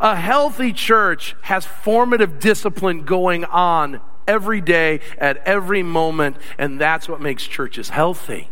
A 0.00 0.16
healthy 0.16 0.72
church 0.72 1.36
has 1.42 1.64
formative 1.64 2.40
discipline 2.40 3.04
going 3.04 3.44
on 3.44 4.00
every 4.26 4.60
day 4.60 4.98
at 5.16 5.36
every 5.46 5.84
moment, 5.84 6.38
and 6.58 6.80
that's 6.80 7.08
what 7.08 7.20
makes 7.20 7.46
churches 7.46 7.90
healthy. 7.90 8.50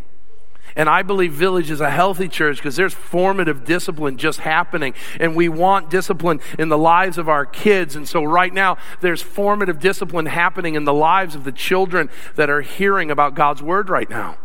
And 0.76 0.88
I 0.88 1.02
believe 1.02 1.32
Village 1.32 1.70
is 1.70 1.80
a 1.80 1.90
healthy 1.90 2.28
church 2.28 2.56
because 2.56 2.76
there's 2.76 2.94
formative 2.94 3.64
discipline 3.64 4.16
just 4.16 4.40
happening. 4.40 4.94
And 5.18 5.34
we 5.34 5.48
want 5.48 5.90
discipline 5.90 6.40
in 6.58 6.68
the 6.68 6.78
lives 6.78 7.18
of 7.18 7.28
our 7.28 7.46
kids. 7.46 7.96
And 7.96 8.08
so 8.08 8.22
right 8.22 8.52
now, 8.52 8.78
there's 9.00 9.22
formative 9.22 9.80
discipline 9.80 10.26
happening 10.26 10.74
in 10.74 10.84
the 10.84 10.94
lives 10.94 11.34
of 11.34 11.44
the 11.44 11.52
children 11.52 12.10
that 12.36 12.50
are 12.50 12.62
hearing 12.62 13.10
about 13.10 13.34
God's 13.34 13.62
word 13.62 13.88
right 13.88 14.08
now. 14.08 14.36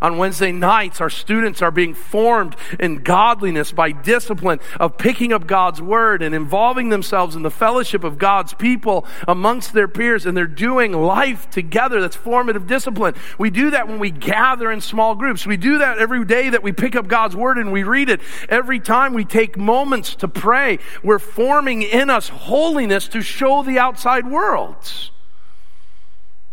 On 0.00 0.18
Wednesday 0.18 0.52
nights, 0.52 1.00
our 1.00 1.10
students 1.10 1.62
are 1.62 1.70
being 1.70 1.94
formed 1.94 2.56
in 2.78 3.02
godliness 3.02 3.72
by 3.72 3.92
discipline 3.92 4.60
of 4.78 4.98
picking 4.98 5.32
up 5.32 5.46
God's 5.46 5.80
word 5.80 6.22
and 6.22 6.34
involving 6.34 6.88
themselves 6.88 7.36
in 7.36 7.42
the 7.42 7.50
fellowship 7.50 8.04
of 8.04 8.18
God's 8.18 8.54
people 8.54 9.06
amongst 9.26 9.72
their 9.72 9.88
peers, 9.88 10.26
and 10.26 10.36
they're 10.36 10.46
doing 10.46 10.92
life 10.92 11.48
together. 11.50 12.00
That's 12.00 12.16
formative 12.16 12.66
discipline. 12.66 13.14
We 13.38 13.50
do 13.50 13.70
that 13.70 13.88
when 13.88 13.98
we 13.98 14.10
gather 14.10 14.70
in 14.70 14.80
small 14.80 15.14
groups. 15.14 15.46
We 15.46 15.56
do 15.56 15.78
that 15.78 15.98
every 15.98 16.24
day 16.24 16.50
that 16.50 16.62
we 16.62 16.72
pick 16.72 16.96
up 16.96 17.08
God's 17.08 17.36
word 17.36 17.58
and 17.58 17.72
we 17.72 17.82
read 17.82 18.08
it. 18.08 18.20
Every 18.48 18.80
time 18.80 19.14
we 19.14 19.24
take 19.24 19.56
moments 19.56 20.14
to 20.16 20.28
pray, 20.28 20.78
we're 21.02 21.18
forming 21.18 21.82
in 21.82 22.10
us 22.10 22.28
holiness 22.28 23.08
to 23.08 23.22
show 23.22 23.62
the 23.62 23.78
outside 23.78 24.26
world. 24.26 24.76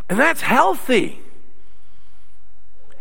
And 0.10 0.20
that's 0.20 0.42
healthy. 0.42 1.23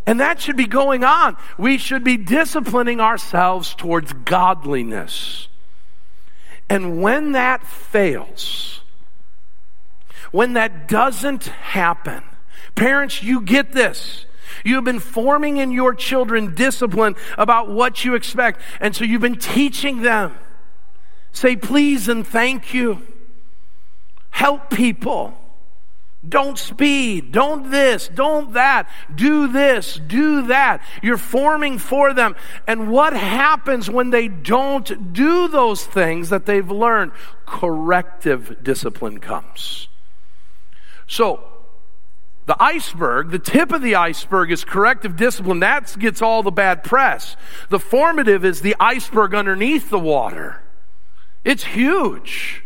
And 0.07 0.21
that 0.21 0.41
should 0.41 0.57
be 0.57 0.67
going 0.67 1.05
on. 1.05 1.37
We 1.59 1.79
should 1.79 2.03
be 2.03 2.17
disciplining 2.17 3.01
ourselves 3.01 3.75
towards 3.75 4.13
godliness. 4.13 5.49
And 6.69 7.01
when 7.03 7.33
that 7.33 7.67
fails, 7.67 8.81
when 10.33 10.55
that 10.55 10.89
doesn't 10.89 11.45
happen, 11.45 12.23
parents, 12.75 13.23
you 13.23 13.43
get 13.43 13.73
this. 13.73 14.27
You 14.65 14.77
have 14.77 14.85
been 14.85 15.01
forming 15.01 15.59
in 15.59 15.71
your 15.71 15.95
children 15.95 16.55
discipline 16.55 17.15
about 17.39 17.69
what 17.69 18.05
you 18.05 18.15
expect. 18.15 18.61
And 18.81 18.95
so 18.95 19.05
you've 19.05 19.23
been 19.23 19.39
teaching 19.39 20.03
them. 20.03 20.37
Say 21.33 21.57
please 21.57 22.09
and 22.09 22.27
thank 22.27 22.75
you. 22.75 23.03
Help 24.31 24.71
people. 24.71 25.37
Don't 26.27 26.57
speed. 26.57 27.33
Don't 27.33 27.71
this. 27.71 28.07
Don't 28.07 28.53
that. 28.53 28.89
Do 29.13 29.49
this. 29.49 29.97
Do 30.07 30.47
that. 30.47 30.83
You're 31.03 31.17
forming 31.17 31.79
for 31.79 32.15
them. 32.15 32.37
And 32.67 32.91
what 32.93 33.13
happens 33.13 33.91
when 33.91 34.11
they 34.11 34.29
don't 34.29 35.13
do 35.13 35.49
those 35.49 35.85
things 35.85 36.31
that 36.31 36.47
they've 36.47 36.71
learned? 36.71 37.13
Corrective 37.45 38.63
discipline 38.63 39.19
comes. 39.19 39.89
So, 41.09 41.43
the 42.47 42.61
iceberg, 42.63 43.31
the 43.31 43.39
tip 43.39 43.73
of 43.73 43.83
the 43.83 43.97
iceberg 43.97 44.53
is 44.53 44.65
corrective 44.65 45.17
discipline. 45.17 45.61
That 45.61 45.95
gets 45.99 46.23
all 46.23 46.43
the 46.45 46.53
bad 46.53 46.85
press. 46.85 47.37
The 47.69 47.81
formative 47.81 48.45
is 48.45 48.61
the 48.61 48.77
iceberg 48.79 49.35
underneath 49.35 49.91
the 49.91 49.99
water. 49.99 50.61
It's 51.45 51.65
huge. 51.65 52.62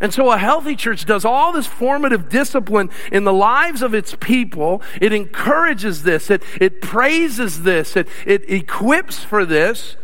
And 0.00 0.14
so 0.14 0.32
a 0.32 0.38
healthy 0.38 0.76
church 0.76 1.04
does 1.04 1.26
all 1.26 1.52
this 1.52 1.66
formative 1.66 2.30
discipline 2.30 2.88
in 3.12 3.24
the 3.24 3.34
lives 3.34 3.82
of 3.82 3.92
its 3.92 4.16
people. 4.18 4.82
It 4.98 5.12
encourages 5.12 6.04
this. 6.04 6.30
It, 6.30 6.42
it 6.58 6.80
praises 6.80 7.62
this. 7.62 7.96
It, 7.96 8.08
it 8.24 8.50
equips 8.50 9.22
for 9.22 9.44
this 9.44 9.96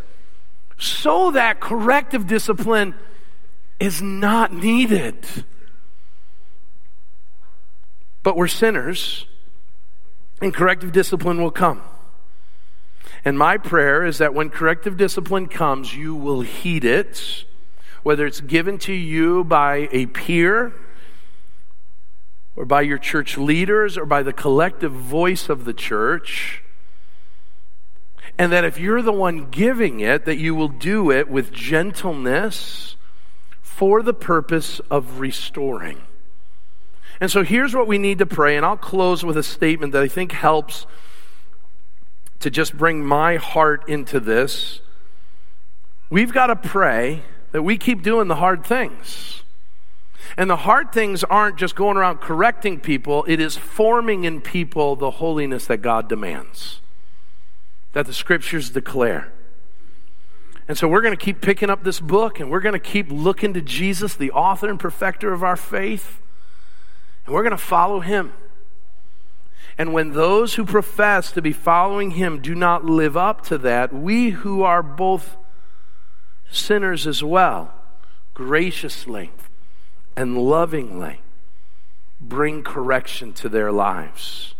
so 0.78 1.30
that 1.30 1.60
corrective 1.60 2.26
discipline 2.26 2.94
is 3.80 4.02
not 4.02 4.52
needed. 4.52 5.16
But 8.22 8.36
we're 8.36 8.48
sinners, 8.48 9.26
and 10.42 10.52
corrective 10.52 10.92
discipline 10.92 11.40
will 11.40 11.50
come. 11.50 11.80
And 13.24 13.38
my 13.38 13.56
prayer 13.56 14.04
is 14.04 14.18
that 14.18 14.34
when 14.34 14.50
corrective 14.50 14.96
discipline 14.98 15.46
comes, 15.46 15.94
you 15.94 16.14
will 16.14 16.42
heed 16.42 16.84
it 16.84 17.46
whether 18.06 18.24
it's 18.24 18.40
given 18.40 18.78
to 18.78 18.92
you 18.92 19.42
by 19.42 19.88
a 19.90 20.06
peer 20.06 20.72
or 22.54 22.64
by 22.64 22.80
your 22.80 22.98
church 22.98 23.36
leaders 23.36 23.98
or 23.98 24.06
by 24.06 24.22
the 24.22 24.32
collective 24.32 24.92
voice 24.92 25.48
of 25.48 25.64
the 25.64 25.74
church. 25.74 26.62
And 28.38 28.52
that 28.52 28.64
if 28.64 28.78
you're 28.78 29.02
the 29.02 29.10
one 29.10 29.50
giving 29.50 29.98
it, 29.98 30.24
that 30.24 30.38
you 30.38 30.54
will 30.54 30.68
do 30.68 31.10
it 31.10 31.28
with 31.28 31.50
gentleness 31.50 32.94
for 33.60 34.02
the 34.02 34.14
purpose 34.14 34.80
of 34.88 35.18
restoring. 35.18 36.00
And 37.20 37.28
so 37.28 37.42
here's 37.42 37.74
what 37.74 37.88
we 37.88 37.98
need 37.98 38.18
to 38.18 38.26
pray, 38.26 38.56
and 38.56 38.64
I'll 38.64 38.76
close 38.76 39.24
with 39.24 39.36
a 39.36 39.42
statement 39.42 39.92
that 39.94 40.04
I 40.04 40.08
think 40.08 40.30
helps 40.30 40.86
to 42.38 42.50
just 42.50 42.78
bring 42.78 43.04
my 43.04 43.34
heart 43.34 43.88
into 43.88 44.20
this. 44.20 44.80
We've 46.08 46.32
got 46.32 46.46
to 46.46 46.54
pray 46.54 47.24
that 47.52 47.62
we 47.62 47.78
keep 47.78 48.02
doing 48.02 48.28
the 48.28 48.36
hard 48.36 48.64
things. 48.64 49.42
And 50.36 50.50
the 50.50 50.56
hard 50.56 50.92
things 50.92 51.24
aren't 51.24 51.56
just 51.56 51.76
going 51.76 51.96
around 51.96 52.18
correcting 52.18 52.80
people, 52.80 53.24
it 53.28 53.40
is 53.40 53.56
forming 53.56 54.24
in 54.24 54.40
people 54.40 54.96
the 54.96 55.12
holiness 55.12 55.66
that 55.66 55.78
God 55.78 56.08
demands, 56.08 56.80
that 57.92 58.06
the 58.06 58.12
scriptures 58.12 58.70
declare. 58.70 59.32
And 60.68 60.76
so 60.76 60.88
we're 60.88 61.00
going 61.00 61.16
to 61.16 61.24
keep 61.24 61.40
picking 61.40 61.70
up 61.70 61.84
this 61.84 62.00
book 62.00 62.40
and 62.40 62.50
we're 62.50 62.60
going 62.60 62.72
to 62.72 62.78
keep 62.78 63.10
looking 63.10 63.54
to 63.54 63.60
Jesus, 63.62 64.16
the 64.16 64.32
author 64.32 64.68
and 64.68 64.80
perfecter 64.80 65.32
of 65.32 65.44
our 65.44 65.56
faith, 65.56 66.20
and 67.24 67.34
we're 67.34 67.42
going 67.42 67.52
to 67.52 67.56
follow 67.56 68.00
him. 68.00 68.32
And 69.78 69.92
when 69.92 70.12
those 70.12 70.54
who 70.54 70.64
profess 70.64 71.30
to 71.32 71.42
be 71.42 71.52
following 71.52 72.12
him 72.12 72.40
do 72.40 72.54
not 72.54 72.84
live 72.84 73.16
up 73.16 73.42
to 73.46 73.58
that, 73.58 73.92
we 73.92 74.30
who 74.30 74.62
are 74.62 74.82
both 74.82 75.36
sinners 76.50 77.06
as 77.06 77.22
well, 77.22 77.74
graciously 78.34 79.30
and 80.16 80.38
lovingly 80.38 81.20
bring 82.20 82.62
correction 82.62 83.32
to 83.34 83.48
their 83.48 83.70
lives. 83.70 84.54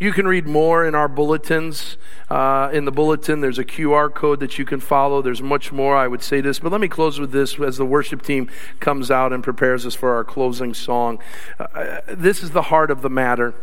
You 0.00 0.12
can 0.12 0.28
read 0.28 0.46
more 0.46 0.84
in 0.84 0.94
our 0.94 1.08
bulletins. 1.08 1.96
Uh, 2.30 2.70
in 2.72 2.84
the 2.84 2.92
bulletin, 2.92 3.40
there's 3.40 3.58
a 3.58 3.64
QR 3.64 4.12
code 4.12 4.38
that 4.40 4.58
you 4.58 4.64
can 4.64 4.78
follow. 4.78 5.22
There's 5.22 5.42
much 5.42 5.72
more. 5.72 5.96
I 5.96 6.06
would 6.06 6.22
say 6.22 6.40
this, 6.40 6.60
but 6.60 6.70
let 6.70 6.80
me 6.80 6.88
close 6.88 7.18
with 7.18 7.32
this 7.32 7.58
as 7.58 7.78
the 7.78 7.84
worship 7.84 8.22
team 8.22 8.48
comes 8.78 9.10
out 9.10 9.32
and 9.32 9.42
prepares 9.42 9.84
us 9.86 9.94
for 9.94 10.14
our 10.14 10.24
closing 10.24 10.72
song. 10.72 11.20
Uh, 11.58 12.00
this 12.06 12.42
is 12.42 12.52
the 12.52 12.62
heart 12.62 12.90
of 12.92 13.02
the 13.02 13.10
matter. 13.10 13.54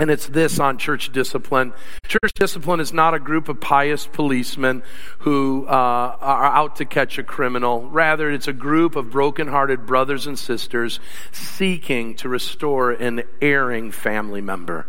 And 0.00 0.10
it's 0.10 0.26
this 0.26 0.58
on 0.58 0.78
church 0.78 1.12
discipline. 1.12 1.74
Church 2.06 2.32
discipline 2.34 2.80
is 2.80 2.90
not 2.90 3.12
a 3.12 3.18
group 3.18 3.50
of 3.50 3.60
pious 3.60 4.06
policemen 4.06 4.82
who 5.18 5.66
uh, 5.68 5.70
are 5.70 6.46
out 6.46 6.76
to 6.76 6.86
catch 6.86 7.18
a 7.18 7.22
criminal. 7.22 7.86
Rather, 7.90 8.30
it's 8.30 8.48
a 8.48 8.54
group 8.54 8.96
of 8.96 9.10
broken-hearted 9.10 9.84
brothers 9.84 10.26
and 10.26 10.38
sisters 10.38 11.00
seeking 11.32 12.14
to 12.14 12.30
restore 12.30 12.92
an 12.92 13.24
erring 13.42 13.92
family 13.92 14.40
member. 14.40 14.86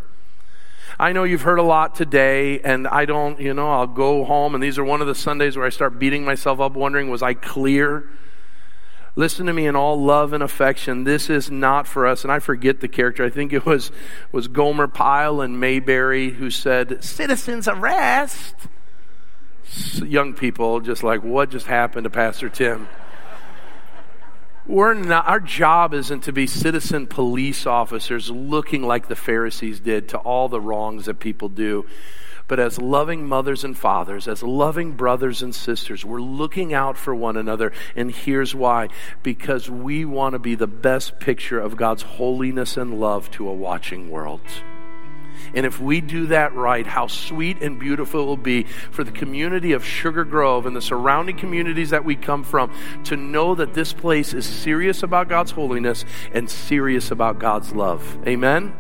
I 0.98 1.12
know 1.12 1.26
you've 1.26 1.42
heard 1.42 1.60
a 1.60 1.64
lot 1.64 1.94
today, 1.96 2.62
and 2.62 2.88
I 2.88 3.04
don't, 3.04 3.38
you 3.38 3.54
know, 3.54 3.70
I'll 3.70 3.88
go 3.88 4.24
home, 4.24 4.56
and 4.56 4.64
these 4.64 4.78
are 4.78 4.84
one 4.86 5.02
of 5.02 5.08
the 5.08 5.16
Sundays 5.16 5.58
where 5.58 5.66
I 5.66 5.70
start 5.72 6.00
beating 6.00 6.24
myself 6.24 6.62
up, 6.62 6.72
wondering, 6.72 7.10
was 7.10 7.22
I 7.22 7.34
clear? 7.34 8.08
Listen 9.16 9.46
to 9.48 9.54
me 9.54 9.68
in 9.68 9.76
all 9.76 10.02
love 10.02 10.32
and 10.32 10.42
affection. 10.42 11.04
This 11.04 11.30
is 11.30 11.52
not 11.52 11.86
for 11.86 12.08
us. 12.08 12.24
And 12.24 12.32
I 12.32 12.40
forget 12.40 12.80
the 12.80 12.88
character. 12.88 13.26
I 13.26 13.30
think 13.30 13.52
it 13.52 13.66
was, 13.66 13.92
was 14.32 14.48
Gomer 14.48 14.88
Pyle 14.88 15.42
and 15.42 15.60
Mayberry 15.60 16.32
who 16.32 16.50
said, 16.50 17.04
Citizens 17.04 17.68
arrest. 17.68 18.56
Young 20.04 20.34
people 20.34 20.80
just 20.80 21.04
like, 21.04 21.24
what 21.24 21.50
just 21.50 21.68
happened 21.68 22.06
to 22.06 22.10
Pastor 22.10 22.50
Tim? 22.50 22.88
We're 24.66 24.94
not, 24.94 25.28
our 25.28 25.40
job 25.40 25.94
isn't 25.94 26.22
to 26.22 26.32
be 26.32 26.48
citizen 26.48 27.08
police 27.08 27.66
officers 27.66 28.30
looking 28.30 28.84
like 28.84 29.08
the 29.08 29.16
Pharisees 29.16 29.80
did 29.80 30.10
to 30.10 30.18
all 30.20 30.48
the 30.48 30.62
wrongs 30.62 31.06
that 31.06 31.20
people 31.20 31.50
do 31.50 31.86
but 32.52 32.60
as 32.60 32.78
loving 32.78 33.26
mothers 33.26 33.64
and 33.64 33.78
fathers, 33.78 34.28
as 34.28 34.44
loving 34.44 34.92
brothers 34.92 35.42
and 35.42 35.56
sisters, 35.56 36.04
we're 36.04 36.20
looking 36.20 36.74
out 36.74 36.98
for 36.98 37.16
one 37.16 37.38
another. 37.38 37.72
And 37.96 38.12
here's 38.12 38.54
why 38.54 38.90
because 39.24 39.70
we 39.70 40.04
want 40.04 40.34
to 40.34 40.40
be 40.40 40.56
the 40.56 40.68
best 40.68 41.18
picture 41.22 41.62
of 41.62 41.78
God's 41.78 42.02
holiness 42.02 42.76
and 42.76 43.00
love 43.00 43.32
to 43.32 43.48
a 43.48 43.54
watching 43.54 44.10
world. 44.10 44.42
And 45.54 45.66
if 45.66 45.80
we 45.80 46.02
do 46.02 46.28
that 46.28 46.54
right, 46.54 46.86
how 46.86 47.08
sweet 47.08 47.62
and 47.62 47.80
beautiful 47.80 48.24
it 48.24 48.26
will 48.26 48.36
be 48.36 48.64
for 48.64 49.06
the 49.06 49.14
community 49.14 49.72
of 49.72 49.86
Sugar 49.86 50.26
Grove 50.26 50.66
and 50.66 50.76
the 50.76 50.82
surrounding 50.82 51.38
communities 51.38 51.92
that 51.92 52.04
we 52.04 52.18
come 52.18 52.44
from 52.44 52.70
to 53.06 53.16
know 53.16 53.56
that 53.56 53.74
this 53.74 53.94
place 53.94 54.34
is 54.34 54.46
serious 54.46 55.04
about 55.04 55.30
God's 55.30 55.52
holiness 55.52 56.04
and 56.34 56.50
serious 56.50 57.12
about 57.12 57.40
God's 57.40 57.72
love. 57.72 58.18
Amen. 58.28 58.74